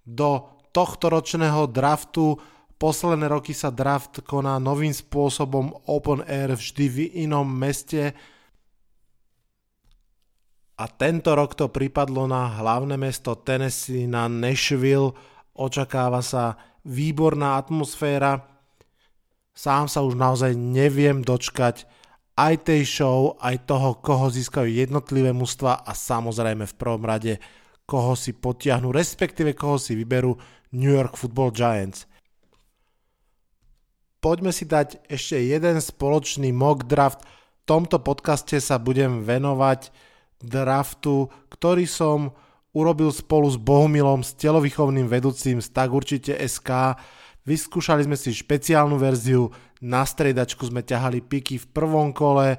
do 0.04 0.44
tohto 0.76 1.08
ročného 1.08 1.72
draftu. 1.72 2.36
Posledné 2.78 3.26
roky 3.26 3.58
sa 3.58 3.74
draft 3.74 4.22
koná 4.22 4.62
novým 4.62 4.94
spôsobom 4.94 5.74
open 5.90 6.22
air 6.30 6.54
vždy 6.54 6.86
v 6.86 6.98
inom 7.26 7.50
meste. 7.50 8.14
A 10.78 10.86
tento 10.86 11.34
rok 11.34 11.58
to 11.58 11.74
pripadlo 11.74 12.30
na 12.30 12.54
hlavné 12.62 12.94
mesto 13.02 13.34
Tennessee, 13.34 14.06
na 14.06 14.30
Nashville. 14.30 15.18
Očakáva 15.58 16.22
sa 16.22 16.54
výborná 16.86 17.58
atmosféra. 17.58 18.46
Sám 19.58 19.90
sa 19.90 20.06
už 20.06 20.14
naozaj 20.14 20.54
neviem 20.54 21.26
dočkať 21.26 21.90
aj 22.38 22.70
tej 22.70 22.86
show, 22.86 23.34
aj 23.42 23.66
toho, 23.66 23.98
koho 23.98 24.30
získajú 24.30 24.70
jednotlivé 24.70 25.34
mužstva 25.34 25.82
a 25.82 25.92
samozrejme 25.98 26.70
v 26.70 26.78
prvom 26.78 27.02
rade, 27.02 27.42
koho 27.90 28.14
si 28.14 28.38
potiahnu, 28.38 28.94
respektíve 28.94 29.58
koho 29.58 29.82
si 29.82 29.98
vyberú 29.98 30.38
New 30.78 30.94
York 30.94 31.18
Football 31.18 31.58
Giants. 31.58 32.06
Poďme 34.18 34.50
si 34.50 34.66
dať 34.66 35.06
ešte 35.06 35.38
jeden 35.38 35.78
spoločný 35.78 36.50
mock 36.50 36.90
draft. 36.90 37.22
V 37.22 37.62
tomto 37.70 38.02
podcaste 38.02 38.58
sa 38.58 38.82
budem 38.82 39.22
venovať 39.22 39.94
draftu, 40.42 41.30
ktorý 41.54 41.86
som 41.86 42.34
urobil 42.74 43.14
spolu 43.14 43.50
s 43.50 43.58
Bohumilom, 43.58 44.26
s 44.26 44.34
telovýchovným 44.38 45.06
vedúcim 45.06 45.62
z 45.62 45.70
Tak 45.70 45.90
určite 45.94 46.34
SK. 46.34 46.98
Vyskúšali 47.46 48.06
sme 48.06 48.18
si 48.18 48.34
špeciálnu 48.34 48.98
verziu, 48.98 49.54
na 49.82 50.02
stredačku 50.02 50.66
sme 50.66 50.82
ťahali 50.82 51.22
piky 51.22 51.62
v 51.62 51.70
prvom 51.70 52.10
kole, 52.10 52.58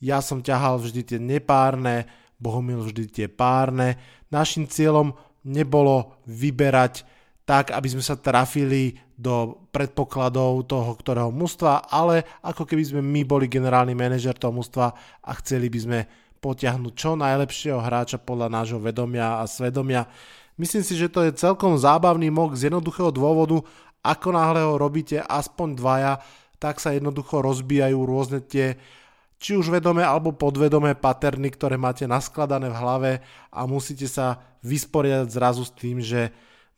ja 0.00 0.24
som 0.24 0.40
ťahal 0.40 0.80
vždy 0.80 1.00
tie 1.04 1.20
nepárne, 1.20 2.08
Bohumil 2.40 2.80
vždy 2.80 3.04
tie 3.12 3.26
párne. 3.28 4.00
Našim 4.32 4.64
cieľom 4.64 5.12
nebolo 5.44 6.16
vyberať 6.24 7.04
tak, 7.50 7.74
aby 7.74 7.90
sme 7.90 7.98
sa 7.98 8.14
trafili 8.14 8.94
do 9.18 9.58
predpokladov 9.74 10.70
toho, 10.70 10.94
ktorého 10.94 11.34
mužstva, 11.34 11.90
ale 11.90 12.22
ako 12.46 12.62
keby 12.62 12.82
sme 12.86 13.02
my 13.02 13.26
boli 13.26 13.50
generálny 13.50 13.90
manažer 13.90 14.38
toho 14.38 14.54
mužstva 14.54 14.94
a 15.18 15.30
chceli 15.42 15.66
by 15.66 15.78
sme 15.82 15.98
potiahnuť 16.38 16.92
čo 16.94 17.18
najlepšieho 17.18 17.82
hráča 17.82 18.22
podľa 18.22 18.54
nášho 18.54 18.78
vedomia 18.78 19.42
a 19.42 19.50
svedomia. 19.50 20.06
Myslím 20.54 20.86
si, 20.86 20.94
že 20.94 21.10
to 21.10 21.26
je 21.26 21.34
celkom 21.34 21.74
zábavný 21.74 22.30
mok 22.30 22.54
z 22.54 22.70
jednoduchého 22.70 23.10
dôvodu, 23.10 23.66
ako 23.98 24.28
náhle 24.30 24.62
ho 24.62 24.78
robíte 24.78 25.18
aspoň 25.18 25.74
dvaja, 25.74 26.12
tak 26.62 26.78
sa 26.78 26.94
jednoducho 26.94 27.42
rozbijajú 27.42 27.98
rôzne 27.98 28.46
tie 28.46 28.78
či 29.42 29.58
už 29.58 29.74
vedomé 29.74 30.06
alebo 30.06 30.30
podvedomé 30.30 30.94
paterny, 30.94 31.50
ktoré 31.50 31.74
máte 31.74 32.06
naskladané 32.06 32.70
v 32.70 32.78
hlave 32.78 33.12
a 33.50 33.66
musíte 33.66 34.06
sa 34.06 34.38
vysporiadať 34.62 35.28
zrazu 35.34 35.66
s 35.66 35.72
tým, 35.74 35.98
že 35.98 36.30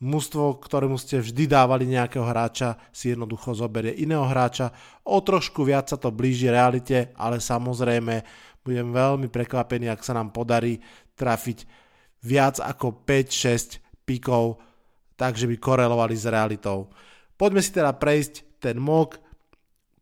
mužstvo, 0.03 0.59
ktorému 0.59 0.99
ste 0.99 1.23
vždy 1.23 1.47
dávali 1.47 1.87
nejakého 1.87 2.27
hráča, 2.27 2.75
si 2.91 3.15
jednoducho 3.15 3.55
zoberie 3.55 3.95
iného 3.95 4.27
hráča. 4.27 4.75
O 5.07 5.23
trošku 5.23 5.63
viac 5.63 5.87
sa 5.87 5.97
to 5.97 6.11
blíži 6.11 6.51
realite, 6.51 7.15
ale 7.15 7.39
samozrejme 7.39 8.27
budem 8.67 8.91
veľmi 8.91 9.31
prekvapený, 9.31 9.87
ak 9.95 10.03
sa 10.03 10.19
nám 10.19 10.35
podarí 10.35 10.83
trafiť 11.15 11.65
viac 12.27 12.59
ako 12.59 13.07
5-6 13.07 13.79
pikov, 14.03 14.59
takže 15.15 15.47
by 15.47 15.57
korelovali 15.59 16.19
s 16.19 16.27
realitou. 16.27 16.91
Poďme 17.39 17.63
si 17.63 17.71
teda 17.71 17.95
prejsť 17.95 18.59
ten 18.59 18.79
mock, 18.79 19.19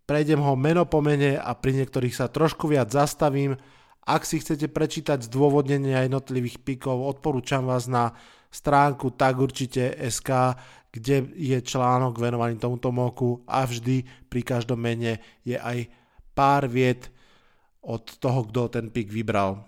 prejdem 0.09 0.41
ho 0.41 0.57
meno 0.57 0.89
po 0.89 1.05
mene 1.05 1.37
a 1.37 1.53
pri 1.53 1.85
niektorých 1.85 2.17
sa 2.17 2.33
trošku 2.33 2.69
viac 2.69 2.89
zastavím. 2.89 3.57
Ak 4.05 4.25
si 4.25 4.41
chcete 4.41 4.73
prečítať 4.73 5.29
zdôvodnenia 5.29 6.09
jednotlivých 6.09 6.65
pikov, 6.65 7.05
odporúčam 7.05 7.69
vás 7.69 7.85
na 7.85 8.17
stránku 8.51 9.15
tak 9.15 9.39
určite 9.39 9.95
SK, 9.97 10.59
kde 10.91 11.31
je 11.39 11.59
článok 11.63 12.19
venovaný 12.19 12.59
tomuto 12.59 12.91
moku 12.91 13.47
a 13.47 13.63
vždy 13.63 14.03
pri 14.27 14.43
každom 14.43 14.83
mene 14.83 15.23
je 15.47 15.55
aj 15.55 15.87
pár 16.35 16.67
viet 16.67 17.09
od 17.81 18.03
toho, 18.19 18.45
kto 18.51 18.69
ten 18.69 18.87
pik 18.91 19.09
vybral. 19.09 19.65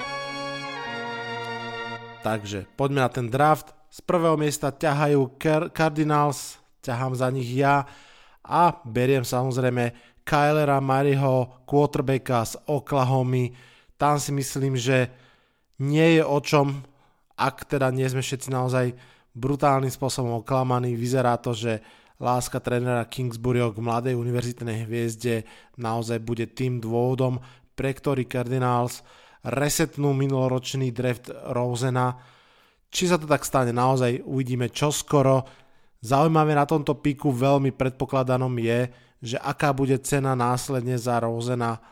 Takže 2.23 2.67
poďme 2.79 3.01
na 3.03 3.11
ten 3.11 3.27
draft. 3.27 3.75
Z 3.93 4.03
prvého 4.03 4.39
miesta 4.39 4.71
ťahajú 4.73 5.37
Cardinals 5.75 6.63
ťahám 6.83 7.15
za 7.15 7.31
nich 7.31 7.47
ja 7.55 7.87
a 8.43 8.75
beriem 8.83 9.23
samozrejme 9.23 9.95
Kylera 10.27 10.83
Mariho, 10.83 11.63
quarterbacka 11.67 12.47
z 12.47 12.55
Oklahomy. 12.67 13.55
Tam 13.99 14.19
si 14.19 14.35
myslím, 14.35 14.75
že 14.75 15.11
nie 15.83 16.19
je 16.19 16.23
o 16.27 16.39
čom, 16.43 16.83
ak 17.43 17.67
teda 17.67 17.91
nie 17.91 18.07
sme 18.07 18.23
všetci 18.23 18.55
naozaj 18.55 18.95
brutálnym 19.35 19.91
spôsobom 19.91 20.47
oklamaní. 20.47 20.95
Vyzerá 20.95 21.35
to, 21.43 21.51
že 21.51 21.83
láska 22.23 22.63
trénera 22.63 23.03
Kingsburyho 23.11 23.75
k 23.75 23.83
mladej 23.83 24.15
univerzitnej 24.15 24.87
hviezde 24.87 25.43
naozaj 25.75 26.23
bude 26.23 26.47
tým 26.55 26.79
dôvodom, 26.79 27.43
pre 27.75 27.91
ktorý 27.91 28.31
Cardinals 28.31 29.03
resetnú 29.43 30.15
minuloročný 30.15 30.95
draft 30.95 31.35
Rosena. 31.51 32.15
Či 32.93 33.11
sa 33.11 33.19
to 33.19 33.27
tak 33.27 33.43
stane 33.43 33.75
naozaj, 33.75 34.23
uvidíme 34.23 34.71
čoskoro. 34.71 35.43
Zaujímavé 35.99 36.55
na 36.55 36.63
tomto 36.63 37.03
piku 37.03 37.35
veľmi 37.35 37.75
predpokladanom 37.75 38.55
je, 38.63 38.87
že 39.23 39.37
aká 39.43 39.75
bude 39.75 39.99
cena 40.07 40.39
následne 40.39 40.95
za 40.95 41.19
Rosena, 41.19 41.83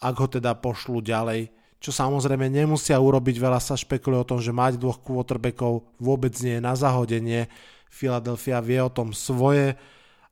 ak 0.00 0.14
ho 0.16 0.28
teda 0.28 0.56
pošlu 0.56 1.04
ďalej 1.04 1.59
čo 1.80 1.90
samozrejme 1.90 2.52
nemusia 2.52 3.00
urobiť, 3.00 3.40
veľa 3.40 3.60
sa 3.60 3.74
špekuluje 3.74 4.20
o 4.20 4.28
tom, 4.28 4.38
že 4.38 4.52
mať 4.52 4.76
dvoch 4.76 5.00
quarterbackov 5.00 5.84
vôbec 5.96 6.36
nie 6.44 6.60
je 6.60 6.62
na 6.62 6.76
zahodenie. 6.76 7.48
Philadelphia 7.88 8.60
vie 8.60 8.78
o 8.84 8.92
tom 8.92 9.16
svoje 9.16 9.80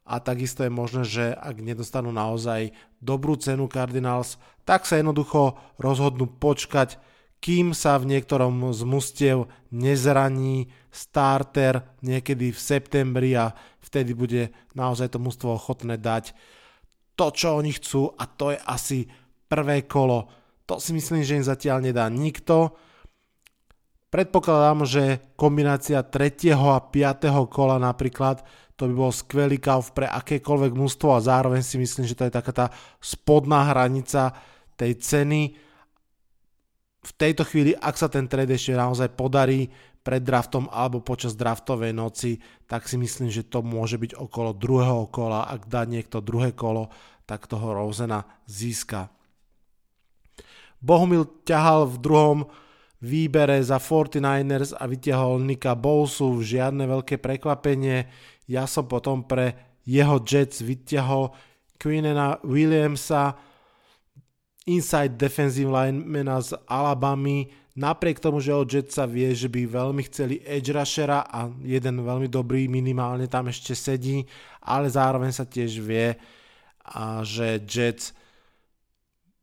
a 0.05 0.21
takisto 0.21 0.63
je 0.63 0.73
možné, 0.73 1.03
že 1.09 1.25
ak 1.33 1.59
nedostanú 1.65 2.13
naozaj 2.13 2.77
dobrú 3.01 3.35
cenu 3.41 3.67
Cardinals, 3.67 4.37
tak 4.69 4.85
sa 4.85 5.01
jednoducho 5.01 5.57
rozhodnú 5.81 6.29
počkať, 6.29 7.01
kým 7.41 7.73
sa 7.73 7.97
v 7.97 8.13
niektorom 8.13 8.71
z 8.77 8.83
mustiev 8.85 9.49
nezraní 9.73 10.69
starter 10.93 11.87
niekedy 12.05 12.53
v 12.53 12.61
septembri 12.61 13.33
a 13.35 13.57
vtedy 13.81 14.13
bude 14.13 14.53
naozaj 14.77 15.17
to 15.17 15.19
mužstvo 15.23 15.57
ochotné 15.57 15.97
dať 15.97 16.37
to, 17.19 17.27
čo 17.35 17.59
oni 17.59 17.75
chcú 17.75 18.15
a 18.15 18.31
to 18.31 18.55
je 18.55 18.59
asi 18.63 18.99
prvé 19.51 19.83
kolo 19.91 20.31
to 20.69 20.77
si 20.77 20.93
myslím, 20.93 21.25
že 21.25 21.41
im 21.41 21.47
zatiaľ 21.49 21.81
nedá 21.81 22.05
nikto. 22.13 22.77
Predpokladám, 24.13 24.85
že 24.85 25.05
kombinácia 25.33 26.05
3. 26.05 26.53
a 26.53 26.81
5. 26.85 27.33
kola 27.49 27.81
napríklad 27.81 28.45
to 28.79 28.87
by 28.87 28.95
bol 28.95 29.11
skvelý 29.11 29.59
kauf 29.59 29.91
pre 29.91 30.07
akékoľvek 30.07 30.73
mústvo 30.77 31.11
a 31.11 31.25
zároveň 31.25 31.67
si 31.67 31.83
myslím, 31.83 32.07
že 32.07 32.15
to 32.15 32.31
je 32.31 32.37
taká 32.37 32.53
tá 32.55 32.67
spodná 33.03 33.67
hranica 33.75 34.31
tej 34.79 34.95
ceny. 35.03 35.59
V 37.03 37.13
tejto 37.19 37.43
chvíli, 37.43 37.75
ak 37.75 37.99
sa 37.99 38.07
ten 38.07 38.31
trade 38.31 38.55
ešte 38.55 38.79
naozaj 38.79 39.19
podarí 39.19 39.67
pred 40.07 40.23
draftom 40.23 40.71
alebo 40.71 41.03
počas 41.03 41.35
draftovej 41.35 41.91
noci, 41.91 42.39
tak 42.71 42.87
si 42.87 42.95
myslím, 42.95 43.35
že 43.35 43.51
to 43.51 43.67
môže 43.67 43.99
byť 43.99 44.15
okolo 44.15 44.55
druhého 44.55 45.11
kola. 45.11 45.51
Ak 45.51 45.67
dá 45.67 45.83
niekto 45.83 46.23
druhé 46.23 46.55
kolo, 46.55 46.95
tak 47.27 47.51
toho 47.51 47.75
Rosena 47.75 48.31
získa. 48.47 49.11
Bohumil 50.79 51.27
ťahal 51.43 51.91
v 51.91 51.97
druhom 51.99 52.39
výbere 52.99 53.63
za 53.63 53.79
49ers 53.79 54.75
a 54.75 54.85
vytiahol 54.91 55.43
Nika 55.43 55.79
Bowsu, 55.79 56.43
žiadne 56.43 56.87
veľké 56.87 57.19
prekvapenie. 57.23 58.11
Ja 58.51 58.67
som 58.67 58.91
potom 58.91 59.23
pre 59.23 59.79
jeho 59.87 60.19
Jets 60.23 60.63
vytiahol 60.63 61.31
Quinnena 61.79 62.43
Williamsa, 62.43 63.39
inside 64.69 65.17
defensive 65.17 65.71
linemana 65.71 66.43
z 66.43 66.59
Alabamy, 66.69 67.49
napriek 67.79 68.19
tomu, 68.19 68.43
že 68.43 68.53
o 68.53 68.67
Jets 68.67 68.99
sa 68.99 69.07
vie, 69.07 69.31
že 69.33 69.47
by 69.47 69.65
veľmi 69.65 70.03
chceli 70.11 70.43
edge 70.43 70.75
rushera 70.75 71.25
a 71.25 71.49
jeden 71.63 72.03
veľmi 72.03 72.27
dobrý 72.27 72.67
minimálne 72.67 73.31
tam 73.31 73.49
ešte 73.49 73.73
sedí, 73.79 74.27
ale 74.67 74.91
zároveň 74.91 75.31
sa 75.33 75.47
tiež 75.47 75.79
vie, 75.81 76.19
a 76.89 77.21
že 77.23 77.63
Jets 77.65 78.17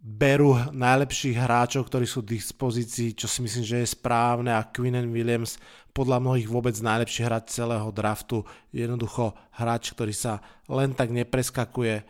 berú 0.06 0.54
najlepších 0.70 1.34
hráčov, 1.34 1.90
ktorí 1.90 2.06
sú 2.06 2.22
v 2.22 2.38
dispozícii, 2.38 3.18
čo 3.18 3.26
si 3.26 3.42
myslím, 3.42 3.66
že 3.66 3.82
je 3.82 3.96
správne 3.98 4.54
a 4.54 4.62
Quinnen 4.70 5.10
Williams 5.10 5.58
podľa 5.98 6.22
mnohých 6.22 6.46
vôbec 6.46 6.78
najlepší 6.78 7.26
hráč 7.26 7.58
celého 7.58 7.90
draftu, 7.90 8.46
jednoducho 8.70 9.34
hráč, 9.58 9.98
ktorý 9.98 10.14
sa 10.14 10.46
len 10.70 10.94
tak 10.94 11.10
nepreskakuje. 11.10 12.06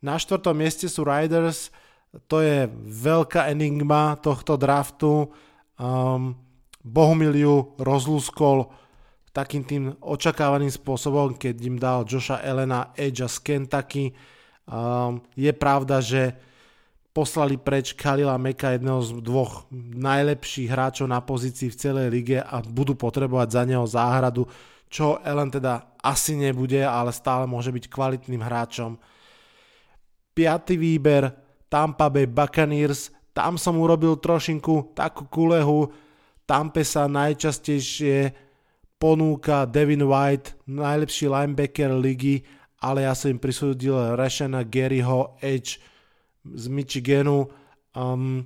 Na 0.00 0.16
štvrtom 0.16 0.56
mieste 0.56 0.88
sú 0.88 1.04
Riders, 1.04 1.68
to 2.32 2.40
je 2.40 2.64
veľká 3.04 3.52
enigma 3.52 4.16
tohto 4.24 4.56
draftu. 4.56 5.28
Um, 5.76 6.40
Bohumiliu 6.80 7.76
rozlúskol 7.76 8.72
takým 9.34 9.66
tým 9.66 9.84
očakávaným 10.00 10.70
spôsobom, 10.70 11.34
keď 11.36 11.54
im 11.64 11.76
dal 11.76 12.08
Josha 12.08 12.40
Elena 12.40 12.94
Edge 12.94 13.26
z 13.26 13.36
Kentucky. 13.42 14.14
Um, 14.64 15.20
je 15.34 15.50
pravda, 15.50 15.98
že 15.98 16.38
poslali 17.14 17.54
preč 17.54 17.94
Kalila 17.94 18.34
Meka, 18.34 18.74
jedného 18.74 18.98
z 18.98 19.22
dvoch 19.22 19.70
najlepších 19.72 20.66
hráčov 20.66 21.06
na 21.06 21.22
pozícii 21.22 21.70
v 21.70 21.78
celej 21.78 22.06
lige 22.10 22.42
a 22.42 22.58
budú 22.58 22.98
potrebovať 22.98 23.48
za 23.54 23.62
neho 23.62 23.86
záhradu, 23.86 24.50
čo 24.90 25.22
Ellen 25.22 25.48
teda 25.48 25.94
asi 26.02 26.34
nebude, 26.34 26.82
ale 26.82 27.14
stále 27.14 27.46
môže 27.46 27.70
byť 27.70 27.86
kvalitným 27.86 28.42
hráčom. 28.42 28.98
Piatý 30.34 30.74
výber 30.74 31.30
Tampa 31.70 32.10
Bay 32.10 32.26
Buccaneers, 32.26 33.14
tam 33.30 33.54
som 33.62 33.78
urobil 33.78 34.18
trošinku 34.18 34.98
takú 34.98 35.30
kulehu, 35.30 35.94
Tampe 36.44 36.82
sa 36.82 37.08
najčastejšie 37.08 38.34
ponúka 38.98 39.64
Devin 39.64 40.04
White, 40.04 40.66
najlepší 40.66 41.30
linebacker 41.30 41.94
ligy, 41.94 42.42
ale 42.82 43.06
ja 43.06 43.16
som 43.16 43.32
im 43.32 43.40
prisúdil 43.40 44.18
Rashana 44.18 44.66
Garyho 44.66 45.40
Edge, 45.40 45.80
z 46.44 46.64
Michiganu. 46.68 47.48
Um, 47.96 48.44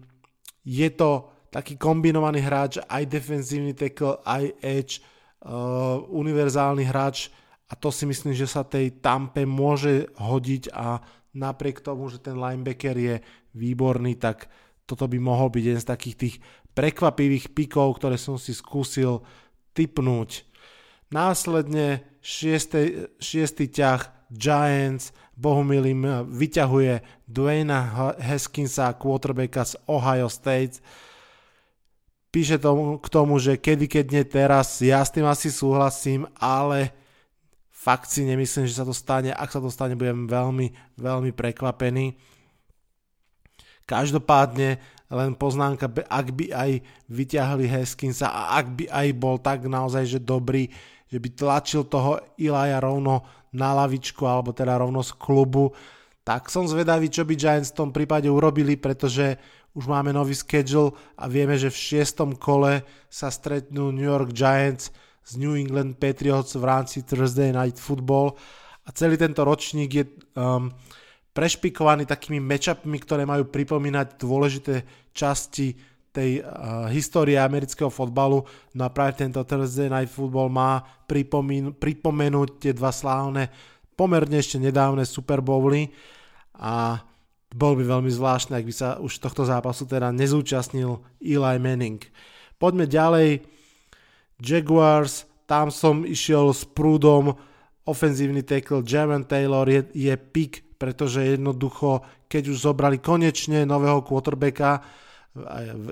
je 0.63 0.89
to 0.95 1.29
taký 1.51 1.75
kombinovaný 1.75 2.45
hráč, 2.45 2.79
aj 2.87 3.05
defenzívny 3.09 3.75
tackle, 3.75 4.21
aj 4.23 4.55
edge, 4.63 5.01
uh, 5.45 6.01
univerzálny 6.13 6.85
hráč 6.87 7.33
a 7.69 7.77
to 7.77 7.93
si 7.93 8.09
myslím, 8.09 8.33
že 8.33 8.49
sa 8.49 8.65
tej 8.65 9.01
tampe 9.05 9.45
môže 9.45 10.09
hodiť 10.17 10.73
a 10.73 11.05
napriek 11.37 11.85
tomu, 11.85 12.09
že 12.09 12.21
ten 12.21 12.37
linebacker 12.37 12.97
je 12.97 13.17
výborný, 13.53 14.17
tak 14.17 14.49
toto 14.89 15.05
by 15.05 15.21
mohol 15.21 15.53
byť 15.53 15.65
jeden 15.65 15.83
z 15.85 15.91
takých 15.91 16.17
tých 16.17 16.35
prekvapivých 16.73 17.53
pikov, 17.53 18.01
ktoré 18.01 18.17
som 18.17 18.41
si 18.41 18.57
skúsil 18.57 19.21
typnúť. 19.77 20.49
Následne 21.13 22.05
šiestý, 22.25 23.13
šiestý 23.21 23.69
ťah 23.69 24.33
Giants, 24.33 25.13
Bohumil 25.39 25.87
im 25.87 26.03
vyťahuje 26.27 26.99
Dwayna 27.31 27.79
Haskinsa, 28.19 28.91
quarterbacka 28.99 29.63
z 29.63 29.79
Ohio 29.87 30.27
State. 30.27 30.83
Píše 32.35 32.59
tomu, 32.59 32.99
k 32.99 33.07
tomu, 33.07 33.39
že 33.39 33.55
kedy, 33.55 33.87
keď 33.87 34.07
nie 34.11 34.25
teraz, 34.27 34.83
ja 34.83 34.99
s 34.99 35.15
tým 35.15 35.31
asi 35.31 35.55
súhlasím, 35.55 36.27
ale 36.43 36.91
fakt 37.71 38.11
si 38.11 38.27
nemyslím, 38.27 38.67
že 38.67 38.83
sa 38.83 38.85
to 38.85 38.91
stane. 38.91 39.31
Ak 39.31 39.55
sa 39.55 39.63
to 39.63 39.71
stane, 39.71 39.95
budem 39.95 40.27
veľmi, 40.27 40.75
veľmi 40.99 41.31
prekvapený. 41.31 42.19
Každopádne 43.87 44.83
len 45.09 45.33
poznámka, 45.39 45.89
ak 46.11 46.27
by 46.35 46.53
aj 46.53 46.71
vyťahli 47.09 47.65
Haskinsa 47.65 48.29
a 48.29 48.61
ak 48.61 48.67
by 48.75 48.85
aj 48.91 49.09
bol 49.17 49.41
tak 49.41 49.65
naozaj, 49.65 50.05
že 50.05 50.19
dobrý, 50.21 50.69
že 51.09 51.19
by 51.19 51.29
tlačil 51.33 51.89
toho 51.89 52.21
Ilaja 52.37 52.79
rovno 52.79 53.25
na 53.57 53.73
lavičku 53.73 54.29
alebo 54.29 54.53
teda 54.53 54.77
rovno 54.77 55.01
z 55.01 55.17
klubu, 55.17 55.73
tak 56.29 56.53
som 56.53 56.69
zvedavý, 56.69 57.09
čo 57.09 57.25
by 57.25 57.33
Giants 57.33 57.73
v 57.73 57.79
tom 57.81 57.91
prípade 57.91 58.29
urobili, 58.29 58.77
pretože 58.77 59.41
už 59.73 59.89
máme 59.89 60.13
nový 60.13 60.37
schedule 60.37 60.93
a 61.17 61.25
vieme, 61.25 61.57
že 61.57 61.73
v 61.73 61.81
šiestom 61.81 62.37
kole 62.37 62.85
sa 63.09 63.33
stretnú 63.33 63.89
New 63.89 64.05
York 64.05 64.37
Giants 64.37 64.93
z 65.25 65.41
New 65.41 65.57
England 65.57 65.97
Patriots 65.97 66.53
v 66.53 66.65
rámci 66.69 67.01
Thursday 67.05 67.49
Night 67.53 67.81
Football. 67.81 68.37
A 68.85 68.93
celý 68.93 69.17
tento 69.17 69.41
ročník 69.45 69.91
je 69.93 70.05
um, 70.37 70.69
prešpikovaný 71.33 72.05
takými 72.05 72.41
matchupmi, 72.41 72.97
ktoré 73.01 73.29
majú 73.29 73.49
pripomínať 73.49 74.21
dôležité 74.21 74.85
časti 75.13 75.77
tej 76.19 76.43
uh, 76.43 76.91
histórie 76.91 77.39
amerického 77.39 77.87
fotbalu. 77.87 78.43
No 78.75 78.83
a 78.83 78.91
práve 78.91 79.23
tento 79.23 79.39
Thursday 79.47 79.87
Night 79.87 80.11
Football 80.11 80.51
má 80.51 80.83
pripomín, 81.07 81.71
pripomenúť 81.79 82.49
tie 82.59 82.73
dva 82.75 82.91
slávne, 82.91 83.55
pomerne 83.95 84.43
ešte 84.43 84.59
nedávne 84.59 85.07
Super 85.07 85.39
Bowly 85.39 85.95
a 86.59 86.99
bol 87.49 87.79
by 87.79 87.85
veľmi 87.87 88.11
zvláštne, 88.13 88.59
ak 88.59 88.67
by 88.67 88.75
sa 88.75 88.89
už 88.99 89.23
tohto 89.23 89.47
zápasu 89.47 89.89
teda 89.89 90.13
nezúčastnil 90.13 91.01
Eli 91.23 91.57
Manning. 91.63 92.03
Poďme 92.59 92.85
ďalej. 92.91 93.47
Jaguars, 94.43 95.25
tam 95.49 95.73
som 95.73 96.05
išiel 96.05 96.53
s 96.53 96.67
prúdom, 96.67 97.35
ofenzívny 97.89 98.45
tackle 98.45 98.85
Jaman 98.85 99.25
Taylor 99.25 99.65
je, 99.65 99.87
je 99.97 100.13
pick, 100.19 100.77
pretože 100.77 101.25
jednoducho, 101.25 102.05
keď 102.29 102.53
už 102.53 102.69
zobrali 102.69 103.01
konečne 103.01 103.65
nového 103.65 104.05
quarterbacka, 104.05 104.85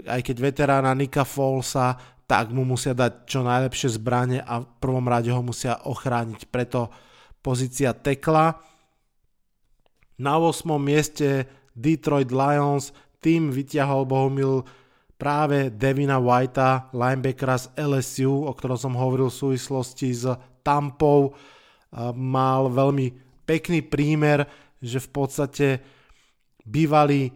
aj 0.06 0.20
keď 0.24 0.36
veterána 0.40 0.94
Nika 0.96 1.26
Folsa, 1.26 1.98
tak 2.26 2.50
mu 2.50 2.66
musia 2.66 2.90
dať 2.90 3.28
čo 3.28 3.46
najlepšie 3.46 4.02
zbranie 4.02 4.42
a 4.42 4.62
v 4.62 4.68
prvom 4.82 5.06
rade 5.06 5.30
ho 5.30 5.42
musia 5.44 5.78
ochrániť. 5.86 6.50
Preto 6.50 6.90
pozícia 7.38 7.94
tekla. 7.94 8.58
Na 10.18 10.34
8. 10.40 10.66
mieste 10.80 11.46
Detroit 11.76 12.34
Lions, 12.34 12.90
tým 13.22 13.54
vyťahol 13.54 14.08
Bohumil 14.08 14.66
práve 15.14 15.70
Devina 15.70 16.18
Whitea, 16.18 16.90
linebackera 16.90 17.56
z 17.56 17.66
LSU, 17.78 18.48
o 18.48 18.52
ktorom 18.52 18.76
som 18.80 18.98
hovoril 18.98 19.30
v 19.30 19.40
súvislosti 19.54 20.08
s 20.10 20.24
Tampou. 20.66 21.36
Mal 22.16 22.62
veľmi 22.66 23.06
pekný 23.46 23.86
prímer, 23.86 24.50
že 24.82 24.98
v 24.98 25.08
podstate 25.14 25.66
bývalý 26.66 27.30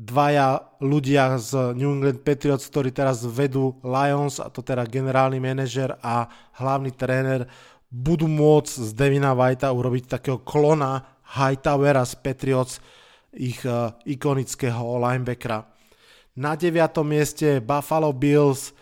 dvaja 0.00 0.64
ľudia 0.80 1.36
z 1.36 1.76
New 1.76 2.00
England 2.00 2.24
Patriots, 2.24 2.72
ktorí 2.72 2.88
teraz 2.88 3.20
vedú 3.20 3.76
Lions, 3.84 4.40
a 4.40 4.48
to 4.48 4.64
teda 4.64 4.88
generálny 4.88 5.36
manažer 5.36 5.92
a 6.00 6.24
hlavný 6.56 6.88
tréner, 6.96 7.44
budú 7.92 8.24
môcť 8.24 8.72
z 8.80 8.90
Devina 8.96 9.36
Whitea 9.36 9.68
urobiť 9.68 10.16
takého 10.16 10.40
klona 10.40 11.20
Hightowera 11.36 12.08
z 12.08 12.16
Patriots, 12.16 12.80
ich 13.36 13.60
uh, 13.68 13.92
ikonického 14.08 14.96
linebackera. 14.98 15.68
Na 16.40 16.56
9. 16.56 16.72
mieste 17.04 17.60
Buffalo 17.60 18.10
Bills, 18.16 18.72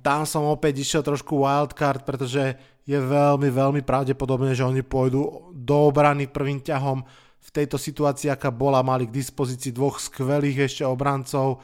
tam 0.00 0.24
som 0.24 0.48
opäť 0.48 0.82
išiel 0.82 1.04
trošku 1.04 1.44
wildcard, 1.44 2.02
pretože 2.02 2.56
je 2.82 2.98
veľmi, 2.98 3.46
veľmi 3.46 3.82
pravdepodobné, 3.86 4.56
že 4.56 4.66
oni 4.66 4.82
pôjdu 4.82 5.52
do 5.54 5.76
obrany 5.86 6.26
prvým 6.26 6.58
ťahom 6.58 7.06
v 7.42 7.50
tejto 7.50 7.74
situácii, 7.74 8.30
aká 8.30 8.54
bola, 8.54 8.86
mali 8.86 9.10
k 9.10 9.16
dispozícii 9.18 9.74
dvoch 9.74 9.98
skvelých 9.98 10.70
ešte 10.70 10.86
obrancov, 10.86 11.58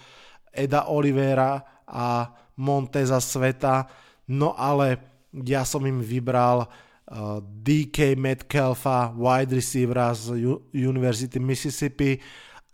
Eda 0.51 0.91
Olivera 0.91 1.63
a 1.87 2.35
Monteza 2.59 3.23
Sveta, 3.23 3.87
no 4.35 4.59
ale 4.59 4.99
ja 5.31 5.63
som 5.63 5.87
im 5.87 6.03
vybral 6.03 6.67
uh, 6.67 7.39
DK 7.39 8.19
Metcalfa, 8.19 9.15
wide 9.15 9.55
receivera 9.55 10.11
z 10.19 10.35
University 10.75 11.39
Mississippi, 11.39 12.19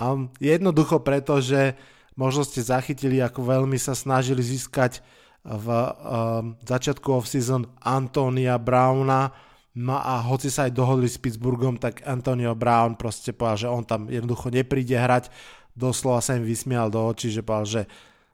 um, 0.00 0.32
jednoducho 0.40 1.04
preto, 1.04 1.44
že 1.44 1.76
možno 2.16 2.40
ste 2.46 2.64
zachytili, 2.64 3.20
ako 3.20 3.44
veľmi 3.44 3.76
sa 3.76 3.92
snažili 3.92 4.40
získať 4.40 5.04
v 5.44 5.66
um, 5.68 6.56
začiatku 6.64 7.04
off-season 7.20 7.68
Antonia 7.84 8.56
Browna, 8.56 9.28
No 9.74 9.98
a 9.98 10.22
hoci 10.22 10.54
sa 10.54 10.70
aj 10.70 10.72
dohodli 10.78 11.10
s 11.10 11.18
Pittsburghom, 11.18 11.82
tak 11.82 12.06
Antonio 12.06 12.54
Brown 12.54 12.94
proste 12.94 13.34
povedal, 13.34 13.58
že 13.58 13.68
on 13.74 13.82
tam 13.82 14.06
jednoducho 14.06 14.54
nepríde 14.54 14.94
hrať. 14.94 15.34
Doslova 15.74 16.22
sa 16.22 16.38
im 16.38 16.46
vysmial 16.46 16.94
do 16.94 17.02
očí, 17.02 17.34
že 17.34 17.42
povedal, 17.42 17.66
že 17.66 17.82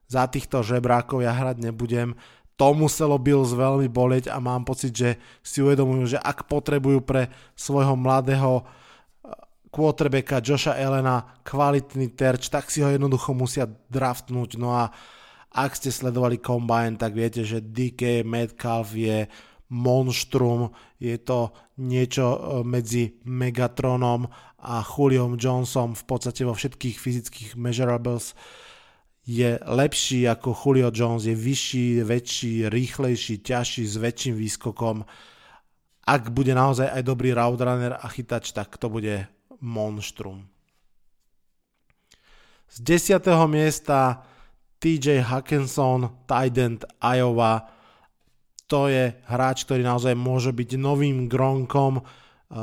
za 0.05 0.28
týchto 0.28 0.61
žebrákov 0.61 1.24
ja 1.24 1.32
hrať 1.32 1.64
nebudem. 1.64 2.12
To 2.61 2.76
muselo 2.76 3.16
Bills 3.16 3.57
veľmi 3.57 3.88
boleť 3.88 4.28
a 4.28 4.36
mám 4.36 4.68
pocit, 4.68 4.93
že 4.93 5.16
si 5.41 5.64
uvedomujú, 5.64 6.12
že 6.12 6.18
ak 6.20 6.45
potrebujú 6.45 7.01
pre 7.01 7.32
svojho 7.57 7.97
mladého 7.97 8.61
eh, 8.61 9.32
quarterbacka 9.72 10.45
Josha 10.45 10.76
Elena 10.76 11.41
kvalitný 11.41 12.12
terč, 12.12 12.53
tak 12.53 12.68
si 12.68 12.84
ho 12.84 12.93
jednoducho 12.93 13.32
musia 13.32 13.64
draftnúť. 13.88 14.61
No 14.61 14.76
a 14.76 14.93
ak 15.57 15.72
ste 15.72 15.88
sledovali 15.88 16.36
Combine, 16.36 17.01
tak 17.01 17.16
viete, 17.16 17.49
že 17.49 17.64
DK 17.64 18.28
Metcalf 18.28 18.93
je 18.93 19.24
monštrum, 19.71 20.75
je 20.99 21.16
to 21.18 21.55
niečo 21.79 22.27
e, 22.27 22.39
medzi 22.66 23.16
Megatronom 23.25 24.27
a 24.61 24.83
Juliom 24.83 25.39
Johnsonom 25.39 25.95
v 25.97 26.05
podstate 26.05 26.43
vo 26.45 26.53
všetkých 26.53 26.97
fyzických 26.99 27.51
measurables 27.55 28.35
je 29.31 29.59
lepší 29.62 30.27
ako 30.29 30.57
Julio 30.57 30.91
Jones, 30.91 31.25
je 31.25 31.37
vyšší, 31.39 32.03
väčší, 32.03 32.66
rýchlejší, 32.66 33.39
ťažší, 33.39 33.87
s 33.87 33.97
väčším 33.97 34.35
výskokom. 34.35 35.07
Ak 36.03 36.35
bude 36.35 36.51
naozaj 36.51 36.91
aj 36.91 37.03
dobrý 37.07 37.31
route 37.31 37.62
runner 37.62 37.95
a 37.95 38.07
chytač, 38.11 38.51
tak 38.51 38.75
to 38.75 38.91
bude 38.91 39.31
monštrum. 39.62 40.49
Z 42.71 42.77
10. 42.83 43.23
miesta 43.47 44.27
TJ 44.83 45.23
Hackenson, 45.23 46.27
tight 46.27 46.87
Iowa, 46.99 47.71
to 48.71 48.87
je 48.87 49.11
hráč, 49.27 49.66
ktorý 49.66 49.83
naozaj 49.83 50.14
môže 50.14 50.55
byť 50.55 50.79
novým 50.79 51.27
Gronkom, 51.27 51.99
e, 51.99 52.03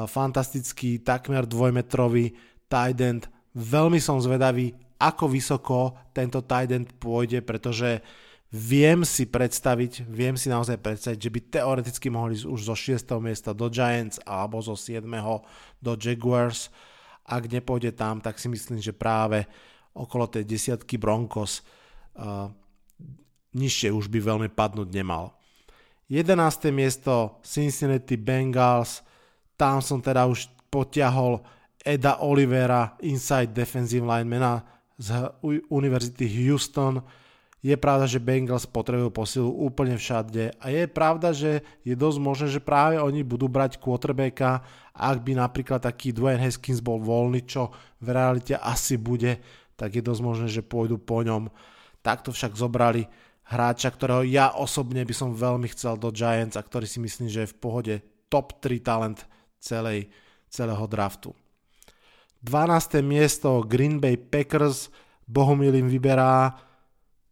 fantastický, 0.07 1.03
takmer 1.03 1.43
dvojmetrový 1.43 2.31
tight 2.71 2.99
end. 3.03 3.27
Veľmi 3.51 3.99
som 3.99 4.23
zvedavý, 4.23 4.71
ako 4.95 5.27
vysoko 5.27 5.99
tento 6.15 6.39
tight 6.47 6.71
end 6.71 6.95
pôjde, 6.95 7.43
pretože 7.43 7.99
viem 8.47 9.03
si 9.03 9.27
predstaviť, 9.27 10.07
viem 10.07 10.39
si 10.39 10.47
naozaj 10.47 10.79
predstaviť, 10.79 11.19
že 11.19 11.33
by 11.33 11.39
teoreticky 11.51 12.07
mohli 12.07 12.39
ísť 12.39 12.47
už 12.47 12.59
zo 12.63 12.75
6. 12.79 13.19
miesta 13.19 13.51
do 13.51 13.67
Giants 13.67 14.23
alebo 14.23 14.63
zo 14.63 14.79
7. 14.79 15.03
do 15.83 15.93
Jaguars. 15.99 16.71
Ak 17.27 17.51
nepôjde 17.51 17.91
tam, 17.91 18.23
tak 18.23 18.39
si 18.39 18.47
myslím, 18.47 18.79
že 18.79 18.95
práve 18.95 19.43
okolo 19.91 20.31
tej 20.31 20.47
desiatky 20.47 20.95
Broncos 20.95 21.59
uh, 22.15 22.47
nižšie 23.51 23.91
už 23.91 24.07
by 24.07 24.19
veľmi 24.23 24.49
padnúť 24.53 24.87
nemal. 24.95 25.36
11. 26.07 26.71
miesto 26.71 27.35
Cincinnati 27.43 28.15
Bengals, 28.15 29.03
tam 29.59 29.83
som 29.83 29.99
teda 29.99 30.23
už 30.23 30.47
potiahol 30.71 31.43
Eda 31.83 32.23
Olivera, 32.23 32.95
inside 33.03 33.51
defensive 33.51 34.07
linemana 34.07 34.63
z 34.95 35.27
Univerzity 35.67 36.23
Houston. 36.47 37.03
Je 37.59 37.75
pravda, 37.75 38.07
že 38.07 38.23
Bengals 38.23 38.63
potrebujú 38.63 39.11
posilu 39.11 39.51
úplne 39.51 39.99
všade 39.99 40.55
a 40.63 40.65
je 40.71 40.87
pravda, 40.87 41.35
že 41.35 41.59
je 41.83 41.91
dosť 41.91 42.19
možné, 42.23 42.47
že 42.55 42.63
práve 42.63 42.95
oni 42.95 43.27
budú 43.27 43.51
brať 43.51 43.75
quarterbacka, 43.75 44.63
ak 44.95 45.17
by 45.19 45.35
napríklad 45.35 45.83
taký 45.83 46.15
Dwayne 46.15 46.39
Haskins 46.39 46.79
bol 46.79 47.03
voľný, 47.03 47.43
čo 47.43 47.75
v 47.99 48.15
realite 48.15 48.55
asi 48.55 48.95
bude, 48.95 49.43
tak 49.75 49.99
je 49.99 50.01
dosť 50.05 50.21
možné, 50.23 50.47
že 50.47 50.63
pôjdu 50.63 50.95
po 50.95 51.19
ňom. 51.19 51.51
Takto 51.99 52.31
však 52.31 52.55
zobrali 52.55 53.03
hráča, 53.47 53.89
ktorého 53.89 54.27
ja 54.27 54.51
osobne 54.51 55.07
by 55.07 55.15
som 55.15 55.31
veľmi 55.31 55.71
chcel 55.71 55.95
do 55.95 56.11
Giants 56.11 56.59
a 56.59 56.65
ktorý 56.65 56.83
si 56.83 56.99
myslím, 56.99 57.31
že 57.31 57.47
je 57.47 57.51
v 57.55 57.59
pohode 57.59 57.93
top 58.27 58.59
3 58.59 58.83
talent 58.83 59.19
celej, 59.63 60.11
celého 60.51 60.83
draftu. 60.85 61.31
12. 62.43 63.01
miesto 63.01 63.63
Green 63.63 64.03
Bay 64.03 64.19
Packers, 64.19 64.91
Bohumil 65.27 65.75
im 65.75 65.91
vyberá 65.91 66.55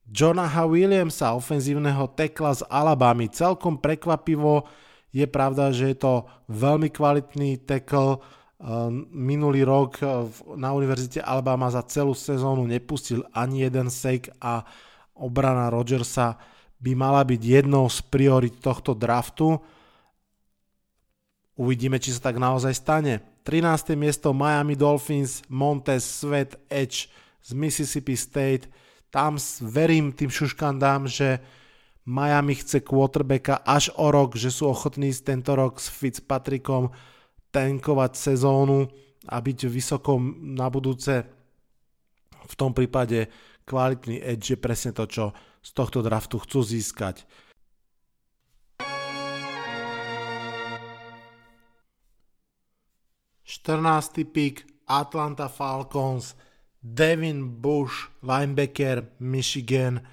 Jonaha 0.06 0.68
Williamsa, 0.68 1.32
ofenzívneho 1.32 2.12
tekla 2.12 2.52
z 2.52 2.62
Alabamy. 2.68 3.32
Celkom 3.32 3.80
prekvapivo 3.80 4.68
je 5.16 5.24
pravda, 5.26 5.72
že 5.72 5.96
je 5.96 5.98
to 6.04 6.14
veľmi 6.52 6.92
kvalitný 6.92 7.64
tackle. 7.64 8.20
Minulý 9.16 9.64
rok 9.64 10.04
na 10.60 10.76
Univerzite 10.76 11.24
Alabama 11.24 11.72
za 11.72 11.88
celú 11.88 12.12
sezónu 12.12 12.68
nepustil 12.68 13.24
ani 13.32 13.64
jeden 13.64 13.88
sek 13.88 14.28
a 14.44 14.68
obrana 15.16 15.72
Rodgersa 15.72 16.38
by 16.80 16.92
mala 16.94 17.24
byť 17.24 17.42
jednou 17.42 17.88
z 17.88 18.04
priorit 18.08 18.60
tohto 18.60 18.94
draftu. 18.94 19.58
Uvidíme, 21.56 21.98
či 21.98 22.12
sa 22.12 22.30
tak 22.30 22.38
naozaj 22.38 22.76
stane. 22.76 23.24
13. 23.48 23.96
miesto 23.96 24.36
Miami 24.36 24.76
Dolphins, 24.76 25.46
Montez 25.48 26.04
Sweat 26.04 26.60
Edge 26.68 27.08
z 27.40 27.50
Mississippi 27.56 28.18
State. 28.18 28.68
Tam 29.08 29.40
verím 29.64 30.12
tým 30.12 30.28
šuškandám, 30.28 31.08
že 31.08 31.40
Miami 32.06 32.60
chce 32.60 32.86
quarterbacka 32.86 33.66
až 33.66 33.90
o 33.98 34.12
rok, 34.12 34.38
že 34.38 34.54
sú 34.54 34.70
ochotní 34.70 35.10
tento 35.16 35.58
rok 35.58 35.82
s 35.82 35.90
Fitzpatrickom 35.90 36.94
tankovať 37.50 38.12
sezónu 38.14 38.92
a 39.26 39.42
byť 39.42 39.60
vysoko 39.66 40.20
na 40.44 40.70
budúce. 40.70 41.26
V 42.46 42.54
tom 42.54 42.78
prípade 42.78 43.26
kvalitný 43.66 44.22
edge 44.22 44.54
je 44.54 44.58
presne 44.62 44.94
to, 44.94 45.10
čo 45.10 45.34
z 45.66 45.70
tohto 45.74 46.06
draftu 46.06 46.38
chcú 46.38 46.62
získať. 46.62 47.26
Štrnáctý 53.46 54.26
pick 54.26 54.66
Atlanta 54.86 55.50
Falcons, 55.50 56.38
Devin 56.82 57.62
Bush, 57.62 58.14
linebacker 58.22 59.18
Michigan. 59.18 60.06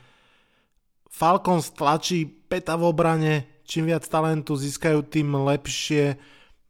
Falcons 1.12 1.68
tlačí 1.76 2.24
peta 2.24 2.76
v 2.80 2.88
obrane, 2.88 3.60
čím 3.68 3.92
viac 3.92 4.08
talentu 4.08 4.56
získajú, 4.56 5.04
tým 5.04 5.36
lepšie. 5.36 6.16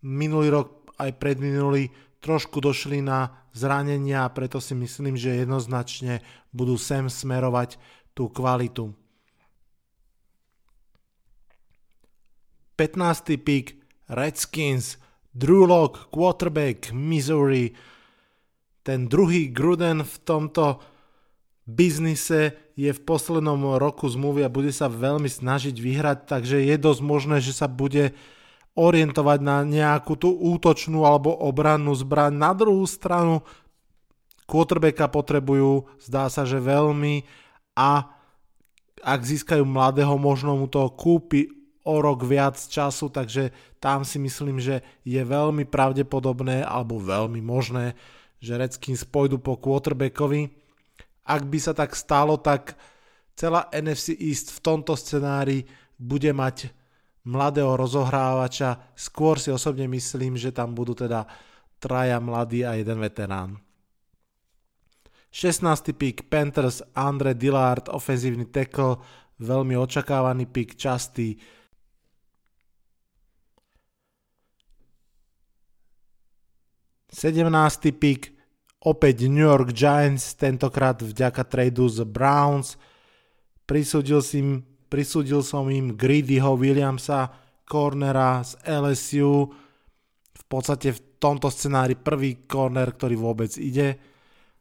Minulý 0.03 0.51
rok 0.51 0.91
aj 0.99 1.15
predminulý 1.23 1.91
trošku 2.23 2.63
došli 2.63 3.03
na 3.03 3.35
zranenia 3.51 4.25
a 4.25 4.33
preto 4.33 4.63
si 4.63 4.79
myslím, 4.79 5.19
že 5.19 5.43
jednoznačne 5.43 6.23
budú 6.55 6.79
sem 6.79 7.11
smerovať 7.11 7.77
tú 8.15 8.31
kvalitu. 8.31 8.95
15. 12.79 13.37
pick 13.43 13.77
Redskins, 14.09 14.97
Drew 15.35 15.67
Lock, 15.67 16.09
quarterback 16.11 16.95
Missouri. 16.95 17.75
Ten 18.83 19.07
druhý 19.07 19.53
Gruden 19.53 20.03
v 20.03 20.17
tomto 20.27 20.83
biznise 21.63 22.59
je 22.75 22.91
v 22.91 23.05
poslednom 23.05 23.79
roku 23.79 24.09
zmluvy 24.11 24.43
a 24.43 24.51
bude 24.53 24.75
sa 24.75 24.91
veľmi 24.91 25.29
snažiť 25.29 25.77
vyhrať, 25.77 26.19
takže 26.27 26.59
je 26.65 26.77
dosť 26.81 27.03
možné, 27.05 27.37
že 27.39 27.55
sa 27.55 27.71
bude 27.71 28.17
orientovať 28.73 29.39
na 29.45 29.61
nejakú 29.65 30.17
tú 30.17 30.33
útočnú 30.33 31.05
alebo 31.05 31.33
obrannú 31.33 31.93
zbraň. 31.93 32.33
Na 32.33 32.53
druhú 32.57 32.89
stranu 32.89 33.45
quarterbacka 34.49 35.09
potrebujú, 35.13 35.89
zdá 36.01 36.33
sa, 36.33 36.49
že 36.49 36.57
veľmi 36.57 37.25
a 37.77 38.09
ak 39.03 39.21
získajú 39.21 39.67
mladého, 39.67 40.15
možno 40.17 40.57
mu 40.57 40.71
to 40.71 40.87
kúpi 40.95 41.51
o 41.83 41.99
rok 41.99 42.23
viac 42.23 42.55
času, 42.55 43.11
takže 43.11 43.51
tam 43.83 44.07
si 44.07 44.23
myslím, 44.23 44.63
že 44.63 44.87
je 45.03 45.19
veľmi 45.19 45.67
pravdepodobné 45.67 46.63
alebo 46.63 47.03
veľmi 47.03 47.43
možné, 47.43 47.99
že 48.39 48.55
Redskins 48.55 49.03
pôjdu 49.03 49.43
po 49.43 49.59
quarterbackovi 49.59 50.55
Ak 51.27 51.43
by 51.47 51.59
sa 51.59 51.75
tak 51.75 51.99
stalo, 51.99 52.39
tak 52.39 52.79
celá 53.35 53.67
NFC 53.75 54.15
East 54.15 54.55
v 54.55 54.59
tomto 54.63 54.95
scenári 54.95 55.67
bude 55.99 56.31
mať 56.31 56.71
mladého 57.25 57.75
rozohrávača. 57.79 58.95
Skôr 58.99 59.39
si 59.39 59.55
osobne 59.55 59.87
myslím, 59.87 60.35
že 60.35 60.51
tam 60.51 60.75
budú 60.75 60.95
teda 60.95 61.27
traja 61.83 62.23
mladí 62.23 62.63
a 62.63 62.79
jeden 62.79 62.99
veterán. 63.03 63.59
16. 65.33 65.97
pick 65.97 66.29
Panthers 66.29 66.85
Andre 66.93 67.33
Dillard, 67.33 67.89
ofenzívny 67.89 68.53
tackle, 68.53 69.01
veľmi 69.41 69.75
očakávaný 69.81 70.45
pick, 70.45 70.77
častý. 70.77 71.41
Sedemnácty 77.09 77.97
pick, 77.97 78.37
opäť 78.85 79.25
New 79.25 79.45
York 79.45 79.73
Giants, 79.73 80.37
tentokrát 80.37 81.01
vďaka 81.01 81.45
tradu 81.49 81.89
z 81.89 82.05
Browns. 82.05 82.77
Prisúdil, 83.65 84.21
si, 84.21 84.41
prisúdil 84.93 85.41
som 85.41 85.73
im 85.73 85.97
Greedyho 85.97 86.53
Williamsa, 86.61 87.33
cornera 87.65 88.45
z 88.45 88.61
LSU. 88.69 89.49
V 90.37 90.45
podstate 90.45 90.93
v 90.93 91.01
tomto 91.17 91.49
scenári 91.49 91.97
prvý 91.97 92.45
corner, 92.45 92.93
ktorý 92.93 93.17
vôbec 93.17 93.57
ide 93.57 93.97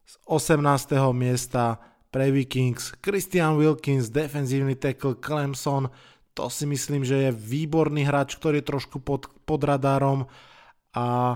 z 0.07 0.15
18. 0.31 0.95
miesta 1.11 1.75
pre 2.07 2.31
Vikings 2.31 2.95
Christian 3.03 3.59
Wilkins, 3.59 4.07
defenzívny 4.07 4.79
tackle 4.79 5.19
Clemson, 5.19 5.91
to 6.31 6.47
si 6.47 6.63
myslím, 6.63 7.03
že 7.03 7.27
je 7.27 7.31
výborný 7.35 8.07
hráč, 8.07 8.39
ktorý 8.39 8.63
je 8.63 8.69
trošku 8.71 9.03
pod, 9.03 9.27
pod 9.43 9.59
radárom 9.67 10.23
a 10.95 11.35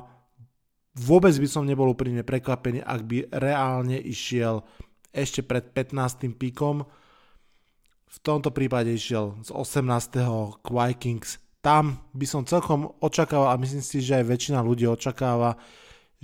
vôbec 0.95 1.35
by 1.35 1.47
som 1.51 1.67
nebol 1.67 1.91
úprimne 1.91 2.23
prekvapený, 2.23 2.79
ak 2.79 3.01
by 3.03 3.17
reálne 3.35 3.99
išiel 3.99 4.63
ešte 5.11 5.43
pred 5.43 5.67
15. 5.71 6.31
píkom. 6.39 6.87
V 8.15 8.17
tomto 8.23 8.47
prípade 8.55 8.95
išiel 8.95 9.35
z 9.43 9.51
18. 9.51 10.63
k 10.63 10.67
Vikings. 10.71 11.43
Tam 11.59 11.99
by 12.15 12.23
som 12.23 12.47
celkom 12.47 12.95
očakával 13.03 13.51
a 13.51 13.59
myslím 13.59 13.83
si, 13.83 13.99
že 13.99 14.23
aj 14.23 14.31
väčšina 14.31 14.63
ľudí 14.63 14.87
očakáva, 14.87 15.59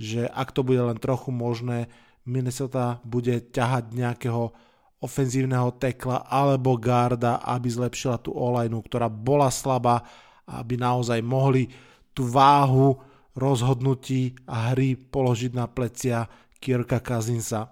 že 0.00 0.24
ak 0.24 0.56
to 0.56 0.64
bude 0.64 0.80
len 0.80 0.96
trochu 0.96 1.28
možné, 1.28 1.92
Minnesota 2.24 3.02
bude 3.04 3.44
ťahať 3.52 3.92
nejakého 3.92 4.54
ofenzívneho 5.02 5.74
tekla 5.76 6.24
alebo 6.30 6.78
garda, 6.78 7.42
aby 7.42 7.68
zlepšila 7.68 8.22
tú 8.22 8.32
olajnu, 8.32 8.78
ktorá 8.86 9.10
bola 9.10 9.50
slabá, 9.50 10.06
aby 10.48 10.78
naozaj 10.78 11.20
mohli 11.20 11.68
tú 12.14 12.24
váhu 12.24 13.02
rozhodnutí 13.34 14.32
a 14.48 14.72
hry 14.72 14.94
položiť 14.94 15.52
na 15.52 15.66
plecia 15.66 16.24
Kirka 16.62 17.02
Kazinsa. 17.02 17.68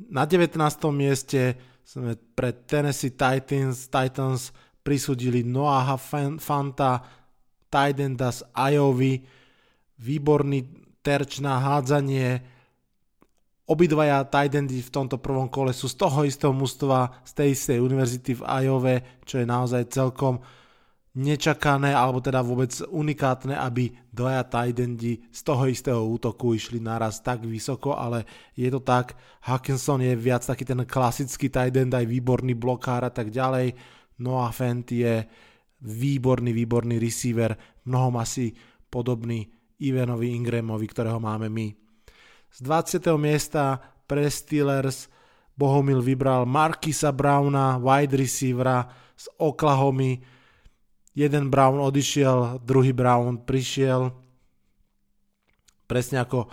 Na 0.00 0.28
19. 0.28 0.60
mieste 0.92 1.69
sme 1.84 2.16
pre 2.16 2.54
Tennessee 2.66 3.14
Titans, 3.14 3.90
Titans 3.90 4.54
prisudili 4.80 5.44
Noaha 5.44 5.96
Fanta, 6.38 7.02
Tidenda 7.70 8.34
z 8.34 8.42
Iowa, 8.56 9.22
výborný 10.00 10.60
terč 11.04 11.38
na 11.38 11.60
hádzanie. 11.60 12.42
Obidvaja 13.70 14.26
tight 14.26 14.58
endy 14.58 14.82
v 14.82 14.90
tomto 14.90 15.22
prvom 15.22 15.46
kole 15.46 15.70
sú 15.70 15.86
z 15.86 15.94
toho 15.94 16.26
istého 16.26 16.50
mústva, 16.50 17.22
z 17.22 17.32
tej 17.38 17.48
istej 17.54 17.78
univerzity 17.78 18.42
v 18.42 18.46
Iowa, 18.66 18.96
čo 19.22 19.38
je 19.38 19.46
naozaj 19.46 19.94
celkom 19.94 20.42
nečakané, 21.14 21.90
alebo 21.90 22.22
teda 22.22 22.38
vôbec 22.42 22.70
unikátne, 22.86 23.58
aby 23.58 23.90
dvaja 24.14 24.46
endy 24.78 25.18
z 25.30 25.40
toho 25.42 25.66
istého 25.66 26.00
útoku 26.06 26.54
išli 26.54 26.78
naraz 26.78 27.18
tak 27.18 27.42
vysoko, 27.42 27.98
ale 27.98 28.26
je 28.54 28.70
to 28.70 28.78
tak. 28.78 29.18
Hackinson 29.42 30.06
je 30.06 30.14
viac 30.14 30.46
taký 30.46 30.62
ten 30.62 30.86
klasický 30.86 31.50
tight 31.50 31.74
end, 31.74 31.94
aj 31.94 32.06
výborný 32.06 32.54
blokár 32.54 33.02
a 33.02 33.10
tak 33.10 33.34
ďalej. 33.34 33.74
Noah 34.22 34.54
Fent 34.54 34.86
je 34.92 35.26
výborný, 35.82 36.52
výborný 36.52 37.00
receiver, 37.00 37.56
mnohom 37.88 38.20
asi 38.20 38.52
podobný 38.86 39.48
Ivanovi 39.80 40.36
Ingramovi, 40.36 40.86
ktorého 40.86 41.18
máme 41.18 41.48
my. 41.48 41.72
Z 42.50 42.58
20. 42.66 43.00
miesta 43.16 43.80
pre 44.04 44.28
Steelers 44.28 45.08
Bohumil 45.60 46.00
vybral 46.00 46.48
Markisa 46.48 47.12
Browna, 47.12 47.76
wide 47.76 48.16
receivera 48.16 48.88
z 49.12 49.28
Oklahomy. 49.36 50.39
Jeden 51.20 51.52
Brown 51.52 51.76
odišiel, 51.84 52.64
druhý 52.64 52.96
Brown 52.96 53.44
prišiel. 53.44 54.08
Presne 55.84 56.24
ako 56.24 56.48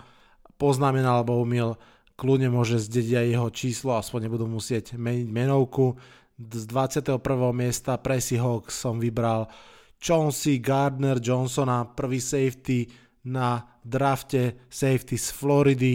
poznamenal 0.60 1.24
Bohumil, 1.24 1.80
kľudne 2.20 2.52
môže 2.52 2.76
zdediť 2.76 3.14
aj 3.16 3.26
jeho 3.32 3.48
číslo, 3.48 3.90
aspoň 3.96 4.28
nebudú 4.28 4.44
musieť 4.44 5.00
meniť 5.00 5.24
menovku. 5.32 5.96
Z 6.36 6.68
21. 6.68 7.16
miesta 7.56 7.96
pre 7.96 8.20
Seahawks 8.20 8.76
som 8.76 9.00
vybral 9.00 9.48
Chauncey 10.04 10.60
Gardner 10.60 11.16
Johnsona, 11.16 11.88
prvý 11.88 12.20
safety 12.20 12.92
na 13.24 13.64
drafte 13.80 14.68
safety 14.68 15.16
z 15.16 15.32
Floridy. 15.32 15.94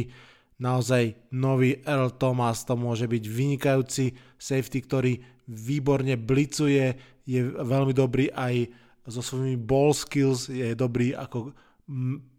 Naozaj 0.57 1.29
nový 1.37 1.77
Earl 1.85 2.17
Thomas 2.17 2.65
to 2.65 2.73
môže 2.73 3.05
byť 3.05 3.21
vynikajúci 3.21 4.17
safety, 4.33 4.81
ktorý 4.81 5.13
výborne 5.45 6.17
blicuje, 6.17 7.12
je 7.23 7.41
veľmi 7.43 7.95
dobrý 7.95 8.31
aj 8.31 8.67
so 9.07 9.19
svojimi 9.19 9.59
ball 9.59 9.91
skills, 9.91 10.47
je 10.47 10.75
dobrý 10.75 11.11
ako 11.15 11.51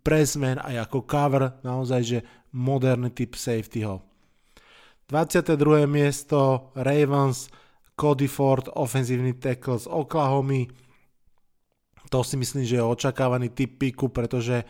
pressman 0.05 0.61
aj 0.61 0.89
ako 0.89 0.99
cover, 1.05 1.61
naozaj 1.61 2.01
že 2.05 2.19
moderný 2.57 3.13
typ 3.13 3.37
safetyho. 3.37 4.01
22. 5.09 5.85
miesto 5.85 6.73
Ravens, 6.73 7.53
Cody 7.93 8.29
Ford, 8.29 8.65
ofenzívny 8.73 9.37
tackle 9.37 9.77
z 9.77 9.87
Oklahoma, 9.89 10.65
to 12.09 12.23
si 12.25 12.37
myslím, 12.37 12.65
že 12.65 12.81
je 12.81 12.85
očakávaný 12.85 13.53
typ 13.53 13.81
piku, 13.81 14.09
pretože 14.09 14.65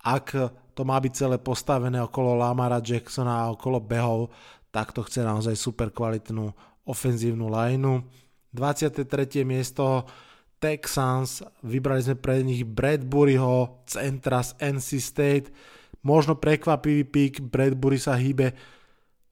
ak 0.00 0.26
to 0.72 0.82
má 0.86 0.96
byť 0.96 1.12
celé 1.12 1.36
postavené 1.36 2.00
okolo 2.00 2.36
Lamara 2.38 2.80
Jacksona 2.80 3.44
a 3.44 3.52
okolo 3.52 3.82
behov, 3.84 4.32
tak 4.70 4.94
to 4.94 5.04
chce 5.04 5.26
naozaj 5.26 5.58
super 5.58 5.90
kvalitnú 5.90 6.52
ofenzívnu 6.86 7.50
lineu. 7.50 8.06
23. 8.52 9.46
miesto 9.46 10.04
Texans, 10.60 11.40
vybrali 11.64 12.04
sme 12.04 12.16
pre 12.20 12.44
nich 12.44 12.68
Bradburyho, 12.68 13.80
centra 13.88 14.44
z 14.44 14.52
NC 14.60 14.88
State, 15.00 15.48
možno 16.04 16.36
prekvapivý 16.36 17.08
pík, 17.08 17.34
Bradbury 17.40 17.96
sa 17.96 18.20
hýbe 18.20 18.52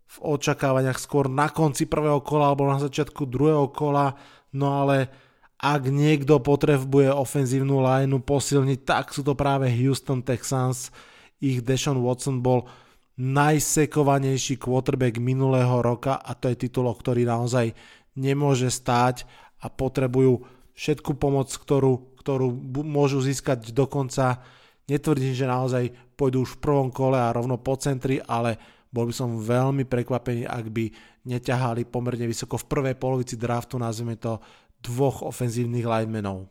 v 0.08 0.16
očakávaniach 0.24 0.96
skôr 0.96 1.28
na 1.28 1.52
konci 1.52 1.84
prvého 1.84 2.24
kola 2.24 2.48
alebo 2.48 2.64
na 2.64 2.80
začiatku 2.80 3.28
druhého 3.28 3.68
kola, 3.68 4.16
no 4.56 4.80
ale 4.80 5.12
ak 5.60 5.90
niekto 5.90 6.40
potrebuje 6.40 7.12
ofenzívnu 7.12 7.82
lineu 7.82 8.22
posilniť, 8.22 8.78
tak 8.86 9.12
sú 9.12 9.26
to 9.26 9.34
práve 9.34 9.68
Houston 9.68 10.22
Texans. 10.22 10.94
Ich 11.42 11.60
Deshaun 11.66 12.00
Watson 12.00 12.40
bol 12.40 12.70
najsekovanejší 13.18 14.62
quarterback 14.62 15.18
minulého 15.18 15.82
roka 15.82 16.22
a 16.22 16.38
to 16.38 16.54
je 16.54 16.70
titul, 16.70 16.86
ktorý 16.86 17.26
naozaj 17.26 17.74
nemôže 18.18 18.66
stáť 18.66 19.22
a 19.62 19.70
potrebujú 19.70 20.42
všetku 20.74 21.14
pomoc, 21.14 21.54
ktorú, 21.54 22.18
ktorú 22.18 22.50
môžu 22.82 23.22
získať 23.22 23.70
dokonca. 23.70 24.42
Netvrdím, 24.90 25.34
že 25.34 25.46
naozaj 25.46 25.94
pôjdu 26.18 26.42
už 26.42 26.58
v 26.58 26.62
prvom 26.62 26.88
kole 26.90 27.18
a 27.18 27.30
rovno 27.30 27.62
po 27.62 27.78
centri, 27.78 28.18
ale 28.18 28.58
bol 28.90 29.06
by 29.06 29.14
som 29.14 29.38
veľmi 29.38 29.86
prekvapený, 29.86 30.48
ak 30.48 30.66
by 30.72 30.84
neťahali 31.28 31.86
pomerne 31.86 32.24
vysoko 32.24 32.56
v 32.56 32.68
prvej 32.72 32.94
polovici 32.96 33.36
draftu, 33.36 33.76
nazvime 33.76 34.16
to 34.16 34.40
dvoch 34.80 35.26
ofenzívnych 35.26 35.84
linemenov. 35.84 36.48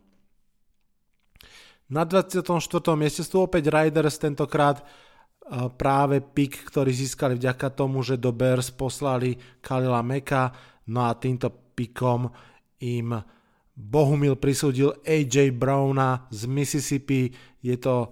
Na 1.88 2.03
24. 2.03 2.51
mieste 2.99 3.24
sú 3.24 3.47
opäť 3.47 3.72
Riders, 3.72 4.20
tentokrát 4.20 4.84
práve 5.80 6.20
pick, 6.20 6.68
ktorý 6.68 6.91
získali 6.91 7.39
vďaka 7.39 7.72
tomu, 7.72 8.03
že 8.03 8.20
do 8.20 8.36
Bears 8.36 8.68
poslali 8.70 9.39
Kalila 9.63 10.03
Meka, 10.03 10.51
no 10.91 11.07
a 11.07 11.15
týmto 11.15 11.51
pickom 11.75 12.31
im 12.83 13.15
Bohumil 13.77 14.33
prisúdil 14.41 14.97
AJ 15.05 15.53
Browna 15.53 16.25
z 16.33 16.49
Mississippi, 16.49 17.29
je 17.61 17.77
to 17.77 18.09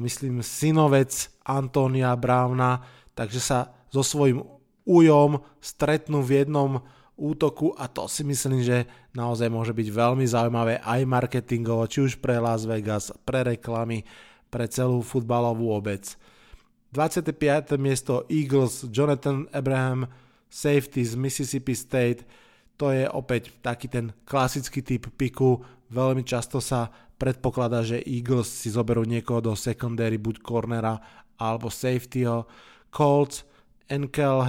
myslím 0.00 0.40
synovec 0.40 1.12
Antonia 1.44 2.16
Browna, 2.16 2.80
takže 3.12 3.40
sa 3.44 3.58
so 3.92 4.00
svojím 4.00 4.40
ujom 4.88 5.44
stretnú 5.60 6.24
v 6.24 6.40
jednom 6.40 6.80
útoku 7.16 7.76
a 7.76 7.88
to 7.88 8.08
si 8.08 8.24
myslím, 8.24 8.64
že 8.64 8.88
naozaj 9.12 9.52
môže 9.52 9.76
byť 9.76 9.88
veľmi 9.88 10.24
zaujímavé 10.24 10.80
aj 10.80 11.00
marketingovo, 11.04 11.84
či 11.88 12.04
už 12.04 12.12
pre 12.20 12.40
Las 12.40 12.64
Vegas, 12.64 13.12
pre 13.24 13.44
reklamy, 13.44 14.04
pre 14.48 14.64
celú 14.64 15.04
futbalovú 15.04 15.76
obec. 15.76 16.16
25. 16.96 17.76
miesto 17.76 18.24
Eagles, 18.32 18.88
Jonathan 18.88 19.44
Abraham, 19.52 20.08
safety 20.50 21.02
z 21.04 21.14
Mississippi 21.18 21.74
State, 21.74 22.22
to 22.76 22.92
je 22.92 23.08
opäť 23.08 23.56
taký 23.64 23.88
ten 23.88 24.12
klasický 24.28 24.84
typ 24.84 25.08
piku, 25.16 25.64
veľmi 25.88 26.22
často 26.22 26.60
sa 26.60 26.92
predpokladá, 27.16 27.80
že 27.80 28.04
Eagles 28.04 28.52
si 28.52 28.68
zoberú 28.68 29.08
niekoho 29.08 29.40
do 29.40 29.52
secondary, 29.56 30.20
buď 30.20 30.44
cornera 30.44 31.00
alebo 31.40 31.72
safetyho. 31.72 32.44
Colts, 32.92 33.44
Enkel, 33.88 34.44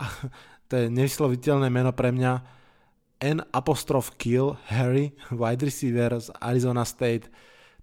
to 0.70 0.72
je 0.74 0.86
nevysloviteľné 0.90 1.68
meno 1.70 1.90
pre 1.90 2.14
mňa, 2.14 2.56
N 3.16 3.40
apostrof 3.48 4.12
Kill 4.20 4.60
Harry, 4.68 5.16
wide 5.32 5.64
receiver 5.64 6.12
z 6.20 6.28
Arizona 6.36 6.84
State. 6.84 7.32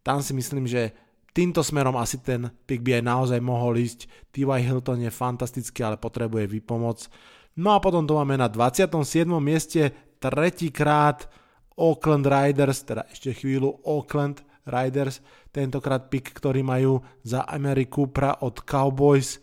Tam 0.05 0.21
si 0.21 0.31
myslím, 0.37 0.69
že 0.69 0.93
týmto 1.33 1.65
smerom 1.65 1.97
asi 1.97 2.21
ten 2.21 2.53
pick 2.69 2.85
by 2.85 3.01
aj 3.01 3.03
naozaj 3.03 3.39
mohol 3.41 3.81
ísť. 3.81 4.05
T.Y. 4.29 4.61
Hilton 4.61 5.01
je 5.01 5.09
fantastický, 5.09 5.81
ale 5.81 5.97
potrebuje 5.97 6.45
výpomoc. 6.45 7.09
No 7.53 7.77
a 7.77 7.79
potom 7.81 8.09
to 8.09 8.17
máme 8.17 8.33
na 8.39 8.49
27. 8.49 9.29
mieste 9.37 9.93
tretíkrát 10.17 11.29
Oakland 11.77 12.25
Riders, 12.25 12.81
teda 12.85 13.05
ešte 13.09 13.33
chvíľu 13.33 13.81
Oakland 13.85 14.41
Riders, 14.65 15.21
tentokrát 15.53 16.07
pick, 16.09 16.33
ktorý 16.33 16.63
majú 16.65 17.03
za 17.21 17.45
Ameriku 17.45 18.09
pra 18.09 18.41
od 18.41 18.63
Cowboys. 18.63 19.37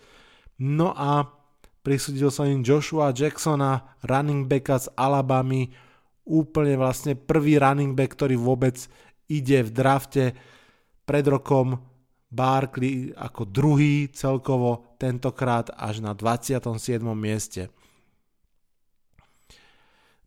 No 0.59 0.91
a 0.97 1.23
prisudil 1.87 2.33
som 2.33 2.49
im 2.49 2.67
Joshua 2.67 3.15
Jacksona, 3.15 3.99
running 4.07 4.49
backa 4.49 4.81
z 4.81 4.87
Alabamy, 4.97 5.71
úplne 6.27 6.79
vlastne 6.79 7.19
prvý 7.19 7.59
running 7.59 7.95
back, 7.99 8.15
ktorý 8.15 8.39
vôbec 8.39 8.79
ide 9.27 9.63
v 9.67 9.71
drafte 9.71 10.25
pred 11.07 11.27
rokom 11.27 11.79
Barkley 12.31 13.11
ako 13.19 13.43
druhý 13.43 14.07
celkovo, 14.15 14.95
tentokrát 15.03 15.75
až 15.75 15.99
na 15.99 16.15
27. 16.15 17.03
mieste. 17.19 17.67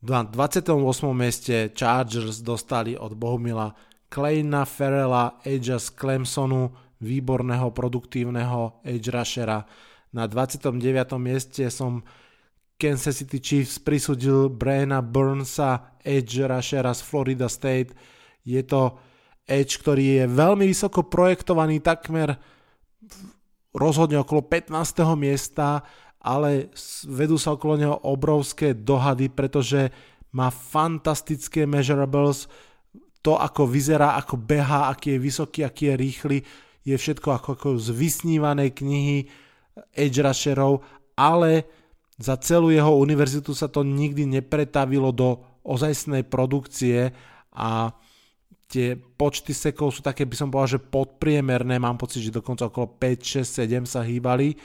Na 0.04 0.20
28. 0.20 0.76
mieste 1.16 1.72
Chargers 1.72 2.44
dostali 2.44 3.00
od 3.00 3.16
Bohumila 3.16 3.72
Kleina 4.12 4.68
Ferrella, 4.68 5.40
Edgea 5.48 5.80
z 5.80 5.96
Clemsonu, 5.96 6.76
výborného 7.00 7.72
produktívneho 7.72 8.84
edge 8.84 9.08
rushera. 9.08 9.64
Na 10.12 10.28
29. 10.28 10.76
mieste 11.16 11.72
som 11.72 12.04
Kansas 12.76 13.16
City 13.16 13.40
Chiefs 13.40 13.80
prisudil 13.80 14.52
Briana 14.52 15.00
Burnsa, 15.00 15.96
edge 16.04 16.44
rushera 16.44 16.92
z 16.92 17.00
Florida 17.00 17.48
State. 17.48 17.96
Je 18.44 18.60
to 18.68 19.00
edge, 19.48 19.80
ktorý 19.80 20.04
je 20.20 20.26
veľmi 20.28 20.68
vysoko 20.68 21.08
projektovaný, 21.08 21.80
takmer 21.80 22.36
rozhodne 23.72 24.20
okolo 24.20 24.44
15. 24.52 24.76
miesta 25.16 25.80
ale 26.24 26.72
vedú 27.04 27.36
sa 27.36 27.60
okolo 27.60 27.76
neho 27.76 27.96
obrovské 28.08 28.72
dohady, 28.72 29.28
pretože 29.28 29.92
má 30.32 30.48
fantastické 30.48 31.68
measurables, 31.68 32.48
to 33.20 33.36
ako 33.36 33.68
vyzerá, 33.68 34.16
ako 34.16 34.40
beha, 34.40 34.88
aký 34.88 35.16
je 35.16 35.20
vysoký, 35.20 35.60
aký 35.68 35.92
je 35.92 35.96
rýchly, 36.00 36.38
je 36.84 36.96
všetko 36.96 37.28
ako, 37.28 37.50
ako 37.60 37.68
z 37.80 37.88
vysnívanej 37.92 38.72
knihy 38.72 39.28
edge 39.96 40.20
rusherov, 40.20 40.84
ale 41.16 41.68
za 42.16 42.40
celú 42.40 42.72
jeho 42.72 42.96
univerzitu 43.00 43.52
sa 43.52 43.68
to 43.68 43.84
nikdy 43.84 44.24
nepretavilo 44.24 45.12
do 45.12 45.44
ozajstnej 45.64 46.28
produkcie 46.28 47.12
a 47.56 47.92
tie 48.68 48.96
počty 48.96 49.54
sekov 49.54 49.94
sú 49.94 50.02
také, 50.02 50.26
by 50.26 50.36
som 50.36 50.50
povedal, 50.50 50.80
že 50.80 50.88
podpriemerné, 50.88 51.78
mám 51.78 52.00
pocit, 52.00 52.26
že 52.26 52.34
dokonca 52.34 52.68
okolo 52.68 52.96
5, 52.96 53.44
6, 53.44 53.64
7 53.70 53.86
sa 53.86 54.02
hýbali 54.02 54.56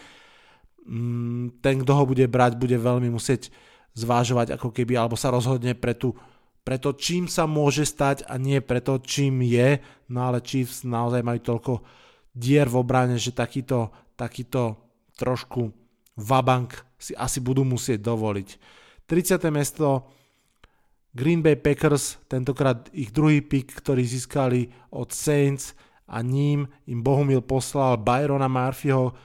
ten, 1.61 1.75
kto 1.85 1.93
ho 1.93 2.05
bude 2.09 2.25
brať, 2.25 2.57
bude 2.57 2.77
veľmi 2.81 3.13
musieť 3.13 3.53
zvážovať 3.93 4.57
ako 4.57 4.73
keby, 4.73 4.97
alebo 4.97 5.21
sa 5.21 5.29
rozhodne 5.29 5.77
pre, 5.77 5.93
tú, 5.93 6.17
pre 6.65 6.81
to, 6.81 6.97
čím 6.97 7.29
sa 7.29 7.45
môže 7.45 7.85
stať 7.85 8.25
a 8.25 8.41
nie 8.41 8.65
pre 8.65 8.81
to, 8.81 8.97
čím 9.05 9.45
je. 9.45 9.85
No 10.09 10.33
ale 10.33 10.41
Chiefs 10.41 10.89
naozaj 10.89 11.21
majú 11.21 11.41
toľko 11.45 11.73
dier 12.33 12.71
v 12.71 12.79
obrane, 12.81 13.21
že 13.21 13.37
takýto, 13.37 13.93
takýto 14.17 14.81
trošku 15.19 15.75
vabank 16.17 16.79
si 16.97 17.13
asi 17.15 17.43
budú 17.45 17.67
musieť 17.67 18.01
dovoliť. 18.03 18.49
30. 19.07 19.41
mesto 19.53 20.09
Green 21.13 21.43
Bay 21.43 21.57
Packers, 21.57 22.21
tentokrát 22.31 22.87
ich 22.93 23.11
druhý 23.11 23.43
pick, 23.43 23.73
ktorý 23.75 24.05
získali 24.05 24.69
od 24.95 25.11
Saints 25.11 25.75
a 26.09 26.23
ním 26.23 26.69
im 26.87 27.01
Bohumil 27.03 27.43
poslal 27.43 27.99
Byrona 27.99 28.47
Murphyho, 28.47 29.17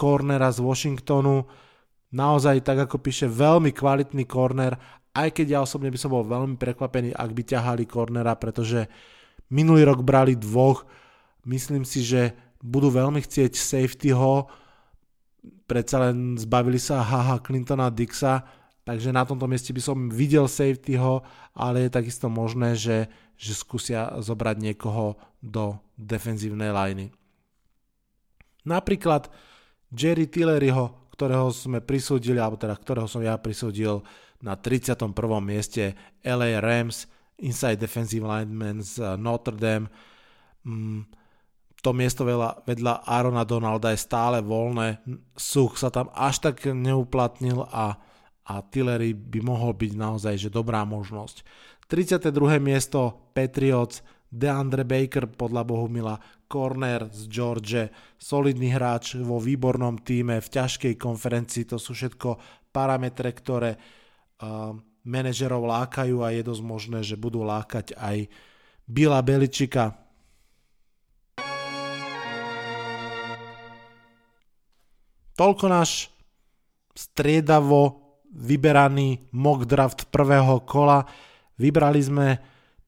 cornera 0.00 0.48
z 0.48 0.64
Washingtonu. 0.64 1.44
Naozaj, 2.16 2.64
tak 2.64 2.88
ako 2.88 2.96
píše, 3.04 3.28
veľmi 3.28 3.76
kvalitný 3.76 4.24
corner, 4.24 4.80
aj 5.12 5.28
keď 5.36 5.46
ja 5.52 5.58
osobne 5.60 5.92
by 5.92 5.98
som 6.00 6.16
bol 6.16 6.24
veľmi 6.24 6.56
prekvapený, 6.56 7.12
ak 7.12 7.30
by 7.36 7.42
ťahali 7.44 7.84
cornera, 7.84 8.32
pretože 8.40 8.88
minulý 9.52 9.84
rok 9.84 10.00
brali 10.00 10.32
dvoch. 10.40 10.88
Myslím 11.44 11.84
si, 11.84 12.00
že 12.00 12.32
budú 12.64 12.88
veľmi 12.88 13.20
chcieť 13.20 13.52
safetyho, 13.52 14.48
predsa 15.68 16.08
len 16.08 16.40
zbavili 16.40 16.80
sa 16.80 17.04
Haha 17.04 17.38
Clintona 17.44 17.92
Dixa, 17.92 18.42
takže 18.82 19.14
na 19.14 19.22
tomto 19.22 19.46
mieste 19.46 19.70
by 19.70 19.82
som 19.82 20.10
videl 20.10 20.50
safetyho, 20.50 21.22
ale 21.54 21.86
je 21.86 21.90
takisto 21.94 22.26
možné, 22.26 22.74
že, 22.74 23.06
že 23.38 23.52
skúsia 23.54 24.10
zobrať 24.18 24.56
niekoho 24.60 25.14
do 25.40 25.78
defenzívnej 25.96 26.74
liney. 26.74 27.08
Napríklad 28.68 29.32
Jerry 29.90 30.30
Tilleryho, 30.30 31.10
ktorého 31.14 31.50
sme 31.52 31.82
prisúdili, 31.82 32.38
alebo 32.38 32.56
teda 32.56 32.78
ktorého 32.78 33.10
som 33.10 33.20
ja 33.20 33.36
prisúdil 33.36 34.00
na 34.40 34.56
31. 34.56 35.12
mieste 35.44 35.92
LA 36.24 36.62
Rams, 36.62 37.04
inside 37.40 37.80
defensive 37.80 38.24
lineman 38.24 38.80
z 38.80 39.16
Notre 39.20 39.56
Dame. 39.56 39.88
Mm, 40.64 41.04
to 41.80 41.90
miesto 41.96 42.28
vedľa, 42.28 42.68
vedľa 42.68 42.94
Arona 43.08 43.44
Donalda 43.48 43.92
je 43.92 44.04
stále 44.04 44.44
voľné, 44.44 45.00
Such 45.32 45.80
sa 45.80 45.88
tam 45.88 46.12
až 46.12 46.44
tak 46.44 46.68
neuplatnil 46.68 47.64
a, 47.72 47.96
a 48.44 48.54
Tillery 48.68 49.16
by 49.16 49.40
mohol 49.40 49.72
byť 49.72 49.92
naozaj 49.96 50.34
že 50.36 50.52
dobrá 50.52 50.84
možnosť. 50.84 51.40
32. 51.88 52.60
miesto 52.60 53.32
Patriots, 53.32 54.04
DeAndre 54.30 54.86
Baker 54.86 55.26
podľa 55.26 55.66
Bohumila, 55.66 56.20
corner 56.50 57.06
z 57.14 57.30
George, 57.30 57.86
solidný 58.18 58.74
hráč 58.74 59.14
vo 59.22 59.38
výbornom 59.38 60.02
týme, 60.02 60.42
v 60.42 60.48
ťažkej 60.50 60.98
konferencii, 60.98 61.70
to 61.70 61.78
sú 61.78 61.94
všetko 61.94 62.34
parametre, 62.74 63.30
ktoré 63.30 63.78
uh, 63.78 64.74
manažerov 65.06 65.62
lákajú 65.62 66.26
a 66.26 66.34
je 66.34 66.42
dosť 66.42 66.62
možné, 66.66 66.98
že 67.06 67.14
budú 67.14 67.46
lákať 67.46 67.94
aj 67.94 68.26
Bila 68.90 69.22
Beličika. 69.22 69.94
Toľko 75.38 75.66
náš 75.70 76.10
striedavo 76.92 78.02
vyberaný 78.34 79.30
mock 79.32 79.64
draft 79.64 80.10
prvého 80.10 80.60
kola. 80.66 81.06
Vybrali 81.56 82.02
sme 82.02 82.26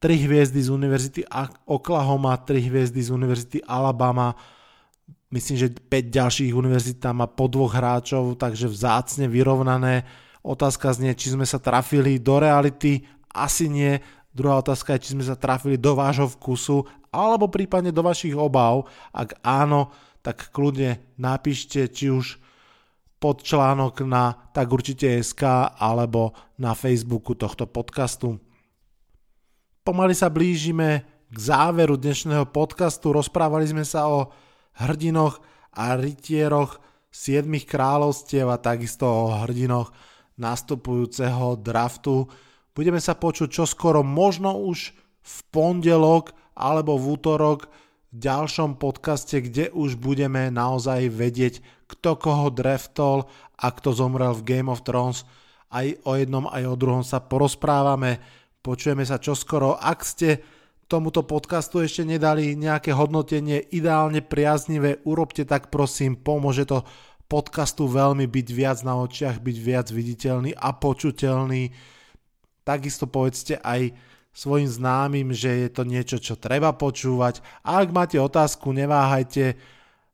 3 0.02 0.18
hviezdy 0.18 0.58
z 0.58 0.68
Univerzity 0.74 1.22
Oklahoma, 1.70 2.34
3 2.34 2.58
hviezdy 2.58 2.98
z 3.06 3.14
Univerzity 3.14 3.58
Alabama, 3.62 4.34
myslím, 5.30 5.56
že 5.56 5.68
5 5.70 6.10
ďalších 6.10 6.52
univerzít 6.52 7.00
má 7.14 7.30
po 7.30 7.48
dvoch 7.48 7.72
hráčov, 7.72 8.36
takže 8.36 8.68
vzácne 8.68 9.30
vyrovnané. 9.30 10.04
Otázka 10.42 10.92
znie, 10.92 11.14
či 11.14 11.32
sme 11.32 11.46
sa 11.46 11.62
trafili 11.62 12.18
do 12.18 12.42
reality, 12.42 13.06
asi 13.30 13.70
nie. 13.70 14.02
Druhá 14.34 14.60
otázka 14.60 14.98
je, 14.98 15.06
či 15.08 15.12
sme 15.14 15.24
sa 15.24 15.38
trafili 15.38 15.78
do 15.78 15.94
vášho 15.94 16.28
vkusu, 16.34 16.84
alebo 17.14 17.48
prípadne 17.48 17.94
do 17.94 18.02
vašich 18.02 18.34
obav. 18.34 18.90
Ak 19.14 19.38
áno, 19.40 19.94
tak 20.20 20.50
kľudne 20.50 21.14
napíšte, 21.14 21.86
či 21.88 22.10
už 22.10 22.42
pod 23.22 23.46
článok 23.46 24.02
na 24.02 24.50
tak 24.50 24.66
určite 24.66 25.06
SK 25.22 25.78
alebo 25.78 26.34
na 26.58 26.74
Facebooku 26.74 27.38
tohto 27.38 27.70
podcastu. 27.70 28.42
Pomaly 29.82 30.14
sa 30.14 30.30
blížime 30.30 31.02
k 31.26 31.36
záveru 31.42 31.98
dnešného 31.98 32.46
podcastu. 32.54 33.10
Rozprávali 33.10 33.66
sme 33.66 33.82
sa 33.82 34.06
o 34.06 34.30
hrdinoch 34.78 35.42
a 35.74 35.98
rytieroch 35.98 36.78
siedmých 37.10 37.66
kráľovstiev 37.66 38.46
a 38.46 38.62
takisto 38.62 39.10
o 39.10 39.34
hrdinoch 39.42 39.90
nastupujúceho 40.38 41.58
draftu. 41.58 42.30
Budeme 42.78 43.02
sa 43.02 43.18
počuť 43.18 43.50
čoskoro, 43.50 44.06
možno 44.06 44.54
už 44.54 44.94
v 45.18 45.36
pondelok 45.50 46.30
alebo 46.54 46.94
v 46.94 47.18
útorok 47.18 47.66
v 48.14 48.22
ďalšom 48.22 48.78
podcaste, 48.78 49.34
kde 49.34 49.74
už 49.74 49.98
budeme 49.98 50.46
naozaj 50.54 51.10
vedieť, 51.10 51.58
kto 51.90 52.22
koho 52.22 52.54
draftol 52.54 53.26
a 53.58 53.74
kto 53.74 53.90
zomrel 53.98 54.30
v 54.30 54.46
Game 54.46 54.70
of 54.70 54.86
Thrones. 54.86 55.26
Aj 55.74 55.90
o 56.06 56.14
jednom, 56.14 56.46
aj 56.46 56.70
o 56.70 56.78
druhom 56.78 57.02
sa 57.02 57.18
porozprávame. 57.18 58.22
Počujeme 58.62 59.02
sa 59.02 59.18
čoskoro. 59.18 59.74
Ak 59.74 60.06
ste 60.06 60.38
tomuto 60.86 61.26
podcastu 61.26 61.82
ešte 61.82 62.06
nedali 62.06 62.54
nejaké 62.54 62.94
hodnotenie 62.94 63.58
ideálne 63.58 64.22
priaznivé, 64.22 65.02
urobte 65.02 65.42
tak 65.42 65.66
prosím, 65.66 66.14
pomôže 66.14 66.70
to 66.70 66.86
podcastu 67.26 67.90
veľmi 67.90 68.30
byť 68.30 68.48
viac 68.54 68.78
na 68.86 69.02
očiach, 69.02 69.42
byť 69.42 69.56
viac 69.58 69.90
viditeľný 69.90 70.54
a 70.54 70.70
počuteľný. 70.78 71.74
Takisto 72.62 73.10
povedzte 73.10 73.58
aj 73.58 73.98
svojim 74.30 74.70
známym, 74.70 75.34
že 75.34 75.66
je 75.66 75.68
to 75.74 75.82
niečo, 75.82 76.22
čo 76.22 76.38
treba 76.38 76.70
počúvať. 76.70 77.42
A 77.66 77.82
ak 77.82 77.90
máte 77.90 78.22
otázku, 78.22 78.70
neváhajte, 78.70 79.58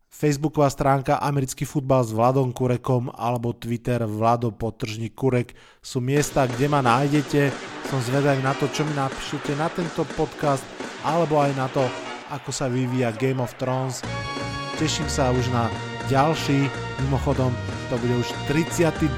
Facebooková 0.08 0.72
stránka 0.72 1.20
Americký 1.20 1.68
futbal 1.68 2.00
s 2.00 2.16
Vladom 2.16 2.48
Kurekom 2.48 3.12
alebo 3.12 3.52
Twitter 3.52 4.08
Vlado 4.08 4.48
Potržník 4.48 5.12
Kurek 5.12 5.52
sú 5.84 6.00
miesta, 6.00 6.48
kde 6.48 6.64
ma 6.64 6.80
nájdete. 6.80 7.52
Som 7.92 8.00
zvedavý 8.00 8.40
na 8.40 8.56
to, 8.56 8.72
čo 8.72 8.88
mi 8.88 8.96
napíšete 8.96 9.52
na 9.60 9.68
tento 9.68 10.08
podcast 10.16 10.64
alebo 11.04 11.44
aj 11.44 11.52
na 11.60 11.68
to, 11.68 11.84
ako 12.32 12.48
sa 12.48 12.72
vyvíja 12.72 13.12
Game 13.20 13.38
of 13.44 13.52
Thrones. 13.60 14.00
Teším 14.80 15.12
sa 15.12 15.28
už 15.28 15.44
na 15.52 15.68
ďalší, 16.08 16.72
mimochodom 17.04 17.52
to 17.92 18.00
bude 18.00 18.24
už 18.24 18.28
32. 18.48 19.12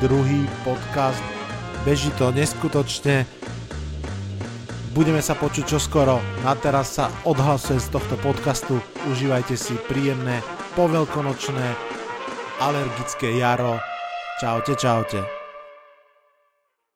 podcast, 0.67 1.23
beží 1.87 2.11
to 2.19 2.35
neskutočne, 2.35 3.27
budeme 4.95 5.23
sa 5.23 5.35
počuť 5.35 5.75
čoskoro, 5.75 6.19
na 6.43 6.55
teraz 6.59 6.99
sa 6.99 7.11
odhlasujem 7.27 7.83
z 7.83 7.89
tohto 7.95 8.15
podcastu, 8.23 8.79
užívajte 9.11 9.55
si 9.59 9.75
príjemné 9.91 10.43
poveľkonočné 10.77 11.67
alergické 12.61 13.35
jaro, 13.39 13.81
čaute 14.41 14.77
čaute. 14.77 15.40